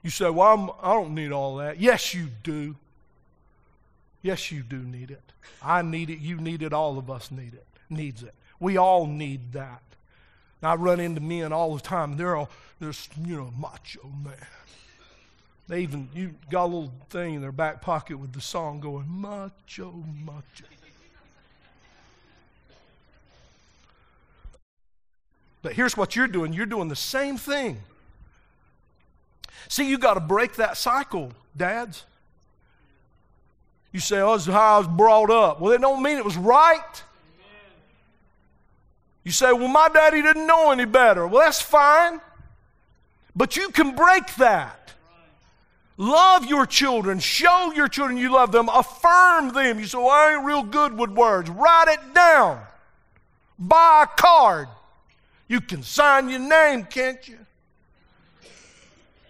You 0.02 0.10
say, 0.10 0.30
Well, 0.30 0.54
I'm, 0.54 0.70
I 0.82 0.94
do 0.94 1.02
not 1.02 1.10
need 1.10 1.32
all 1.32 1.56
that. 1.56 1.80
Yes, 1.80 2.14
you 2.14 2.28
do. 2.42 2.76
Yes, 4.22 4.50
you 4.50 4.62
do 4.62 4.78
need 4.78 5.10
it. 5.10 5.32
I 5.62 5.82
need 5.82 6.10
it. 6.10 6.18
You 6.18 6.36
need 6.36 6.62
it. 6.62 6.72
All 6.72 6.98
of 6.98 7.10
us 7.10 7.30
need 7.30 7.54
it. 7.54 7.66
Needs 7.88 8.22
it. 8.22 8.34
We 8.58 8.76
all 8.76 9.06
need 9.06 9.52
that. 9.52 9.82
I 10.62 10.74
run 10.74 10.98
into 10.98 11.20
men 11.20 11.52
all 11.52 11.74
the 11.74 11.80
time. 11.80 12.16
They're 12.16 12.34
all 12.34 12.50
this, 12.80 13.08
you 13.24 13.36
know, 13.36 13.52
macho 13.58 14.10
man. 14.24 14.34
They 15.68 15.80
even 15.80 16.08
you 16.14 16.34
got 16.50 16.64
a 16.64 16.66
little 16.66 16.92
thing 17.10 17.34
in 17.34 17.40
their 17.40 17.52
back 17.52 17.82
pocket 17.82 18.18
with 18.18 18.32
the 18.32 18.40
song 18.40 18.80
going, 18.80 19.06
macho, 19.08 20.04
macho. 20.24 20.64
But 25.62 25.72
here's 25.72 25.96
what 25.96 26.14
you're 26.14 26.28
doing. 26.28 26.52
You're 26.52 26.66
doing 26.66 26.88
the 26.88 26.94
same 26.94 27.36
thing. 27.36 27.80
See, 29.68 29.88
you 29.88 29.98
got 29.98 30.14
to 30.14 30.20
break 30.20 30.56
that 30.56 30.76
cycle, 30.76 31.32
dads. 31.56 32.04
You 33.92 34.00
say, 34.00 34.20
oh, 34.20 34.34
this 34.36 34.46
is 34.46 34.52
how 34.52 34.76
I 34.76 34.78
was 34.78 34.88
brought 34.88 35.30
up. 35.30 35.60
Well, 35.60 35.72
it 35.72 35.80
don't 35.80 36.02
mean 36.02 36.18
it 36.18 36.24
was 36.24 36.36
right. 36.36 37.02
You 39.24 39.32
say, 39.32 39.52
well, 39.52 39.68
my 39.68 39.88
daddy 39.88 40.22
didn't 40.22 40.46
know 40.46 40.70
any 40.70 40.84
better. 40.84 41.26
Well, 41.26 41.44
that's 41.44 41.60
fine. 41.60 42.20
But 43.34 43.56
you 43.56 43.70
can 43.70 43.96
break 43.96 44.34
that. 44.36 44.92
Love 45.96 46.44
your 46.46 46.66
children. 46.66 47.18
Show 47.18 47.72
your 47.74 47.88
children 47.88 48.18
you 48.18 48.32
love 48.32 48.52
them. 48.52 48.68
Affirm 48.68 49.52
them. 49.52 49.78
You 49.78 49.86
say, 49.86 49.98
well, 49.98 50.10
I 50.10 50.34
ain't 50.34 50.44
real 50.44 50.62
good 50.62 50.96
with 50.96 51.10
words. 51.10 51.50
Write 51.50 51.86
it 51.88 52.14
down. 52.14 52.60
Buy 53.58 54.04
a 54.04 54.20
card. 54.20 54.68
You 55.48 55.60
can 55.60 55.82
sign 55.82 56.28
your 56.28 56.40
name, 56.40 56.84
can't 56.84 57.26
you? 57.26 57.38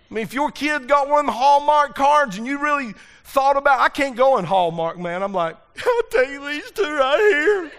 I 0.09 0.14
mean, 0.14 0.22
if 0.22 0.32
your 0.32 0.50
kid 0.50 0.86
got 0.86 1.09
one 1.09 1.20
of 1.20 1.26
the 1.26 1.32
Hallmark 1.32 1.94
cards 1.94 2.38
and 2.38 2.46
you 2.46 2.59
really 2.59 2.94
thought 3.24 3.57
about, 3.57 3.80
I 3.80 3.88
can't 3.88 4.16
go 4.16 4.38
in 4.38 4.44
Hallmark, 4.44 4.98
man. 4.98 5.22
I'm 5.22 5.32
like, 5.32 5.57
I'll 5.86 6.02
take 6.11 6.40
these 6.40 6.70
two 6.70 6.84
right 6.84 7.18
here. 7.18 7.72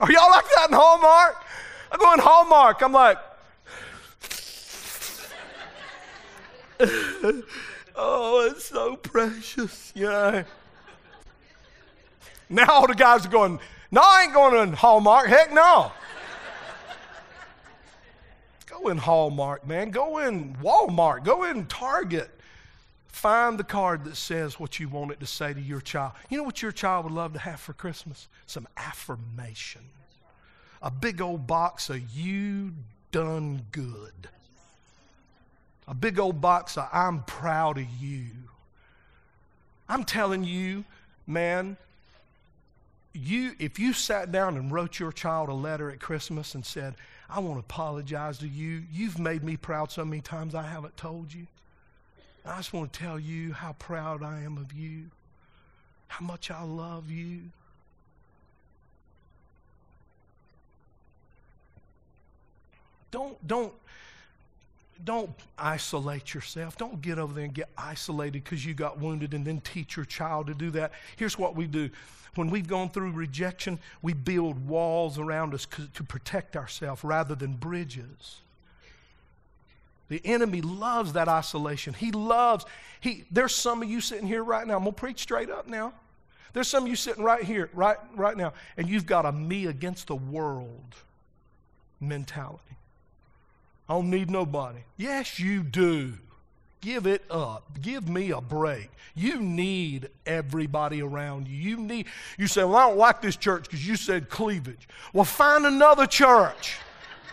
Are 0.00 0.10
y'all 0.10 0.30
like 0.30 0.44
that 0.56 0.66
in 0.70 0.74
Hallmark? 0.74 1.44
I 1.92 1.96
go 1.96 2.12
in 2.14 2.18
Hallmark. 2.18 2.82
I'm 2.82 2.92
like, 2.92 3.18
oh, 7.94 8.48
it's 8.50 8.64
so 8.64 8.96
precious, 8.96 9.92
know. 9.94 10.44
Now 12.48 12.66
all 12.68 12.88
the 12.88 12.94
guys 12.94 13.24
are 13.24 13.28
going, 13.28 13.60
no, 13.92 14.00
I 14.02 14.22
ain't 14.24 14.32
going 14.32 14.70
to 14.70 14.76
Hallmark. 14.76 15.28
Heck 15.28 15.52
no. 15.52 15.92
Go 18.66 18.88
in 18.88 18.96
Hallmark, 18.96 19.66
man. 19.66 19.90
Go 19.90 20.18
in 20.18 20.56
Walmart. 20.56 21.24
Go 21.24 21.44
in 21.44 21.66
Target. 21.66 22.30
Find 23.08 23.58
the 23.58 23.64
card 23.64 24.04
that 24.04 24.16
says 24.16 24.58
what 24.58 24.80
you 24.80 24.88
want 24.88 25.12
it 25.12 25.20
to 25.20 25.26
say 25.26 25.52
to 25.52 25.60
your 25.60 25.82
child. 25.82 26.12
You 26.30 26.38
know 26.38 26.44
what 26.44 26.62
your 26.62 26.72
child 26.72 27.04
would 27.04 27.12
love 27.12 27.34
to 27.34 27.38
have 27.38 27.60
for 27.60 27.74
Christmas? 27.74 28.28
Some 28.46 28.66
affirmation. 28.78 29.82
A 30.80 30.90
big 30.90 31.20
old 31.20 31.46
box 31.46 31.90
of 31.90 32.00
you 32.10 32.72
done 33.12 33.66
good. 33.70 34.28
A 35.86 35.94
big 35.94 36.18
old 36.18 36.40
box 36.40 36.78
of 36.78 36.88
I'm 36.92 37.22
proud 37.24 37.76
of 37.76 37.86
you. 38.00 38.24
I'm 39.86 40.04
telling 40.04 40.42
you, 40.44 40.84
man, 41.26 41.76
you 43.12 43.54
if 43.58 43.78
you 43.78 43.92
sat 43.92 44.32
down 44.32 44.56
and 44.56 44.72
wrote 44.72 44.98
your 44.98 45.12
child 45.12 45.48
a 45.48 45.54
letter 45.54 45.90
at 45.90 46.00
Christmas 46.00 46.54
and 46.54 46.64
said, 46.64 46.94
I 47.28 47.40
want 47.40 47.56
to 47.56 47.60
apologize 47.60 48.38
to 48.38 48.48
you. 48.48 48.82
You've 48.92 49.18
made 49.18 49.42
me 49.42 49.56
proud 49.56 49.90
so 49.90 50.04
many 50.04 50.20
times 50.20 50.54
I 50.54 50.62
haven't 50.62 50.96
told 50.96 51.32
you. 51.32 51.46
I 52.44 52.56
just 52.56 52.72
want 52.72 52.92
to 52.92 52.98
tell 52.98 53.18
you 53.18 53.52
how 53.52 53.72
proud 53.74 54.22
I 54.22 54.40
am 54.40 54.58
of 54.58 54.72
you, 54.72 55.04
how 56.08 56.26
much 56.26 56.50
I 56.50 56.62
love 56.62 57.10
you. 57.10 57.40
Don't, 63.12 63.46
don't, 63.46 63.72
don't 65.04 65.30
isolate 65.58 66.34
yourself. 66.34 66.76
Don't 66.76 67.00
get 67.00 67.18
over 67.18 67.32
there 67.34 67.44
and 67.44 67.54
get 67.54 67.68
isolated 67.76 68.42
because 68.44 68.64
you 68.64 68.74
got 68.74 68.98
wounded 68.98 69.34
and 69.34 69.44
then 69.44 69.60
teach 69.60 69.96
your 69.96 70.06
child 70.06 70.46
to 70.48 70.54
do 70.54 70.70
that. 70.70 70.92
Here's 71.16 71.38
what 71.38 71.54
we 71.54 71.66
do 71.66 71.90
when 72.34 72.48
we've 72.50 72.66
gone 72.66 72.88
through 72.88 73.12
rejection, 73.12 73.78
we 74.00 74.14
build 74.14 74.66
walls 74.66 75.18
around 75.18 75.54
us 75.54 75.66
to 75.94 76.02
protect 76.04 76.56
ourselves 76.56 77.04
rather 77.04 77.34
than 77.34 77.54
bridges. 77.54 78.40
The 80.08 80.20
enemy 80.24 80.60
loves 80.60 81.14
that 81.14 81.28
isolation. 81.28 81.94
He 81.94 82.10
loves, 82.10 82.64
he, 83.00 83.24
there's 83.30 83.54
some 83.54 83.82
of 83.82 83.88
you 83.88 84.00
sitting 84.00 84.26
here 84.26 84.44
right 84.44 84.66
now. 84.66 84.76
I'm 84.76 84.82
going 84.82 84.94
to 84.94 85.00
preach 85.00 85.20
straight 85.20 85.50
up 85.50 85.66
now. 85.66 85.92
There's 86.52 86.68
some 86.68 86.84
of 86.84 86.88
you 86.88 86.96
sitting 86.96 87.24
right 87.24 87.42
here, 87.42 87.70
right, 87.72 87.96
right 88.14 88.36
now, 88.36 88.52
and 88.76 88.88
you've 88.88 89.06
got 89.06 89.24
a 89.24 89.32
me 89.32 89.66
against 89.66 90.06
the 90.06 90.16
world 90.16 90.94
mentality. 91.98 92.76
I 93.88 93.94
don't 93.94 94.10
need 94.10 94.30
nobody. 94.30 94.80
Yes, 94.96 95.38
you 95.38 95.62
do. 95.62 96.14
Give 96.82 97.06
it 97.06 97.24
up. 97.30 97.80
Give 97.80 98.08
me 98.08 98.32
a 98.32 98.40
break. 98.40 98.90
You 99.14 99.40
need 99.40 100.08
everybody 100.26 101.00
around 101.00 101.46
you. 101.46 101.56
You 101.56 101.76
need, 101.76 102.06
you 102.36 102.48
say, 102.48 102.64
Well, 102.64 102.76
I 102.76 102.88
don't 102.88 102.98
like 102.98 103.22
this 103.22 103.36
church 103.36 103.64
because 103.64 103.86
you 103.86 103.94
said 103.94 104.28
cleavage. 104.28 104.88
Well, 105.12 105.24
find 105.24 105.64
another 105.64 106.06
church 106.06 106.78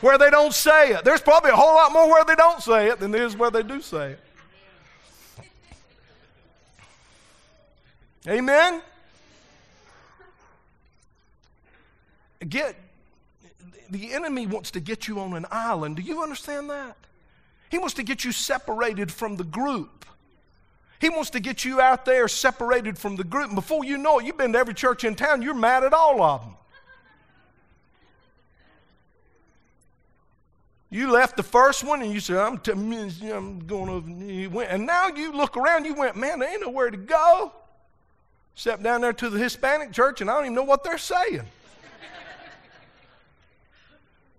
where 0.01 0.19
they 0.19 0.29
don't 0.29 0.53
say 0.53 0.91
it. 0.91 1.03
There's 1.03 1.21
probably 1.21 1.49
a 1.49 1.55
whole 1.55 1.73
lot 1.73 1.91
more 1.91 2.07
where 2.07 2.23
they 2.23 2.35
don't 2.35 2.61
say 2.61 2.89
it 2.89 2.99
than 2.99 3.09
there 3.09 3.25
is 3.25 3.35
where 3.35 3.49
they 3.49 3.63
do 3.63 3.81
say 3.81 4.11
it. 4.11 4.19
Amen? 8.27 8.83
Get, 12.47 12.75
the 13.89 14.13
enemy 14.13 14.45
wants 14.45 14.69
to 14.71 14.79
get 14.79 15.07
you 15.07 15.19
on 15.19 15.35
an 15.35 15.47
island. 15.49 15.95
Do 15.95 16.03
you 16.03 16.21
understand 16.21 16.69
that? 16.69 16.95
He 17.69 17.77
wants 17.77 17.93
to 17.95 18.03
get 18.03 18.23
you 18.23 18.31
separated 18.31 19.11
from 19.11 19.35
the 19.35 19.43
group. 19.43 20.05
He 20.99 21.09
wants 21.09 21.29
to 21.31 21.39
get 21.39 21.63
you 21.63 21.79
out 21.79 22.03
there 22.03 22.27
separated 22.27 22.97
from 22.97 23.15
the 23.15 23.23
group. 23.23 23.47
And 23.47 23.55
before 23.55 23.85
you 23.85 23.97
know 23.97 24.19
it, 24.19 24.25
you've 24.25 24.37
been 24.37 24.53
to 24.53 24.59
every 24.59 24.73
church 24.73 25.03
in 25.03 25.15
town, 25.15 25.41
you're 25.41 25.53
mad 25.53 25.83
at 25.83 25.93
all 25.93 26.21
of 26.21 26.41
them. 26.41 26.55
You 30.91 31.11
left 31.11 31.37
the 31.37 31.43
first 31.43 31.83
one 31.83 32.01
and 32.01 32.11
you 32.11 32.19
said, 32.19 32.37
I'm, 32.37 32.57
t- 32.57 32.71
I'm 32.71 33.59
going 33.67 33.89
over. 33.89 34.09
You 34.09 34.49
went, 34.49 34.71
and 34.71 34.87
now 34.87 35.09
you 35.09 35.31
look 35.31 35.55
around, 35.55 35.85
you 35.85 35.93
went, 35.93 36.15
man, 36.15 36.39
there 36.39 36.49
ain't 36.51 36.61
nowhere 36.61 36.89
to 36.89 36.97
go. 36.97 37.53
Step 38.55 38.81
down 38.81 39.01
there 39.01 39.13
to 39.13 39.29
the 39.29 39.37
Hispanic 39.37 39.91
church 39.91 40.19
and 40.19 40.29
I 40.29 40.33
don't 40.33 40.45
even 40.45 40.55
know 40.55 40.63
what 40.63 40.83
they're 40.83 40.97
saying. 40.97 41.43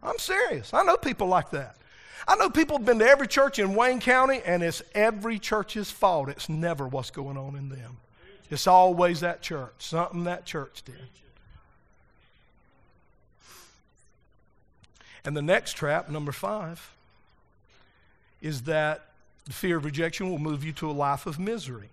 I'm 0.03 0.19
serious. 0.19 0.75
I 0.75 0.83
know 0.83 0.97
people 0.97 1.29
like 1.29 1.51
that. 1.51 1.77
I 2.29 2.37
know 2.37 2.51
people 2.51 2.79
have 2.79 2.87
been 2.87 2.99
to 2.99 3.09
every 3.09 3.27
church 3.27 3.59
in 3.59 3.75
Wayne 3.75 4.01
County, 4.01 4.41
and 4.45 4.63
it's 4.63 4.83
every 4.95 5.39
church's 5.39 5.91
fault. 5.91 6.29
It's 6.29 6.49
never 6.49 6.87
what's 6.87 7.11
going 7.11 7.37
on 7.37 7.57
in 7.57 7.69
them. 7.69 7.97
It's 8.51 8.67
always 8.67 9.21
that 9.21 9.43
church, 9.43 9.73
something 9.79 10.25
that 10.25 10.45
church 10.45 10.83
did. 10.85 10.97
And 15.25 15.37
the 15.37 15.43
next 15.43 15.75
trap, 15.75 16.09
number 16.09 16.33
five, 16.33 16.95
is 18.41 18.63
that 18.63 19.07
the 19.45 19.53
fear 19.53 19.77
of 19.77 19.85
rejection 19.85 20.31
will 20.31 20.39
move 20.39 20.65
you 20.65 20.73
to 20.73 20.91
a 20.91 20.93
life 20.93 21.27
of 21.27 21.39
misery. 21.39 21.91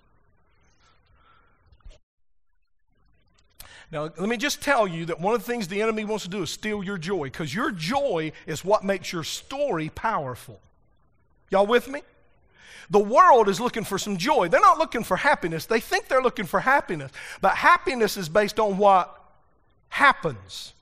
Now, 3.91 4.03
let 4.03 4.27
me 4.27 4.38
just 4.38 4.61
tell 4.61 4.88
you 4.88 5.05
that 5.05 5.19
one 5.21 5.33
of 5.33 5.45
the 5.45 5.47
things 5.51 5.67
the 5.67 5.81
enemy 5.81 6.03
wants 6.03 6.25
to 6.25 6.29
do 6.29 6.43
is 6.43 6.49
steal 6.49 6.83
your 6.83 6.97
joy, 6.97 7.25
because 7.25 7.53
your 7.53 7.71
joy 7.71 8.33
is 8.45 8.65
what 8.65 8.83
makes 8.83 9.13
your 9.13 9.23
story 9.23 9.89
powerful. 9.89 10.59
Y'all 11.49 11.65
with 11.65 11.88
me? 11.88 12.01
The 12.89 12.99
world 12.99 13.49
is 13.49 13.59
looking 13.59 13.83
for 13.83 13.97
some 13.97 14.17
joy. 14.17 14.47
They're 14.49 14.61
not 14.61 14.77
looking 14.77 15.03
for 15.03 15.17
happiness. 15.17 15.65
They 15.65 15.79
think 15.79 16.07
they're 16.07 16.21
looking 16.21 16.45
for 16.45 16.59
happiness. 16.59 17.11
But 17.41 17.55
happiness 17.55 18.17
is 18.17 18.29
based 18.29 18.59
on 18.59 18.77
what 18.77 19.13
happens. 19.89 20.73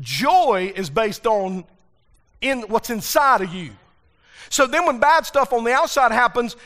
Joy 0.00 0.72
is 0.74 0.90
based 0.90 1.26
on 1.26 1.64
in 2.40 2.62
what's 2.62 2.90
inside 2.90 3.40
of 3.40 3.54
you. 3.54 3.70
So 4.48 4.66
then 4.66 4.86
when 4.86 4.98
bad 4.98 5.26
stuff 5.26 5.52
on 5.52 5.64
the 5.64 5.72
outside 5.72 6.12
happens, 6.12 6.56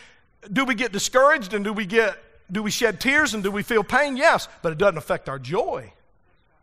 do 0.53 0.65
we 0.65 0.75
get 0.75 0.93
discouraged 0.93 1.55
and 1.55 1.65
do 1.65 1.73
we 1.73 1.87
get 1.87 2.19
do 2.51 2.63
we 2.63 2.71
shed 2.71 3.01
tears 3.01 3.35
and 3.35 3.43
do 3.43 3.51
we 3.51 3.63
feel 3.63 3.85
pain? 3.85 4.17
Yes, 4.17 4.49
but 4.63 4.73
it 4.73 4.79
doesn't 4.79 4.99
affect 4.99 5.29
our 5.29 5.39
joy. 5.39 5.93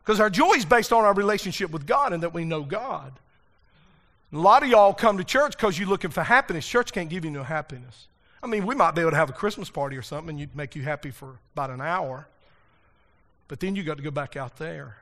Because 0.03 0.19
our 0.19 0.29
joy 0.29 0.53
is 0.53 0.65
based 0.65 0.93
on 0.93 1.03
our 1.03 1.13
relationship 1.13 1.71
with 1.71 1.85
God 1.85 2.13
and 2.13 2.23
that 2.23 2.33
we 2.33 2.45
know 2.45 2.63
God. 2.63 3.13
A 4.33 4.37
lot 4.37 4.63
of 4.63 4.69
y'all 4.69 4.93
come 4.93 5.17
to 5.17 5.23
church 5.23 5.55
because 5.55 5.79
you're 5.79 5.87
looking 5.87 6.11
for 6.11 6.23
happiness. 6.23 6.67
Church 6.67 6.91
can't 6.91 7.09
give 7.09 7.25
you 7.25 7.31
no 7.31 7.43
happiness. 7.43 8.07
I 8.43 8.47
mean, 8.47 8.65
we 8.65 8.75
might 8.75 8.93
be 8.93 9.01
able 9.01 9.11
to 9.11 9.17
have 9.17 9.29
a 9.29 9.33
Christmas 9.33 9.69
party 9.69 9.95
or 9.97 10.01
something 10.01 10.29
and 10.29 10.39
you'd 10.39 10.55
make 10.55 10.75
you 10.75 10.83
happy 10.83 11.11
for 11.11 11.39
about 11.53 11.69
an 11.69 11.81
hour. 11.81 12.27
But 13.47 13.59
then 13.59 13.75
you 13.75 13.83
got 13.83 13.97
to 13.97 14.03
go 14.03 14.11
back 14.11 14.35
out 14.35 14.57
there. 14.57 14.97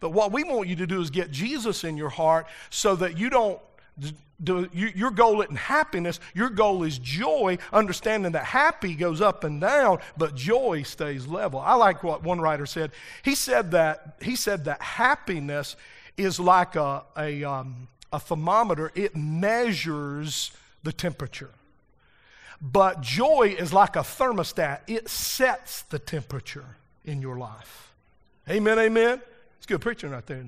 But 0.00 0.10
what 0.10 0.32
we 0.32 0.44
want 0.44 0.68
you 0.68 0.76
to 0.76 0.86
do 0.86 1.00
is 1.00 1.10
get 1.10 1.30
Jesus 1.30 1.82
in 1.82 1.96
your 1.96 2.10
heart 2.10 2.46
so 2.70 2.94
that 2.96 3.18
you 3.18 3.30
don't 3.30 3.58
your 4.72 5.10
goal 5.10 5.40
isn't 5.42 5.56
happiness, 5.56 6.20
your 6.34 6.50
goal 6.50 6.82
is 6.82 6.98
joy, 6.98 7.58
understanding 7.72 8.32
that 8.32 8.44
happy 8.44 8.94
goes 8.94 9.20
up 9.20 9.44
and 9.44 9.60
down, 9.60 9.98
but 10.16 10.34
joy 10.34 10.82
stays 10.82 11.26
level. 11.26 11.60
I 11.60 11.74
like 11.74 12.02
what 12.02 12.22
one 12.22 12.40
writer 12.40 12.66
said. 12.66 12.90
He 13.22 13.34
said 13.34 13.70
that, 13.70 14.16
he 14.20 14.36
said 14.36 14.64
that 14.64 14.82
happiness 14.82 15.76
is 16.16 16.38
like 16.40 16.76
a, 16.76 17.04
a, 17.16 17.44
um, 17.44 17.88
a 18.12 18.20
thermometer, 18.20 18.90
it 18.94 19.16
measures 19.16 20.50
the 20.82 20.92
temperature. 20.92 21.50
But 22.60 23.00
joy 23.00 23.56
is 23.58 23.72
like 23.72 23.96
a 23.96 24.00
thermostat, 24.00 24.80
it 24.86 25.08
sets 25.08 25.82
the 25.82 25.98
temperature 25.98 26.76
in 27.04 27.20
your 27.20 27.36
life. 27.36 27.92
Amen, 28.48 28.78
amen. 28.78 29.20
It's 29.58 29.66
good 29.66 29.80
preaching 29.80 30.10
right 30.10 30.26
there? 30.26 30.44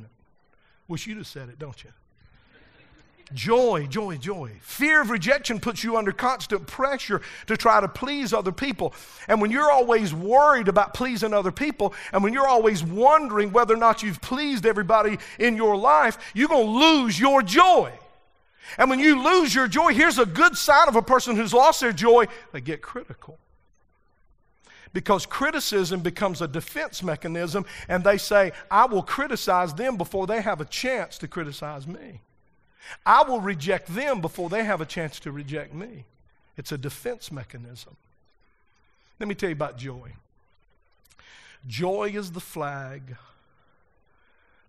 Wish 0.89 1.07
you'd 1.07 1.19
have 1.19 1.27
said 1.27 1.49
it, 1.49 1.59
don't 1.59 1.83
you? 1.83 1.91
Joy, 3.35 3.89
joy, 3.89 4.19
joy. 4.19 4.53
Fear 4.61 5.03
of 5.03 5.11
rejection 5.11 5.59
puts 5.59 5.83
you 5.83 5.97
under 5.97 6.13
constant 6.13 6.67
pressure 6.69 7.21
to 7.49 7.57
try 7.57 7.81
to 7.81 7.89
please 7.89 8.33
other 8.33 8.53
people. 8.53 8.95
And 9.27 9.41
when 9.41 9.51
you're 9.51 9.71
always 9.71 10.15
worried 10.15 10.69
about 10.69 10.95
pleasing 10.95 11.35
other 11.35 11.51
people, 11.51 11.93
and 12.13 12.23
when 12.23 12.33
you're 12.33 12.47
always 12.47 12.85
wondering 12.85 13.53
whether 13.53 13.75
or 13.75 13.79
not 13.79 14.05
you've 14.05 14.21
pleased 14.21 14.65
everybody 14.65 15.19
in 15.41 15.57
your 15.57 15.77
life, 15.77 16.19
you're 16.35 16.49
going 16.49 16.67
to 16.67 16.87
lose 16.87 17.19
your 17.19 17.43
joy. 17.43 17.93
And 18.79 18.89
when 18.89 19.01
you 19.01 19.21
lose 19.21 19.53
your 19.53 19.67
joy, 19.67 19.93
here's 19.93 20.19
a 20.19 20.27
good 20.27 20.57
sign 20.57 20.87
of 20.87 20.95
a 20.95 21.03
person 21.03 21.35
who's 21.35 21.53
lost 21.53 21.81
their 21.81 21.93
joy 21.93 22.27
they 22.53 22.61
get 22.61 22.81
critical. 22.81 23.39
Because 24.93 25.27
criticism 25.27 26.01
becomes 26.01 26.41
a 26.41 26.49
defense 26.49 27.03
mechanism, 27.03 27.67
and 27.89 28.05
they 28.05 28.19
say, 28.19 28.53
I 28.71 28.87
will 28.87 29.03
criticize 29.03 29.75
them 29.75 29.97
before 29.97 30.29
they 30.29 30.41
have 30.41 30.61
a 30.61 30.65
chance 30.65 31.19
to 31.19 31.29
criticize 31.29 31.89
me. 31.89 32.21
I 33.05 33.23
will 33.23 33.41
reject 33.41 33.95
them 33.95 34.21
before 34.21 34.49
they 34.49 34.65
have 34.65 34.81
a 34.81 34.87
chance 34.87 35.19
to 35.21 35.33
reject 35.33 35.75
me. 35.75 36.05
It's 36.57 36.73
a 36.73 36.79
defense 36.79 37.31
mechanism. 37.31 37.97
Let 39.19 39.29
me 39.29 39.35
tell 39.35 39.49
you 39.49 39.55
about 39.55 39.79
joy. 39.79 40.13
Joy 41.67 42.13
is 42.15 42.33
the 42.33 42.41
flag 42.41 43.17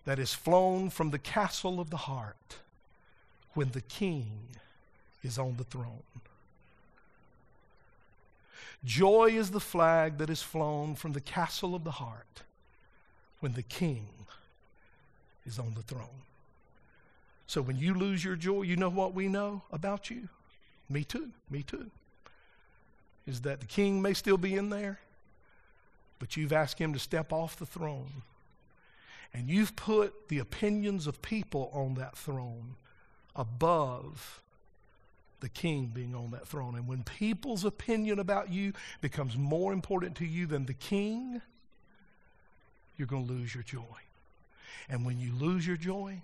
that 0.05 0.20
is 0.20 0.34
flown 0.34 0.89
from 0.89 1.11
the 1.11 1.20
castle 1.20 1.80
of 1.80 1.89
the 1.89 1.97
heart 1.97 2.57
when 3.53 3.72
the 3.72 3.82
king 3.82 4.32
is 5.24 5.38
on 5.38 5.57
the 5.57 5.63
throne. 5.63 6.03
Joy 8.86 9.32
is 9.32 9.51
the 9.51 9.59
flag 9.59 10.18
that 10.20 10.30
is 10.30 10.41
flown 10.41 10.95
from 10.95 11.13
the 11.13 11.22
castle 11.22 11.76
of 11.76 11.84
the 11.84 11.91
heart 11.91 12.43
when 13.39 13.53
the 13.53 13.63
king 13.63 14.07
is 15.45 15.59
on 15.59 15.74
the 15.76 15.82
throne. 15.82 16.26
So 17.48 17.62
when 17.62 17.78
you 17.78 17.93
lose 17.93 18.24
your 18.24 18.36
joy, 18.36 18.64
you 18.64 18.76
know 18.76 18.89
what 18.89 19.14
we 19.14 19.30
know 19.30 19.64
about 19.72 20.10
you? 20.10 20.28
Me 20.89 21.04
too, 21.04 21.32
me 21.50 21.64
too. 21.64 21.89
Is 23.26 23.41
that 23.41 23.62
the 23.62 23.66
king 23.66 24.02
may 24.02 24.14
still 24.14 24.38
be 24.38 24.56
in 24.56 24.70
there, 24.70 25.00
but 26.20 26.38
you've 26.38 26.54
asked 26.54 26.80
him 26.80 26.93
to 26.93 27.00
step 27.00 27.32
off 27.32 27.58
the 27.58 27.66
throne. 27.66 28.24
And 29.34 29.50
you've 29.50 29.76
put 29.76 30.30
the 30.30 30.39
opinions 30.39 31.08
of 31.08 31.22
people 31.22 31.70
on 31.74 31.95
that 31.95 32.18
throne 32.18 32.76
above 33.36 34.41
the 35.39 35.50
king 35.50 35.91
being 35.93 36.16
on 36.16 36.32
that 36.32 36.48
throne. 36.48 36.76
And 36.76 36.88
when 36.88 37.04
people's 37.04 37.64
opinion 37.64 38.20
about 38.20 38.52
you 38.52 38.74
becomes 39.02 39.38
more 39.38 39.72
important 39.72 40.16
to 40.18 40.26
you 40.26 40.48
than 40.48 40.66
the 40.66 40.74
king, 40.74 41.41
you're 42.98 43.08
going 43.08 43.28
to 43.28 43.34
lose 43.34 43.54
your 43.54 43.64
joy. 43.64 43.84
And 44.89 45.06
when 45.06 45.20
you 45.20 45.34
lose 45.34 45.68
your 45.68 45.78
joy, 45.78 46.22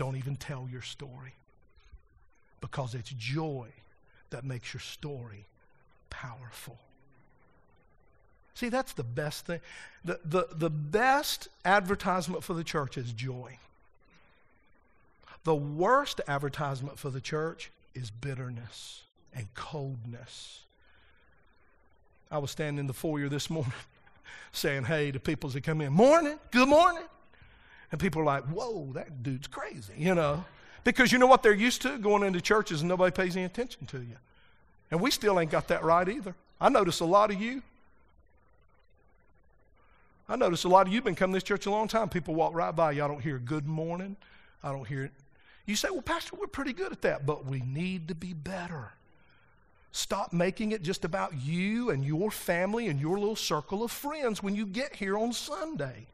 don't 0.00 0.16
even 0.16 0.34
tell 0.34 0.66
your 0.72 0.80
story 0.80 1.34
because 2.62 2.94
it's 2.94 3.10
joy 3.10 3.68
that 4.30 4.44
makes 4.44 4.72
your 4.72 4.80
story 4.80 5.44
powerful. 6.08 6.78
See, 8.54 8.70
that's 8.70 8.94
the 8.94 9.04
best 9.04 9.44
thing. 9.44 9.60
The, 10.02 10.18
the, 10.24 10.46
the 10.54 10.70
best 10.70 11.48
advertisement 11.66 12.42
for 12.42 12.54
the 12.54 12.64
church 12.64 12.96
is 12.96 13.12
joy. 13.12 13.58
The 15.44 15.54
worst 15.54 16.22
advertisement 16.26 16.98
for 16.98 17.10
the 17.10 17.20
church 17.20 17.70
is 17.94 18.10
bitterness 18.10 19.02
and 19.34 19.52
coldness. 19.54 20.60
I 22.30 22.38
was 22.38 22.50
standing 22.50 22.80
in 22.80 22.86
the 22.86 22.94
foyer 22.94 23.28
this 23.28 23.50
morning 23.50 23.74
saying 24.52 24.84
hey 24.84 25.10
to 25.10 25.20
people 25.20 25.48
as 25.48 25.52
they 25.52 25.60
come 25.60 25.82
in, 25.82 25.92
morning, 25.92 26.38
good 26.52 26.68
morning. 26.68 27.04
And 27.92 28.00
people 28.00 28.22
are 28.22 28.24
like, 28.24 28.44
whoa, 28.44 28.90
that 28.94 29.22
dude's 29.22 29.46
crazy, 29.46 29.94
you 29.96 30.14
know. 30.14 30.44
Because 30.84 31.12
you 31.12 31.18
know 31.18 31.26
what 31.26 31.42
they're 31.42 31.52
used 31.52 31.82
to? 31.82 31.98
Going 31.98 32.22
into 32.22 32.40
churches 32.40 32.80
and 32.80 32.88
nobody 32.88 33.10
pays 33.10 33.36
any 33.36 33.44
attention 33.44 33.86
to 33.86 33.98
you. 33.98 34.16
And 34.90 35.00
we 35.00 35.10
still 35.10 35.38
ain't 35.38 35.50
got 35.50 35.68
that 35.68 35.84
right 35.84 36.08
either. 36.08 36.34
I 36.60 36.68
notice 36.68 37.00
a 37.00 37.04
lot 37.04 37.30
of 37.30 37.40
you. 37.40 37.62
I 40.28 40.36
notice 40.36 40.64
a 40.64 40.68
lot 40.68 40.86
of 40.86 40.92
you 40.92 41.02
been 41.02 41.16
coming 41.16 41.34
to 41.34 41.36
this 41.36 41.42
church 41.42 41.66
a 41.66 41.70
long 41.70 41.88
time. 41.88 42.08
People 42.08 42.34
walk 42.34 42.54
right 42.54 42.74
by 42.74 42.92
you. 42.92 43.04
I 43.04 43.08
don't 43.08 43.20
hear 43.20 43.38
good 43.38 43.66
morning. 43.66 44.16
I 44.62 44.72
don't 44.72 44.86
hear 44.86 45.04
it. 45.04 45.12
you 45.66 45.74
say, 45.74 45.90
well, 45.90 46.02
Pastor, 46.02 46.36
we're 46.36 46.46
pretty 46.46 46.72
good 46.72 46.92
at 46.92 47.02
that, 47.02 47.26
but 47.26 47.46
we 47.46 47.60
need 47.60 48.08
to 48.08 48.14
be 48.14 48.32
better. 48.32 48.92
Stop 49.92 50.32
making 50.32 50.70
it 50.70 50.82
just 50.82 51.04
about 51.04 51.34
you 51.40 51.90
and 51.90 52.04
your 52.04 52.30
family 52.30 52.86
and 52.86 53.00
your 53.00 53.18
little 53.18 53.34
circle 53.34 53.82
of 53.82 53.90
friends 53.90 54.42
when 54.42 54.54
you 54.54 54.66
get 54.66 54.94
here 54.94 55.18
on 55.18 55.32
Sunday. 55.32 56.06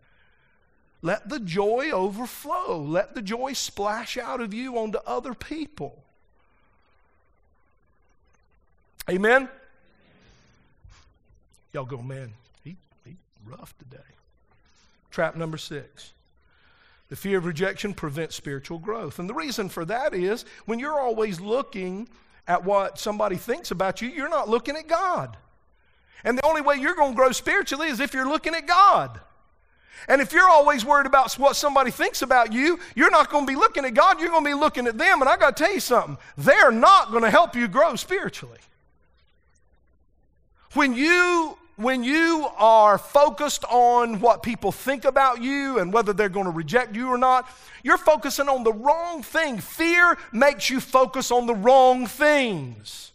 Let 1.02 1.28
the 1.28 1.38
joy 1.38 1.90
overflow. 1.90 2.80
Let 2.80 3.14
the 3.14 3.22
joy 3.22 3.52
splash 3.52 4.16
out 4.16 4.40
of 4.40 4.54
you 4.54 4.78
onto 4.78 4.98
other 5.06 5.34
people. 5.34 6.02
Amen? 9.08 9.48
Y'all 11.72 11.84
go, 11.84 12.02
man, 12.02 12.32
he, 12.64 12.76
he 13.04 13.16
rough 13.44 13.76
today. 13.78 14.02
Trap 15.10 15.36
number 15.36 15.58
six. 15.58 16.12
The 17.08 17.16
fear 17.16 17.38
of 17.38 17.44
rejection 17.44 17.94
prevents 17.94 18.34
spiritual 18.34 18.78
growth. 18.78 19.18
And 19.18 19.28
the 19.28 19.34
reason 19.34 19.68
for 19.68 19.84
that 19.84 20.12
is 20.12 20.44
when 20.64 20.78
you're 20.78 20.98
always 20.98 21.40
looking 21.40 22.08
at 22.48 22.64
what 22.64 22.98
somebody 22.98 23.36
thinks 23.36 23.70
about 23.70 24.02
you, 24.02 24.08
you're 24.08 24.28
not 24.28 24.48
looking 24.48 24.76
at 24.76 24.88
God. 24.88 25.36
And 26.24 26.36
the 26.36 26.46
only 26.46 26.62
way 26.62 26.76
you're 26.76 26.96
going 26.96 27.12
to 27.12 27.16
grow 27.16 27.30
spiritually 27.32 27.88
is 27.88 28.00
if 28.00 28.12
you're 28.12 28.28
looking 28.28 28.54
at 28.54 28.66
God. 28.66 29.20
And 30.08 30.20
if 30.20 30.32
you're 30.32 30.48
always 30.48 30.84
worried 30.84 31.06
about 31.06 31.32
what 31.34 31.56
somebody 31.56 31.90
thinks 31.90 32.22
about 32.22 32.52
you, 32.52 32.78
you're 32.94 33.10
not 33.10 33.30
going 33.30 33.46
to 33.46 33.52
be 33.52 33.56
looking 33.56 33.84
at 33.84 33.94
God, 33.94 34.20
you're 34.20 34.30
going 34.30 34.44
to 34.44 34.50
be 34.50 34.54
looking 34.54 34.86
at 34.86 34.98
them. 34.98 35.20
And 35.20 35.28
I 35.28 35.36
got 35.36 35.56
to 35.56 35.64
tell 35.64 35.72
you 35.72 35.80
something, 35.80 36.18
they're 36.36 36.70
not 36.70 37.10
going 37.10 37.22
to 37.22 37.30
help 37.30 37.54
you 37.54 37.68
grow 37.68 37.96
spiritually. 37.96 38.58
When 40.74 40.94
you 40.94 41.56
when 41.76 42.02
you 42.02 42.48
are 42.56 42.96
focused 42.96 43.64
on 43.66 44.20
what 44.20 44.42
people 44.42 44.72
think 44.72 45.04
about 45.04 45.42
you 45.42 45.78
and 45.78 45.92
whether 45.92 46.14
they're 46.14 46.30
going 46.30 46.46
to 46.46 46.50
reject 46.50 46.96
you 46.96 47.08
or 47.08 47.18
not, 47.18 47.48
you're 47.82 47.98
focusing 47.98 48.48
on 48.48 48.64
the 48.64 48.72
wrong 48.72 49.22
thing. 49.22 49.58
Fear 49.58 50.16
makes 50.32 50.70
you 50.70 50.80
focus 50.80 51.30
on 51.30 51.46
the 51.46 51.54
wrong 51.54 52.06
things. 52.06 53.12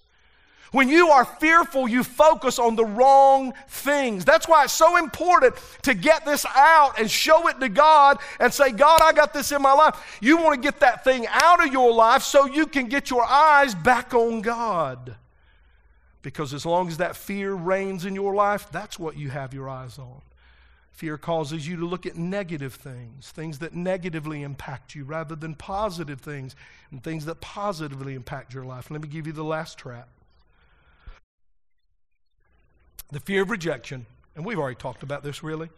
When 0.71 0.87
you 0.87 1.09
are 1.09 1.25
fearful, 1.25 1.89
you 1.89 2.01
focus 2.01 2.57
on 2.57 2.77
the 2.77 2.85
wrong 2.85 3.53
things. 3.67 4.23
That's 4.23 4.47
why 4.47 4.63
it's 4.63 4.73
so 4.73 4.95
important 4.95 5.55
to 5.81 5.93
get 5.93 6.25
this 6.25 6.45
out 6.55 6.97
and 6.97 7.11
show 7.11 7.49
it 7.49 7.59
to 7.59 7.67
God 7.67 8.19
and 8.39 8.53
say, 8.53 8.71
God, 8.71 9.01
I 9.01 9.11
got 9.11 9.33
this 9.33 9.51
in 9.51 9.61
my 9.61 9.73
life. 9.73 10.17
You 10.21 10.37
want 10.37 10.55
to 10.55 10.61
get 10.61 10.79
that 10.79 11.03
thing 11.03 11.27
out 11.29 11.65
of 11.65 11.73
your 11.73 11.93
life 11.93 12.23
so 12.23 12.45
you 12.45 12.67
can 12.67 12.87
get 12.87 13.09
your 13.09 13.25
eyes 13.25 13.75
back 13.75 14.13
on 14.13 14.41
God. 14.41 15.15
Because 16.21 16.53
as 16.53 16.65
long 16.65 16.87
as 16.87 16.97
that 16.97 17.17
fear 17.17 17.53
reigns 17.53 18.05
in 18.05 18.15
your 18.15 18.33
life, 18.33 18.71
that's 18.71 18.97
what 18.97 19.17
you 19.17 19.29
have 19.29 19.53
your 19.53 19.67
eyes 19.67 19.99
on. 19.99 20.21
Fear 20.93 21.17
causes 21.17 21.67
you 21.67 21.77
to 21.77 21.85
look 21.85 22.05
at 22.05 22.15
negative 22.15 22.75
things, 22.75 23.31
things 23.31 23.59
that 23.59 23.73
negatively 23.73 24.43
impact 24.43 24.95
you, 24.95 25.03
rather 25.03 25.35
than 25.35 25.55
positive 25.55 26.21
things 26.21 26.55
and 26.91 27.03
things 27.03 27.25
that 27.25 27.41
positively 27.41 28.13
impact 28.13 28.53
your 28.53 28.63
life. 28.63 28.89
Let 28.89 29.01
me 29.01 29.07
give 29.09 29.27
you 29.27 29.33
the 29.33 29.43
last 29.43 29.77
trap. 29.77 30.07
The 33.11 33.19
fear 33.19 33.41
of 33.41 33.49
rejection, 33.49 34.05
and 34.35 34.45
we've 34.45 34.57
already 34.57 34.75
talked 34.75 35.03
about 35.03 35.23
this 35.23 35.43
really, 35.43 35.69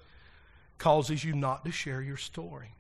causes 0.77 1.23
you 1.23 1.33
not 1.33 1.65
to 1.65 1.71
share 1.71 2.01
your 2.01 2.17
story. 2.17 2.73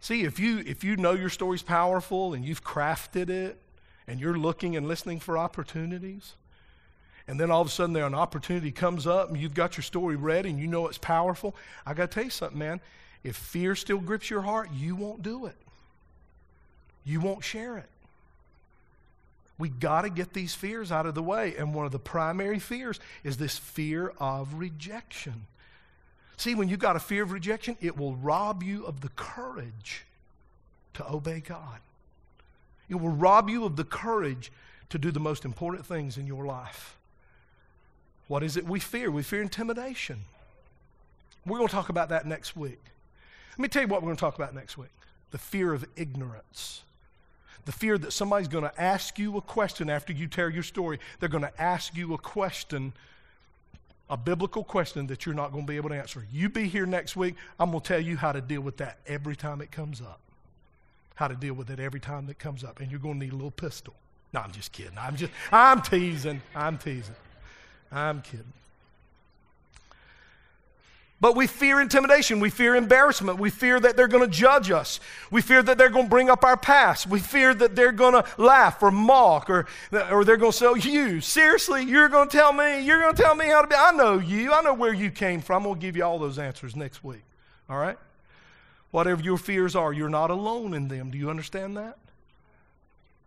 See, 0.00 0.22
if 0.22 0.38
you 0.38 0.58
if 0.58 0.84
you 0.84 0.96
know 0.96 1.12
your 1.12 1.28
story's 1.28 1.62
powerful 1.62 2.34
and 2.34 2.44
you've 2.44 2.62
crafted 2.62 3.30
it 3.30 3.58
and 4.06 4.20
you're 4.20 4.38
looking 4.38 4.76
and 4.76 4.86
listening 4.86 5.20
for 5.20 5.36
opportunities, 5.36 6.34
and 7.26 7.38
then 7.38 7.50
all 7.50 7.60
of 7.60 7.66
a 7.66 7.70
sudden 7.70 7.92
there 7.92 8.06
an 8.06 8.14
opportunity 8.14 8.70
comes 8.70 9.06
up 9.06 9.28
and 9.28 9.38
you've 9.38 9.54
got 9.54 9.76
your 9.76 9.82
story 9.82 10.16
ready 10.16 10.50
and 10.50 10.58
you 10.58 10.66
know 10.66 10.86
it's 10.86 10.98
powerful, 10.98 11.54
I 11.84 11.94
got 11.94 12.10
to 12.10 12.14
tell 12.14 12.24
you 12.24 12.30
something, 12.30 12.58
man. 12.58 12.80
If 13.24 13.36
fear 13.36 13.74
still 13.74 13.98
grips 13.98 14.30
your 14.30 14.42
heart, 14.42 14.70
you 14.72 14.94
won't 14.94 15.22
do 15.22 15.46
it. 15.46 15.56
You 17.04 17.20
won't 17.20 17.44
share 17.44 17.76
it. 17.76 17.88
We 19.58 19.68
got 19.68 20.02
to 20.02 20.10
get 20.10 20.32
these 20.32 20.54
fears 20.54 20.92
out 20.92 21.06
of 21.06 21.14
the 21.14 21.22
way. 21.22 21.56
And 21.56 21.74
one 21.74 21.84
of 21.84 21.92
the 21.92 21.98
primary 21.98 22.60
fears 22.60 23.00
is 23.24 23.36
this 23.36 23.58
fear 23.58 24.12
of 24.18 24.54
rejection. 24.54 25.46
See, 26.36 26.54
when 26.54 26.68
you've 26.68 26.78
got 26.78 26.94
a 26.94 27.00
fear 27.00 27.24
of 27.24 27.32
rejection, 27.32 27.76
it 27.80 27.96
will 27.96 28.14
rob 28.14 28.62
you 28.62 28.86
of 28.86 29.00
the 29.00 29.08
courage 29.10 30.04
to 30.94 31.10
obey 31.10 31.40
God. 31.40 31.80
It 32.88 32.94
will 32.94 33.10
rob 33.10 33.50
you 33.50 33.64
of 33.64 33.74
the 33.74 33.84
courage 33.84 34.52
to 34.90 34.98
do 34.98 35.10
the 35.10 35.20
most 35.20 35.44
important 35.44 35.84
things 35.84 36.16
in 36.16 36.26
your 36.26 36.46
life. 36.46 36.96
What 38.28 38.42
is 38.42 38.56
it 38.56 38.66
we 38.66 38.78
fear? 38.78 39.10
We 39.10 39.22
fear 39.22 39.42
intimidation. 39.42 40.20
We're 41.44 41.58
going 41.58 41.68
to 41.68 41.74
talk 41.74 41.88
about 41.88 42.10
that 42.10 42.26
next 42.26 42.56
week. 42.56 42.80
Let 43.52 43.58
me 43.58 43.68
tell 43.68 43.82
you 43.82 43.88
what 43.88 44.02
we're 44.02 44.08
going 44.08 44.16
to 44.16 44.20
talk 44.20 44.36
about 44.36 44.54
next 44.54 44.78
week 44.78 44.90
the 45.30 45.38
fear 45.38 45.74
of 45.74 45.84
ignorance. 45.96 46.82
The 47.68 47.72
fear 47.72 47.98
that 47.98 48.14
somebody's 48.14 48.48
going 48.48 48.64
to 48.64 48.80
ask 48.80 49.18
you 49.18 49.36
a 49.36 49.42
question 49.42 49.90
after 49.90 50.14
you 50.14 50.26
tell 50.26 50.48
your 50.48 50.62
story. 50.62 50.98
They're 51.20 51.28
going 51.28 51.44
to 51.44 51.60
ask 51.60 51.94
you 51.94 52.14
a 52.14 52.18
question, 52.18 52.94
a 54.08 54.16
biblical 54.16 54.64
question 54.64 55.06
that 55.08 55.26
you're 55.26 55.34
not 55.34 55.52
going 55.52 55.66
to 55.66 55.70
be 55.70 55.76
able 55.76 55.90
to 55.90 55.94
answer. 55.94 56.24
You 56.32 56.48
be 56.48 56.66
here 56.66 56.86
next 56.86 57.14
week. 57.14 57.34
I'm 57.60 57.70
going 57.70 57.82
to 57.82 57.86
tell 57.86 58.00
you 58.00 58.16
how 58.16 58.32
to 58.32 58.40
deal 58.40 58.62
with 58.62 58.78
that 58.78 59.00
every 59.06 59.36
time 59.36 59.60
it 59.60 59.70
comes 59.70 60.00
up 60.00 60.18
how 61.16 61.26
to 61.26 61.34
deal 61.34 61.52
with 61.52 61.68
it 61.68 61.78
every 61.78 61.98
time 61.98 62.30
it 62.30 62.38
comes 62.38 62.62
up. 62.62 62.80
And 62.80 62.90
you're 62.90 63.00
going 63.00 63.18
to 63.18 63.26
need 63.26 63.32
a 63.32 63.36
little 63.36 63.50
pistol. 63.50 63.92
No, 64.32 64.40
I'm 64.40 64.52
just 64.52 64.70
kidding. 64.70 64.96
I'm 64.96 65.16
just, 65.16 65.32
I'm 65.50 65.82
teasing. 65.82 66.40
I'm 66.54 66.78
teasing. 66.78 67.16
I'm 67.90 68.22
kidding. 68.22 68.52
But 71.20 71.34
we 71.34 71.48
fear 71.48 71.80
intimidation. 71.80 72.38
We 72.38 72.48
fear 72.48 72.76
embarrassment. 72.76 73.40
We 73.40 73.50
fear 73.50 73.80
that 73.80 73.96
they're 73.96 74.06
going 74.06 74.24
to 74.24 74.30
judge 74.30 74.70
us. 74.70 75.00
We 75.32 75.42
fear 75.42 75.64
that 75.64 75.76
they're 75.76 75.88
going 75.88 76.04
to 76.04 76.10
bring 76.10 76.30
up 76.30 76.44
our 76.44 76.56
past. 76.56 77.08
We 77.08 77.18
fear 77.18 77.54
that 77.54 77.74
they're 77.74 77.90
going 77.90 78.14
to 78.14 78.24
laugh 78.36 78.80
or 78.82 78.92
mock 78.92 79.50
or, 79.50 79.66
or 80.12 80.24
they're 80.24 80.36
going 80.36 80.52
to 80.52 80.56
say, 80.56 80.90
You, 80.90 81.20
seriously, 81.20 81.82
you're 81.82 82.08
going 82.08 82.28
to 82.28 82.36
tell 82.36 82.52
me, 82.52 82.84
you're 82.84 83.00
going 83.00 83.16
to 83.16 83.20
tell 83.20 83.34
me 83.34 83.46
how 83.46 83.62
to 83.62 83.66
be. 83.66 83.74
I 83.74 83.90
know 83.90 84.18
you. 84.18 84.52
I 84.52 84.62
know 84.62 84.74
where 84.74 84.92
you 84.92 85.10
came 85.10 85.40
from. 85.40 85.64
To 85.64 85.74
give 85.74 85.96
you 85.96 86.04
all 86.04 86.20
those 86.20 86.38
answers 86.38 86.76
next 86.76 87.02
week. 87.02 87.24
All 87.68 87.78
right? 87.78 87.98
Whatever 88.92 89.20
your 89.20 89.38
fears 89.38 89.74
are, 89.74 89.92
you're 89.92 90.08
not 90.08 90.30
alone 90.30 90.72
in 90.72 90.86
them. 90.86 91.10
Do 91.10 91.18
you 91.18 91.30
understand 91.30 91.76
that? 91.76 91.98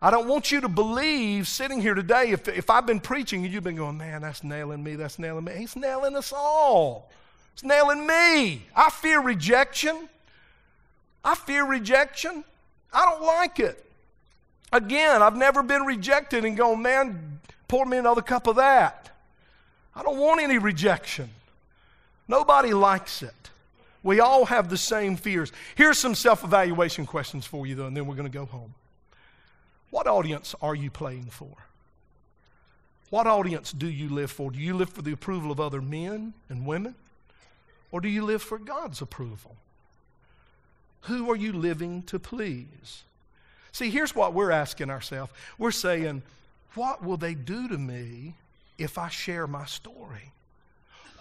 I 0.02 0.10
don't 0.10 0.28
want 0.28 0.50
you 0.50 0.62
to 0.62 0.70
believe 0.70 1.48
sitting 1.48 1.82
here 1.82 1.94
today, 1.94 2.32
if, 2.32 2.48
if 2.48 2.70
I've 2.70 2.88
been 2.88 3.02
preaching 3.02 3.44
and 3.44 3.54
you've 3.54 3.64
been 3.64 3.76
going, 3.76 3.98
man, 3.98 4.22
that's 4.22 4.44
nailing 4.44 4.82
me, 4.82 4.96
that's 4.96 5.20
nailing 5.20 5.44
me. 5.44 5.54
He's 5.58 5.76
nailing 5.76 6.16
us 6.16 6.34
all. 6.34 7.12
It's 7.54 7.64
nailing 7.64 8.06
me. 8.06 8.66
I 8.76 8.90
fear 8.90 9.22
rejection. 9.22 10.10
I 11.24 11.36
fear 11.36 11.66
rejection. 11.66 12.44
I 12.92 13.06
don't 13.06 13.24
like 13.24 13.60
it. 13.60 13.86
Again, 14.72 15.22
I've 15.22 15.36
never 15.36 15.64
been 15.64 15.84
rejected 15.84 16.46
and 16.46 16.56
going, 16.56 16.82
man, 16.82 17.40
pour 17.68 17.86
me 17.86 17.98
another 17.98 18.22
cup 18.22 18.48
of 18.48 18.56
that. 18.56 19.10
I 19.96 20.04
don't 20.04 20.18
want 20.18 20.42
any 20.42 20.58
rejection. 20.58 21.30
Nobody 22.28 22.74
likes 22.74 23.22
it. 23.22 23.34
We 24.04 24.20
all 24.20 24.46
have 24.46 24.70
the 24.70 24.78
same 24.78 25.16
fears. 25.16 25.52
Here's 25.76 25.98
some 25.98 26.16
self 26.16 26.44
evaluation 26.44 27.06
questions 27.06 27.46
for 27.46 27.68
you, 27.68 27.76
though, 27.76 27.86
and 27.88 27.96
then 27.96 28.08
we're 28.08 28.16
going 28.16 28.32
to 28.32 28.38
go 28.38 28.46
home. 28.46 28.74
What 29.90 30.08
audience 30.08 30.56
are 30.62 30.74
you 30.74 30.90
playing 30.90 31.26
for? 31.26 31.52
What 33.10 33.28
audience 33.28 33.74
do 33.74 33.88
you 33.88 34.08
live 34.08 34.32
for? 34.32 34.50
Do 34.50 34.60
you 34.60 34.74
live 34.74 34.90
for 34.90 35.02
the 35.02 35.12
approval 35.12 35.52
of 35.52 35.60
other 35.60 35.82
men 35.82 36.34
and 36.50 36.66
women? 36.66 36.96
Or 37.92 38.02
do 38.02 38.10
you 38.10 38.24
live 38.24 38.42
for 38.42 38.58
God's 38.58 39.02
approval? 39.02 39.56
Who 41.02 41.30
are 41.32 41.36
you 41.36 41.52
living 41.52 42.04
to 42.04 42.20
please? 42.20 43.04
See, 43.72 43.90
here's 43.90 44.16
what 44.16 44.34
we're 44.34 44.52
asking 44.52 44.90
ourselves 44.90 45.32
we're 45.58 45.72
saying, 45.72 46.22
What 46.76 47.04
will 47.04 47.18
they 47.18 47.34
do 47.34 47.68
to 47.68 47.78
me 47.78 48.36
if 48.78 48.98
I 48.98 49.10
share 49.10 49.48
my 49.48 49.66
story? 49.66 50.32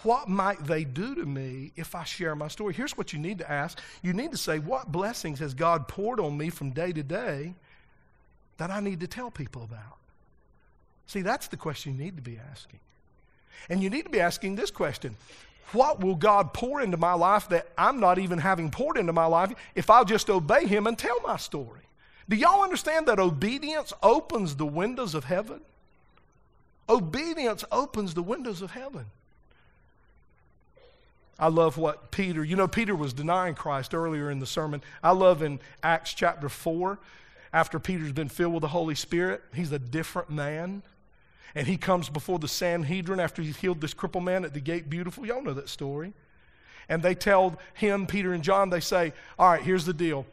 What 0.03 0.29
might 0.29 0.65
they 0.65 0.85
do 0.85 1.15
to 1.15 1.27
me 1.27 1.73
if 1.77 1.95
I 1.95 2.05
share 2.05 2.35
my 2.35 2.49
story? 2.49 2.73
Here's 2.73 2.97
what 2.97 3.13
you 3.13 3.19
need 3.19 3.39
to 3.39 3.51
ask. 3.51 3.79
You 4.03 4.13
need 4.13 4.31
to 4.33 4.39
say, 4.39 4.59
What 4.59 4.91
blessings 4.91 5.39
has 5.41 5.55
God 5.55 5.89
poured 5.89 6.21
on 6.21 6.37
me 6.37 6.51
from 6.51 6.71
day 6.71 6.93
to 6.93 7.03
day 7.03 7.55
that 8.59 8.71
I 8.71 8.81
need 8.81 9.01
to 9.01 9.07
tell 9.07 9.31
people 9.31 9.63
about? 9.63 9.99
See, 11.07 11.23
that's 11.23 11.49
the 11.49 11.57
question 11.57 11.97
you 11.97 12.05
need 12.05 12.17
to 12.17 12.23
be 12.23 12.39
asking. 12.51 12.81
And 13.69 13.83
you 13.83 13.91
need 13.91 14.05
to 14.05 14.11
be 14.11 14.21
asking 14.21 14.57
this 14.57 14.71
question 14.71 15.17
What 15.73 16.01
will 16.01 16.17
God 16.17 16.53
pour 16.53 16.81
into 16.81 16.97
my 16.97 17.13
life 17.13 17.49
that 17.51 17.69
I'm 17.79 18.01
not 18.01 18.19
even 18.19 18.39
having 18.39 18.71
poured 18.71 18.97
into 18.97 19.13
my 19.13 19.27
life 19.27 19.53
if 19.75 19.91
I'll 19.91 20.05
just 20.05 20.29
obey 20.29 20.67
Him 20.67 20.87
and 20.87 20.99
tell 20.99 21.21
my 21.23 21.37
story? 21.37 21.81
Do 22.29 22.37
y'all 22.37 22.63
understand 22.63 23.07
that 23.07 23.19
obedience 23.19 23.93
opens 24.03 24.57
the 24.57 24.67
windows 24.67 25.15
of 25.15 25.25
heaven? 25.25 25.61
Obedience 26.89 27.65
opens 27.71 28.15
the 28.15 28.23
windows 28.23 28.63
of 28.63 28.73
heaven. 28.73 29.07
I 31.39 31.49
love 31.49 31.79
what 31.79 32.11
Peter, 32.11 32.45
you 32.45 32.55
know, 32.55 32.69
Peter 32.69 32.95
was 32.95 33.13
denying 33.13 33.55
Christ 33.55 33.95
earlier 33.95 34.31
in 34.31 34.41
the 34.41 34.47
sermon. 34.47 34.83
I 35.03 35.13
love 35.13 35.43
in 35.43 35.59
Acts 35.83 36.13
chapter 36.13 36.49
4, 36.49 36.99
after 37.53 37.79
Peter's 37.79 38.13
been 38.13 38.29
filled 38.29 38.55
with 38.55 38.61
the 38.61 38.69
Holy 38.69 38.95
Spirit, 38.95 39.43
he's 39.55 39.73
a 39.73 39.79
different 39.79 40.31
man. 40.31 40.83
And 41.55 41.67
he 41.67 41.77
comes 41.77 42.09
before 42.09 42.39
the 42.39 42.49
Sanhedrin 42.49 43.21
after 43.21 43.43
he's 43.43 43.57
healed 43.57 43.81
this 43.81 43.95
crippled 43.95 44.25
man 44.25 44.45
at 44.45 44.55
the 44.55 44.61
gate 44.61 44.89
beautiful. 44.89 45.27
Y'all 45.27 45.43
know 45.43 45.55
that 45.55 45.69
story. 45.69 46.13
And 46.89 47.03
they 47.03 47.15
tell 47.15 47.59
him, 47.75 48.07
Peter 48.07 48.33
and 48.33 48.43
John, 48.43 48.71
they 48.71 48.81
say, 48.81 49.13
All 49.39 49.51
right, 49.51 49.63
here's 49.63 49.85
the 49.85 49.95
deal 49.95 50.27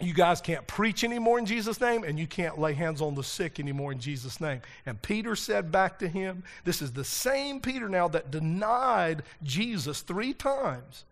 you 0.00 0.12
guys 0.12 0.40
can't 0.40 0.66
preach 0.66 1.04
anymore 1.04 1.38
in 1.38 1.46
Jesus' 1.46 1.80
name, 1.80 2.02
and 2.02 2.18
you 2.18 2.26
can't 2.26 2.58
lay 2.58 2.74
hands 2.74 3.00
on 3.00 3.14
the 3.14 3.22
sick 3.22 3.60
anymore 3.60 3.92
in 3.92 4.00
Jesus' 4.00 4.40
name. 4.40 4.60
And 4.86 5.00
Peter 5.00 5.36
said 5.36 5.70
back 5.70 5.98
to 6.00 6.08
him, 6.08 6.42
This 6.64 6.82
is 6.82 6.92
the 6.92 7.04
same 7.04 7.60
Peter 7.60 7.88
now 7.88 8.08
that 8.08 8.30
denied 8.30 9.22
Jesus 9.42 10.00
three 10.00 10.34
times. 10.34 11.04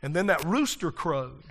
And 0.00 0.14
then 0.14 0.26
that 0.28 0.44
rooster 0.44 0.90
crowed. 0.90 1.42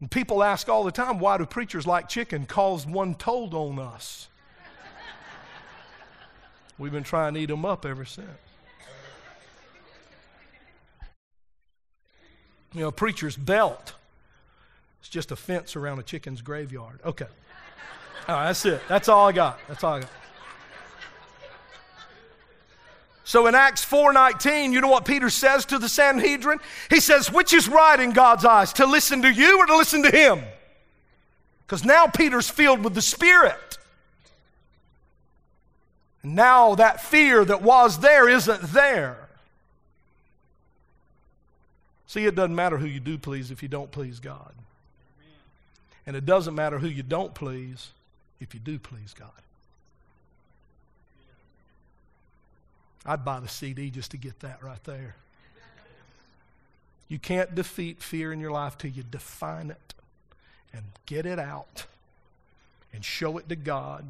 And 0.00 0.10
people 0.10 0.42
ask 0.42 0.68
all 0.68 0.84
the 0.84 0.92
time, 0.92 1.18
Why 1.18 1.36
do 1.36 1.46
preachers 1.46 1.86
like 1.86 2.08
chicken? 2.08 2.46
Cause 2.46 2.86
one 2.86 3.14
told 3.14 3.52
on 3.54 3.78
us. 3.78 4.28
We've 6.78 6.92
been 6.92 7.04
trying 7.04 7.34
to 7.34 7.40
eat 7.40 7.46
them 7.46 7.64
up 7.64 7.86
ever 7.86 8.04
since. 8.04 8.28
You 12.74 12.82
know, 12.82 12.90
preacher's 12.90 13.36
belt 13.36 13.94
it's 15.06 15.12
just 15.12 15.30
a 15.30 15.36
fence 15.36 15.76
around 15.76 16.00
a 16.00 16.02
chicken's 16.02 16.42
graveyard. 16.42 16.98
Okay. 17.04 17.26
All 18.26 18.34
right, 18.34 18.46
that's 18.46 18.66
it. 18.66 18.82
That's 18.88 19.08
all 19.08 19.28
I 19.28 19.30
got. 19.30 19.56
That's 19.68 19.84
all 19.84 19.94
I 19.94 20.00
got. 20.00 20.10
So 23.22 23.46
in 23.46 23.54
Acts 23.54 23.84
4:19, 23.84 24.72
you 24.72 24.80
know 24.80 24.88
what 24.88 25.04
Peter 25.04 25.30
says 25.30 25.64
to 25.66 25.78
the 25.78 25.88
Sanhedrin? 25.88 26.58
He 26.90 26.98
says, 26.98 27.30
"Which 27.30 27.52
is 27.52 27.68
right 27.68 28.00
in 28.00 28.14
God's 28.14 28.44
eyes, 28.44 28.72
to 28.72 28.86
listen 28.86 29.22
to 29.22 29.32
you 29.32 29.60
or 29.60 29.66
to 29.66 29.76
listen 29.76 30.02
to 30.02 30.10
him?" 30.10 30.44
Because 31.60 31.84
now 31.84 32.08
Peter's 32.08 32.50
filled 32.50 32.82
with 32.82 32.94
the 32.94 33.02
Spirit. 33.02 33.78
Now 36.26 36.74
that 36.74 37.00
fear 37.00 37.44
that 37.44 37.62
was 37.62 38.00
there 38.00 38.28
isn't 38.28 38.60
there. 38.72 39.28
See, 42.08 42.26
it 42.26 42.34
doesn't 42.34 42.54
matter 42.54 42.78
who 42.78 42.86
you 42.86 42.98
do 42.98 43.16
please 43.16 43.52
if 43.52 43.62
you 43.62 43.68
don't 43.68 43.92
please 43.92 44.18
God. 44.18 44.52
And 46.04 46.16
it 46.16 46.26
doesn't 46.26 46.54
matter 46.54 46.80
who 46.80 46.88
you 46.88 47.04
don't 47.04 47.32
please 47.32 47.90
if 48.40 48.54
you 48.54 48.60
do 48.60 48.76
please 48.80 49.14
God. 49.16 49.30
I'd 53.04 53.24
buy 53.24 53.38
the 53.38 53.48
CD 53.48 53.88
just 53.88 54.10
to 54.10 54.16
get 54.16 54.40
that 54.40 54.60
right 54.64 54.82
there. 54.82 55.14
You 57.08 57.20
can't 57.20 57.54
defeat 57.54 58.02
fear 58.02 58.32
in 58.32 58.40
your 58.40 58.50
life 58.50 58.76
till 58.76 58.90
you 58.90 59.04
define 59.04 59.70
it 59.70 59.94
and 60.72 60.82
get 61.06 61.24
it 61.24 61.38
out 61.38 61.86
and 62.92 63.04
show 63.04 63.38
it 63.38 63.48
to 63.48 63.54
God. 63.54 64.06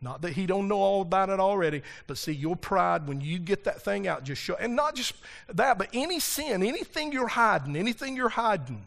Not 0.00 0.22
that 0.22 0.32
he 0.32 0.46
don't 0.46 0.68
know 0.68 0.80
all 0.80 1.02
about 1.02 1.28
it 1.28 1.40
already, 1.40 1.82
but 2.06 2.18
see 2.18 2.32
your 2.32 2.54
pride 2.54 3.08
when 3.08 3.20
you 3.20 3.38
get 3.38 3.64
that 3.64 3.82
thing 3.82 4.06
out, 4.06 4.22
just 4.22 4.40
show 4.40 4.54
and 4.54 4.76
not 4.76 4.94
just 4.94 5.12
that, 5.48 5.76
but 5.76 5.88
any 5.92 6.20
sin, 6.20 6.62
anything 6.62 7.10
you're 7.10 7.26
hiding, 7.26 7.74
anything 7.76 8.14
you're 8.14 8.28
hiding, 8.28 8.86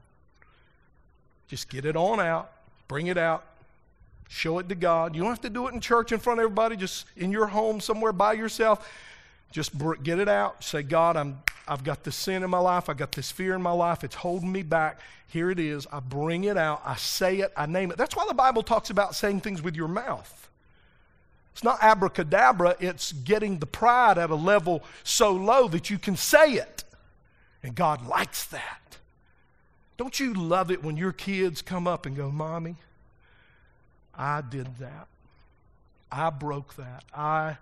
just 1.47 1.69
get 1.69 1.85
it 1.85 1.97
on 1.97 2.21
out, 2.21 2.51
bring 2.87 3.07
it 3.07 3.17
out, 3.17 3.43
show 4.29 4.59
it 4.59 4.69
to 4.69 4.75
God. 4.75 5.13
You 5.13 5.21
don't 5.21 5.31
have 5.31 5.41
to 5.41 5.49
do 5.49 5.67
it 5.67 5.73
in 5.73 5.81
church 5.81 6.13
in 6.13 6.19
front 6.19 6.39
of 6.39 6.45
everybody, 6.45 6.77
just 6.77 7.05
in 7.17 7.31
your 7.31 7.47
home 7.47 7.81
somewhere 7.81 8.13
by 8.13 8.31
yourself. 8.33 8.89
Just 9.51 9.73
get 10.03 10.19
it 10.19 10.29
out. 10.29 10.63
Say, 10.63 10.81
God, 10.81 11.17
I'm, 11.17 11.39
I've 11.67 11.83
got 11.83 12.05
this 12.05 12.15
sin 12.15 12.41
in 12.41 12.49
my 12.49 12.59
life. 12.59 12.87
I've 12.87 12.95
got 12.95 13.11
this 13.11 13.29
fear 13.29 13.53
in 13.53 13.61
my 13.61 13.73
life. 13.73 14.05
It's 14.05 14.15
holding 14.15 14.49
me 14.49 14.63
back. 14.63 15.01
Here 15.27 15.51
it 15.51 15.59
is. 15.59 15.85
I 15.91 15.99
bring 15.99 16.45
it 16.45 16.55
out. 16.55 16.81
I 16.85 16.95
say 16.95 17.39
it. 17.39 17.51
I 17.57 17.65
name 17.65 17.91
it. 17.91 17.97
That's 17.97 18.15
why 18.15 18.25
the 18.25 18.33
Bible 18.33 18.63
talks 18.63 18.89
about 18.89 19.13
saying 19.13 19.41
things 19.41 19.61
with 19.61 19.75
your 19.75 19.89
mouth. 19.89 20.49
It's 21.53 21.63
not 21.63 21.79
abracadabra, 21.81 22.77
it's 22.79 23.11
getting 23.11 23.59
the 23.59 23.65
pride 23.65 24.17
at 24.17 24.29
a 24.29 24.35
level 24.35 24.83
so 25.03 25.31
low 25.31 25.67
that 25.67 25.89
you 25.89 25.97
can 25.97 26.15
say 26.15 26.53
it. 26.53 26.83
And 27.63 27.75
God 27.75 28.07
likes 28.07 28.45
that. 28.47 28.97
Don't 29.97 30.19
you 30.19 30.33
love 30.33 30.71
it 30.71 30.83
when 30.83 30.97
your 30.97 31.11
kids 31.11 31.61
come 31.61 31.87
up 31.87 32.05
and 32.05 32.15
go, 32.15 32.31
Mommy, 32.31 32.75
I 34.15 34.41
did 34.41 34.77
that. 34.79 35.07
I 36.11 36.29
broke 36.29 36.75
that. 36.75 37.03
I, 37.15 37.57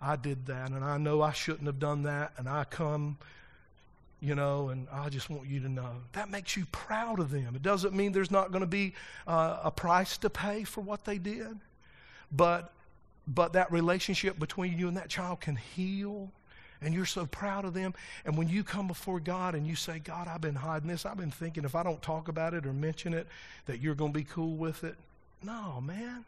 I 0.00 0.16
did 0.16 0.46
that. 0.46 0.70
And 0.70 0.84
I 0.84 0.98
know 0.98 1.22
I 1.22 1.32
shouldn't 1.32 1.66
have 1.66 1.78
done 1.78 2.02
that. 2.02 2.32
And 2.36 2.48
I 2.48 2.64
come, 2.64 3.16
you 4.20 4.34
know, 4.34 4.68
and 4.68 4.86
I 4.92 5.08
just 5.08 5.30
want 5.30 5.48
you 5.48 5.60
to 5.60 5.68
know. 5.68 5.92
That 6.12 6.30
makes 6.30 6.56
you 6.56 6.66
proud 6.72 7.18
of 7.18 7.30
them. 7.30 7.56
It 7.56 7.62
doesn't 7.62 7.94
mean 7.94 8.12
there's 8.12 8.30
not 8.30 8.52
going 8.52 8.60
to 8.60 8.66
be 8.66 8.94
uh, 9.26 9.60
a 9.64 9.70
price 9.70 10.18
to 10.18 10.30
pay 10.30 10.64
for 10.64 10.82
what 10.82 11.04
they 11.04 11.18
did. 11.18 11.58
But, 12.30 12.72
but 13.26 13.52
that 13.52 13.70
relationship 13.70 14.38
between 14.38 14.78
you 14.78 14.88
and 14.88 14.96
that 14.96 15.08
child 15.08 15.40
can 15.40 15.56
heal 15.56 16.30
and 16.80 16.92
you're 16.92 17.06
so 17.06 17.26
proud 17.26 17.64
of 17.64 17.74
them. 17.74 17.94
And 18.24 18.36
when 18.36 18.48
you 18.48 18.64
come 18.64 18.88
before 18.88 19.20
God 19.20 19.54
and 19.54 19.66
you 19.66 19.76
say, 19.76 19.98
God, 20.00 20.26
I've 20.28 20.40
been 20.40 20.54
hiding 20.54 20.88
this, 20.88 21.06
I've 21.06 21.16
been 21.16 21.30
thinking 21.30 21.64
if 21.64 21.74
I 21.74 21.82
don't 21.82 22.02
talk 22.02 22.28
about 22.28 22.54
it 22.54 22.66
or 22.66 22.72
mention 22.72 23.14
it, 23.14 23.26
that 23.66 23.80
you're 23.80 23.94
going 23.94 24.12
to 24.12 24.18
be 24.18 24.24
cool 24.24 24.56
with 24.56 24.84
it. 24.84 24.96
No, 25.42 25.80
man. 25.80 26.24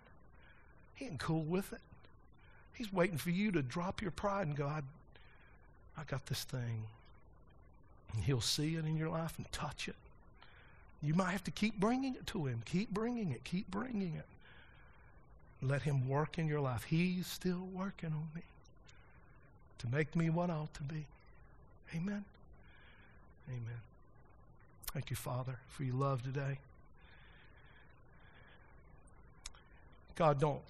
He 0.94 1.06
ain't 1.06 1.18
cool 1.18 1.42
with 1.42 1.72
it. 1.72 1.80
He's 2.72 2.92
waiting 2.92 3.18
for 3.18 3.30
you 3.30 3.52
to 3.52 3.62
drop 3.62 4.00
your 4.00 4.10
pride 4.10 4.46
and 4.46 4.56
go, 4.56 4.66
I, 4.66 4.82
I 5.98 6.04
got 6.04 6.26
this 6.26 6.44
thing. 6.44 6.84
And 8.12 8.24
he'll 8.24 8.40
see 8.40 8.76
it 8.76 8.84
in 8.84 8.96
your 8.96 9.10
life 9.10 9.34
and 9.36 9.50
touch 9.50 9.88
it. 9.88 9.96
You 11.02 11.14
might 11.14 11.32
have 11.32 11.44
to 11.44 11.50
keep 11.50 11.78
bringing 11.78 12.14
it 12.14 12.26
to 12.28 12.46
him. 12.46 12.62
Keep 12.64 12.90
bringing 12.90 13.30
it. 13.30 13.44
Keep 13.44 13.70
bringing 13.70 14.14
it. 14.14 14.26
Let 15.62 15.82
him 15.82 16.08
work 16.08 16.38
in 16.38 16.46
your 16.46 16.60
life. 16.60 16.84
He's 16.84 17.26
still 17.26 17.68
working 17.72 18.10
on 18.10 18.28
me 18.34 18.42
to 19.78 19.88
make 19.88 20.14
me 20.14 20.30
what 20.30 20.50
I 20.50 20.54
ought 20.54 20.74
to 20.74 20.82
be. 20.82 21.06
Amen. 21.94 22.24
Amen. 23.48 23.80
Thank 24.92 25.10
you, 25.10 25.16
Father, 25.16 25.58
for 25.68 25.84
your 25.84 25.94
love 25.94 26.22
today. 26.22 26.58
God, 30.16 30.40
don't 30.40 30.60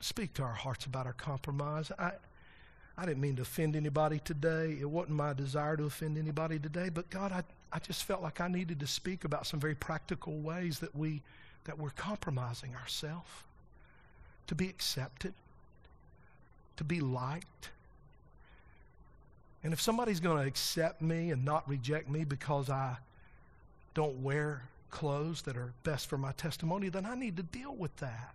speak 0.00 0.34
to 0.34 0.42
our 0.42 0.52
hearts 0.52 0.86
about 0.86 1.06
our 1.06 1.12
compromise. 1.12 1.92
I, 1.98 2.12
I 2.96 3.06
didn't 3.06 3.20
mean 3.20 3.36
to 3.36 3.42
offend 3.42 3.76
anybody 3.76 4.20
today. 4.24 4.76
It 4.80 4.88
wasn't 4.88 5.16
my 5.16 5.32
desire 5.32 5.76
to 5.76 5.84
offend 5.84 6.16
anybody 6.16 6.58
today, 6.58 6.88
but 6.88 7.10
God, 7.10 7.32
I, 7.32 7.42
I 7.72 7.78
just 7.80 8.04
felt 8.04 8.22
like 8.22 8.40
I 8.40 8.48
needed 8.48 8.80
to 8.80 8.86
speak 8.86 9.24
about 9.24 9.46
some 9.46 9.60
very 9.60 9.74
practical 9.74 10.34
ways 10.38 10.78
that 10.78 10.94
we 10.96 11.22
that 11.64 11.78
we're 11.78 11.90
compromising 11.90 12.74
ourselves 12.76 13.30
to 14.46 14.54
be 14.54 14.68
accepted, 14.68 15.34
to 16.76 16.84
be 16.84 17.00
liked, 17.00 17.70
and 19.64 19.72
if 19.72 19.80
somebody's 19.80 20.20
going 20.20 20.40
to 20.40 20.46
accept 20.46 21.00
me 21.00 21.30
and 21.30 21.42
not 21.42 21.66
reject 21.68 22.08
me 22.10 22.24
because 22.24 22.68
I 22.68 22.98
don't 23.94 24.22
wear 24.22 24.64
clothes 24.90 25.42
that 25.42 25.56
are 25.56 25.72
best 25.82 26.06
for 26.06 26.18
my 26.18 26.32
testimony, 26.32 26.90
then 26.90 27.06
I 27.06 27.14
need 27.14 27.38
to 27.38 27.42
deal 27.42 27.74
with 27.74 27.96
that. 27.96 28.34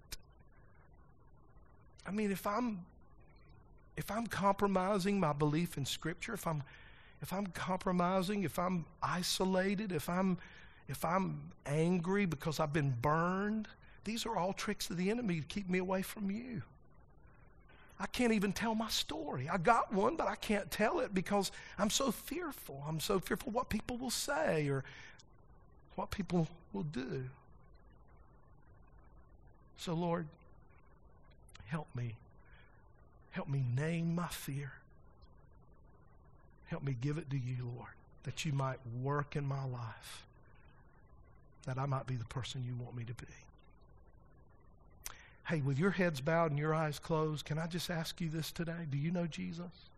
I 2.06 2.12
mean, 2.12 2.32
if 2.32 2.48
I'm 2.48 2.80
if 3.96 4.10
I'm 4.10 4.26
compromising 4.26 5.20
my 5.20 5.34
belief 5.34 5.78
in 5.78 5.86
scripture, 5.86 6.34
if 6.34 6.48
I'm 6.48 6.64
if 7.22 7.32
I'm 7.32 7.46
compromising, 7.48 8.44
if 8.44 8.58
I'm 8.58 8.86
isolated, 9.04 9.92
if 9.92 10.10
I'm 10.10 10.40
if 10.88 11.06
I'm 11.06 11.40
angry 11.68 12.26
because 12.26 12.60
I've 12.60 12.74
been 12.74 12.96
burned, 13.02 13.68
these 14.04 14.26
are 14.26 14.36
all 14.36 14.54
tricks 14.54 14.90
of 14.90 14.98
the 14.98 15.10
enemy 15.10 15.40
to 15.40 15.46
keep 15.46 15.70
me 15.70 15.80
away 15.80 16.02
from 16.02 16.32
you. 16.32 16.64
I 18.00 18.08
can't 18.08 18.32
even 18.32 18.54
tell 18.54 18.76
my 18.76 18.88
story. 18.90 19.50
I 19.52 19.58
got 19.58 19.94
one, 19.94 20.16
but 20.16 20.28
I 20.28 20.36
can't 20.36 20.72
tell 20.72 21.00
it 21.00 21.14
because 21.14 21.52
I'm 21.78 21.90
so 21.90 22.12
fearful. 22.12 22.82
I'm 22.88 23.02
so 23.02 23.20
fearful 23.20 23.52
what 23.52 23.68
people 23.68 23.98
will 23.98 24.10
say 24.10 24.70
or 24.70 24.86
what 25.96 26.10
people 26.10 26.48
will 26.72 26.84
do. 26.84 27.26
So, 29.78 29.94
Lord, 29.94 30.28
help 31.68 31.88
me. 31.94 32.16
Help 33.32 33.50
me 33.50 33.64
name 33.76 34.16
my 34.16 34.28
fear. 34.28 34.72
Help 36.68 36.84
me 36.84 36.96
give 37.00 37.18
it 37.18 37.30
to 37.32 37.38
you, 37.38 37.58
Lord, 37.76 37.92
that 38.24 38.46
you 38.46 38.54
might 38.54 38.80
work 39.02 39.36
in 39.36 39.46
my 39.46 39.66
life, 39.66 40.26
that 41.66 41.78
I 41.78 41.86
might 41.86 42.08
be 42.08 42.16
the 42.16 42.26
person 42.26 42.64
you 42.66 42.76
want 42.82 42.96
me 42.96 43.04
to 43.04 43.14
be. 43.14 43.28
Hey, 45.50 45.62
with 45.62 45.80
your 45.80 45.90
heads 45.90 46.22
bowed 46.22 46.52
and 46.52 46.60
your 46.60 46.76
eyes 46.76 47.00
closed, 47.00 47.44
can 47.44 47.58
I 47.58 47.66
just 47.66 47.90
ask 47.90 48.22
you 48.22 48.30
this 48.30 48.52
today? 48.52 48.86
Do 48.88 49.00
you 49.00 49.10
know 49.10 49.26
Jesus? 49.26 49.90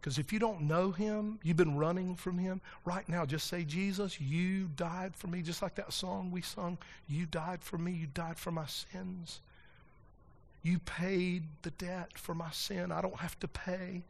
Because 0.00 0.16
if 0.16 0.32
you 0.32 0.38
don't 0.38 0.62
know 0.62 0.92
him, 0.92 1.40
you've 1.42 1.56
been 1.56 1.76
running 1.76 2.14
from 2.14 2.38
him, 2.38 2.60
right 2.84 3.08
now 3.08 3.26
just 3.26 3.48
say, 3.48 3.64
Jesus, 3.64 4.20
you 4.20 4.70
died 4.76 5.16
for 5.16 5.26
me. 5.26 5.42
Just 5.42 5.60
like 5.60 5.74
that 5.74 5.92
song 5.92 6.30
we 6.30 6.40
sung, 6.40 6.78
you 7.08 7.26
died 7.26 7.64
for 7.64 7.78
me, 7.78 7.90
you 7.90 8.06
died 8.14 8.38
for 8.38 8.52
my 8.52 8.66
sins. 8.66 9.40
You 10.62 10.78
paid 10.78 11.42
the 11.62 11.72
debt 11.72 12.16
for 12.16 12.32
my 12.32 12.52
sin. 12.52 12.92
I 12.92 13.00
don't 13.00 13.18
have 13.18 13.38
to 13.40 13.48
pay. 13.48 14.02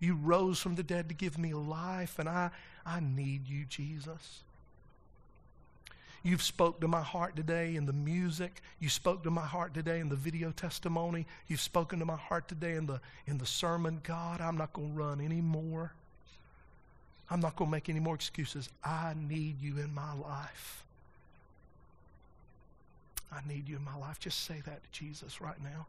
You 0.00 0.16
rose 0.16 0.58
from 0.58 0.74
the 0.74 0.82
dead 0.82 1.08
to 1.08 1.14
give 1.14 1.38
me 1.38 1.54
life, 1.54 2.18
and 2.18 2.28
I, 2.28 2.50
I 2.84 2.98
need 2.98 3.46
you, 3.46 3.64
Jesus. 3.64 4.42
You've 6.26 6.42
spoke 6.42 6.80
to 6.80 6.88
my 6.88 7.02
heart 7.02 7.36
today 7.36 7.76
in 7.76 7.84
the 7.84 7.92
music. 7.92 8.62
You 8.80 8.88
spoke 8.88 9.22
to 9.24 9.30
my 9.30 9.44
heart 9.44 9.74
today 9.74 10.00
in 10.00 10.08
the 10.08 10.16
video 10.16 10.52
testimony. 10.52 11.26
You've 11.48 11.60
spoken 11.60 11.98
to 11.98 12.06
my 12.06 12.16
heart 12.16 12.48
today 12.48 12.76
in 12.76 12.86
the, 12.86 12.98
in 13.26 13.36
the 13.36 13.44
sermon. 13.44 14.00
God, 14.02 14.40
I'm 14.40 14.56
not 14.56 14.72
going 14.72 14.92
to 14.92 14.98
run 14.98 15.20
anymore. 15.20 15.92
I'm 17.30 17.40
not 17.40 17.56
going 17.56 17.68
to 17.68 17.72
make 17.72 17.90
any 17.90 18.00
more 18.00 18.14
excuses. 18.14 18.70
I 18.82 19.12
need 19.28 19.60
you 19.60 19.76
in 19.78 19.92
my 19.92 20.14
life. 20.14 20.82
I 23.30 23.40
need 23.46 23.68
you 23.68 23.76
in 23.76 23.84
my 23.84 23.96
life. 23.96 24.18
Just 24.18 24.44
say 24.44 24.62
that 24.64 24.82
to 24.82 24.98
Jesus 24.98 25.42
right 25.42 25.62
now. 25.62 25.86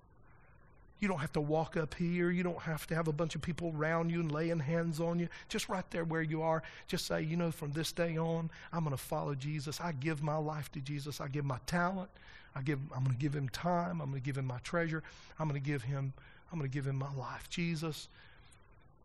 You 0.99 1.07
don't 1.09 1.19
have 1.19 1.33
to 1.33 1.41
walk 1.41 1.75
up 1.75 1.93
here. 1.93 2.31
You 2.31 2.41
don't 2.43 2.61
have 2.61 2.87
to 2.87 2.95
have 2.95 3.07
a 3.07 3.13
bunch 3.13 3.35
of 3.35 3.41
people 3.41 3.73
around 3.75 4.11
you 4.11 4.21
and 4.21 4.31
laying 4.31 4.59
hands 4.59 4.99
on 4.99 5.19
you. 5.19 5.27
Just 5.49 5.67
right 5.67 5.83
there 5.91 6.05
where 6.05 6.21
you 6.21 6.41
are, 6.41 6.63
just 6.87 7.05
say, 7.05 7.21
you 7.21 7.35
know, 7.35 7.51
from 7.51 7.71
this 7.73 7.91
day 7.91 8.17
on, 8.17 8.49
I'm 8.71 8.83
going 8.85 8.95
to 8.95 9.01
follow 9.01 9.35
Jesus. 9.35 9.81
I 9.81 9.91
give 9.91 10.23
my 10.23 10.37
life 10.37 10.71
to 10.71 10.79
Jesus. 10.79 11.19
I 11.19 11.27
give 11.27 11.43
my 11.45 11.59
talent. 11.67 12.09
I 12.55 12.61
give, 12.61 12.79
I'm 12.95 13.03
going 13.03 13.15
to 13.15 13.21
give 13.21 13.35
him 13.35 13.49
time. 13.49 14.01
I'm 14.01 14.09
going 14.09 14.21
to 14.21 14.25
give 14.25 14.37
him 14.37 14.45
my 14.45 14.59
treasure. 14.59 15.03
I'm 15.37 15.49
going 15.49 15.61
to 15.61 15.65
give 15.65 15.83
him, 15.83 16.13
I'm 16.51 16.57
going 16.57 16.69
to 16.69 16.73
give 16.73 16.87
him 16.87 16.95
my 16.95 17.13
life. 17.13 17.49
Jesus, 17.49 18.07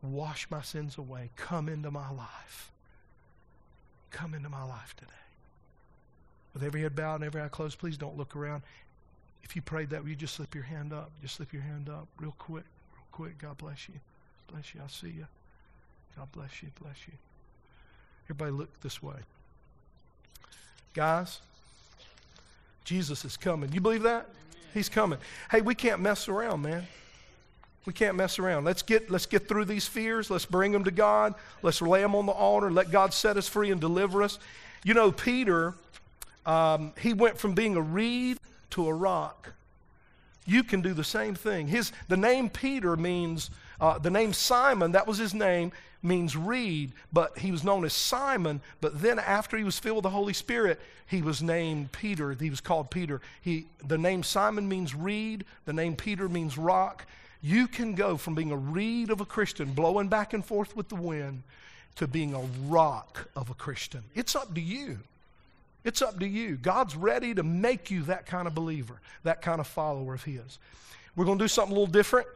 wash 0.03 0.47
my 0.49 0.62
sins 0.62 0.97
away. 0.97 1.30
Come 1.34 1.68
into 1.68 1.91
my 1.91 2.11
life. 2.11 2.70
Come 4.11 4.34
into 4.34 4.49
my 4.49 4.62
life 4.62 4.95
today. 4.97 5.11
With 6.55 6.62
every 6.62 6.82
head 6.82 6.95
bowed 6.95 7.16
and 7.16 7.24
every 7.24 7.41
eye 7.41 7.49
closed, 7.49 7.78
please 7.78 7.97
don't 7.97 8.16
look 8.16 8.34
around. 8.36 8.62
If 9.43 9.57
you 9.57 9.62
prayed 9.62 9.91
that, 9.91 10.03
will 10.03 10.11
you 10.11 10.16
just 10.16 10.34
slip 10.34 10.55
your 10.55 10.64
hand 10.64 10.93
up? 10.93 11.11
Just 11.22 11.36
slip 11.36 11.53
your 11.53 11.62
hand 11.62 11.88
up 11.88 12.07
real 12.18 12.34
quick, 12.38 12.64
real 12.95 13.05
quick. 13.12 13.38
God 13.38 13.59
bless 13.59 13.88
you. 13.88 13.95
Bless 14.53 14.74
you. 14.74 14.80
I 14.84 14.88
see 14.88 15.09
you. 15.16 15.26
God 16.16 16.28
bless 16.32 16.62
you. 16.62 16.68
Bless 16.80 16.97
you. 17.07 17.14
Everybody 18.26 18.53
look 18.53 18.80
this 18.80 19.03
way. 19.03 19.16
Guys, 20.95 21.41
Jesus 22.84 23.24
is 23.24 23.36
coming. 23.36 23.72
You 23.72 23.80
believe 23.80 24.03
that? 24.03 24.28
He's 24.74 24.88
coming. 24.88 25.18
Hey, 25.51 25.61
we 25.61 25.74
can't 25.74 26.01
mess 26.01 26.28
around, 26.28 26.62
man. 26.62 26.86
We 27.86 27.93
can't 27.93 28.16
mess 28.16 28.38
around. 28.38 28.64
Let's 28.64 28.82
get, 28.82 29.11
let's 29.11 29.26
get 29.26 29.49
through 29.49 29.64
these 29.64 29.86
fears. 29.86 30.30
Let's 30.30 30.45
bring 30.45 30.70
them 30.72 30.84
to 30.84 30.91
God. 30.91 31.34
Let's 31.62 31.80
lay 31.80 32.03
them 32.03 32.14
on 32.14 32.26
the 32.26 32.32
altar. 32.32 32.70
Let 32.70 32.91
God 32.91 33.14
set 33.14 33.36
us 33.36 33.49
free 33.49 33.70
and 33.70 33.80
deliver 33.80 34.22
us. 34.22 34.38
You 34.84 34.95
know, 34.95 35.11
Peter, 35.11 35.74
um, 36.45 36.93
he 37.01 37.14
went 37.14 37.38
from 37.38 37.55
being 37.55 37.76
a 37.76 37.80
reed 37.80 38.38
to 38.71 38.89
a 38.89 38.95
rock. 38.95 39.53
You 40.47 40.64
can 40.64 40.81
do 40.81 40.95
the 40.95 41.05
same 41.05 41.35
thing. 41.35 41.68
His, 41.68 41.93
the 42.09 42.16
name 42.16 42.49
Peter 42.49 42.97
means, 42.97 43.51
uh, 43.81 43.99
the 43.99 44.11
name 44.11 44.33
Simon, 44.33 44.93
that 44.93 45.07
was 45.07 45.18
his 45.18 45.35
name, 45.35 45.73
means 46.03 46.37
reed, 46.37 46.93
but 47.12 47.39
he 47.39 47.53
was 47.53 47.62
known 47.62 47.85
as 47.85 47.93
Simon. 47.93 48.61
But 48.81 49.01
then 49.03 49.18
after 49.18 49.57
he 49.57 49.64
was 49.64 49.79
filled 49.79 49.97
with 49.97 50.05
the 50.05 50.11
Holy 50.11 50.33
Spirit, 50.33 50.81
he 51.07 51.23
was 51.23 51.43
named 51.43 51.93
Peter. 51.93 52.33
He 52.33 52.51
was 52.51 52.61
called 52.61 52.91
Peter. 52.91 53.21
He, 53.43 53.66
the 53.87 53.99
name 53.99 54.23
Simon 54.23 54.68
means 54.68 54.95
reed, 54.95 55.45
the 55.66 55.73
name 55.73 55.95
Peter 55.97 56.29
means 56.29 56.57
rock. 56.57 57.07
You 57.43 57.68
can 57.68 57.95
go 57.95 58.16
from 58.16 58.35
being 58.35 58.53
a 58.53 58.57
reed 58.57 59.11
of 59.11 59.21
a 59.21 59.27
Christian, 59.27 59.73
blowing 59.73 60.09
back 60.09 60.33
and 60.33 60.45
forth 60.45 60.75
with 60.75 60.89
the 60.89 60.97
wind, 60.97 61.43
to 61.97 62.07
being 62.07 62.35
a 62.35 62.43
rock 62.66 63.29
of 63.37 63.51
a 63.51 63.55
Christian. 63.55 64.03
It's 64.14 64.35
up 64.35 64.55
to 64.55 64.61
you. 64.61 65.01
It's 65.85 66.03
up 66.03 66.20
to 66.20 66.26
you. 66.26 66.57
God's 66.57 66.95
ready 66.95 67.35
to 67.35 67.43
make 67.43 67.91
you 67.91 68.03
that 68.03 68.26
kind 68.26 68.47
of 68.47 68.55
believer, 68.55 69.01
that 69.24 69.43
kind 69.43 69.61
of 69.61 69.66
follower 69.66 70.14
of 70.14 70.24
His. 70.24 70.59
We're 71.16 71.24
going 71.24 71.39
to 71.39 71.45
do 71.45 71.49
something 71.49 71.74
a 71.74 71.78
little 71.78 71.93
different 71.93 72.26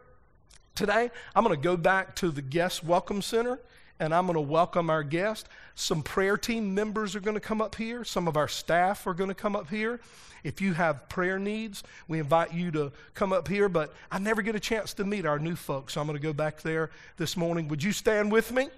today. 0.74 1.10
I'm 1.34 1.44
going 1.44 1.56
to 1.56 1.62
go 1.62 1.76
back 1.76 2.16
to 2.16 2.30
the 2.30 2.42
guest 2.42 2.82
welcome 2.84 3.22
center 3.22 3.58
and 4.00 4.14
I'm 4.14 4.26
going 4.26 4.34
to 4.34 4.40
welcome 4.40 4.90
our 4.90 5.02
guest. 5.02 5.48
Some 5.74 6.02
prayer 6.02 6.36
team 6.36 6.74
members 6.74 7.14
are 7.14 7.20
going 7.20 7.34
to 7.36 7.40
come 7.40 7.60
up 7.60 7.76
here. 7.76 8.04
Some 8.04 8.26
of 8.26 8.36
our 8.36 8.48
staff 8.48 9.06
are 9.06 9.14
going 9.14 9.28
to 9.28 9.34
come 9.34 9.54
up 9.54 9.70
here. 9.70 10.00
If 10.42 10.60
you 10.60 10.74
have 10.74 11.08
prayer 11.08 11.38
needs, 11.38 11.82
we 12.06 12.18
invite 12.18 12.52
you 12.52 12.70
to 12.72 12.92
come 13.14 13.32
up 13.32 13.48
here, 13.48 13.68
but 13.68 13.94
I 14.10 14.18
never 14.18 14.42
get 14.42 14.54
a 14.54 14.60
chance 14.60 14.92
to 14.94 15.04
meet 15.04 15.24
our 15.24 15.38
new 15.38 15.56
folks, 15.56 15.94
so 15.94 16.00
I'm 16.00 16.06
going 16.06 16.18
to 16.18 16.22
go 16.22 16.34
back 16.34 16.60
there 16.60 16.90
this 17.16 17.34
morning. 17.36 17.66
Would 17.68 17.82
you 17.82 17.92
stand 17.92 18.30
with 18.30 18.52
me? 18.52 18.68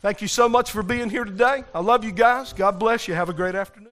Thank 0.00 0.22
you 0.22 0.28
so 0.28 0.48
much 0.48 0.70
for 0.70 0.82
being 0.82 1.10
here 1.10 1.24
today. 1.24 1.64
I 1.74 1.80
love 1.80 2.02
you 2.02 2.12
guys. 2.12 2.52
God 2.52 2.78
bless 2.78 3.08
you. 3.08 3.14
Have 3.14 3.28
a 3.28 3.34
great 3.34 3.54
afternoon. 3.54 3.84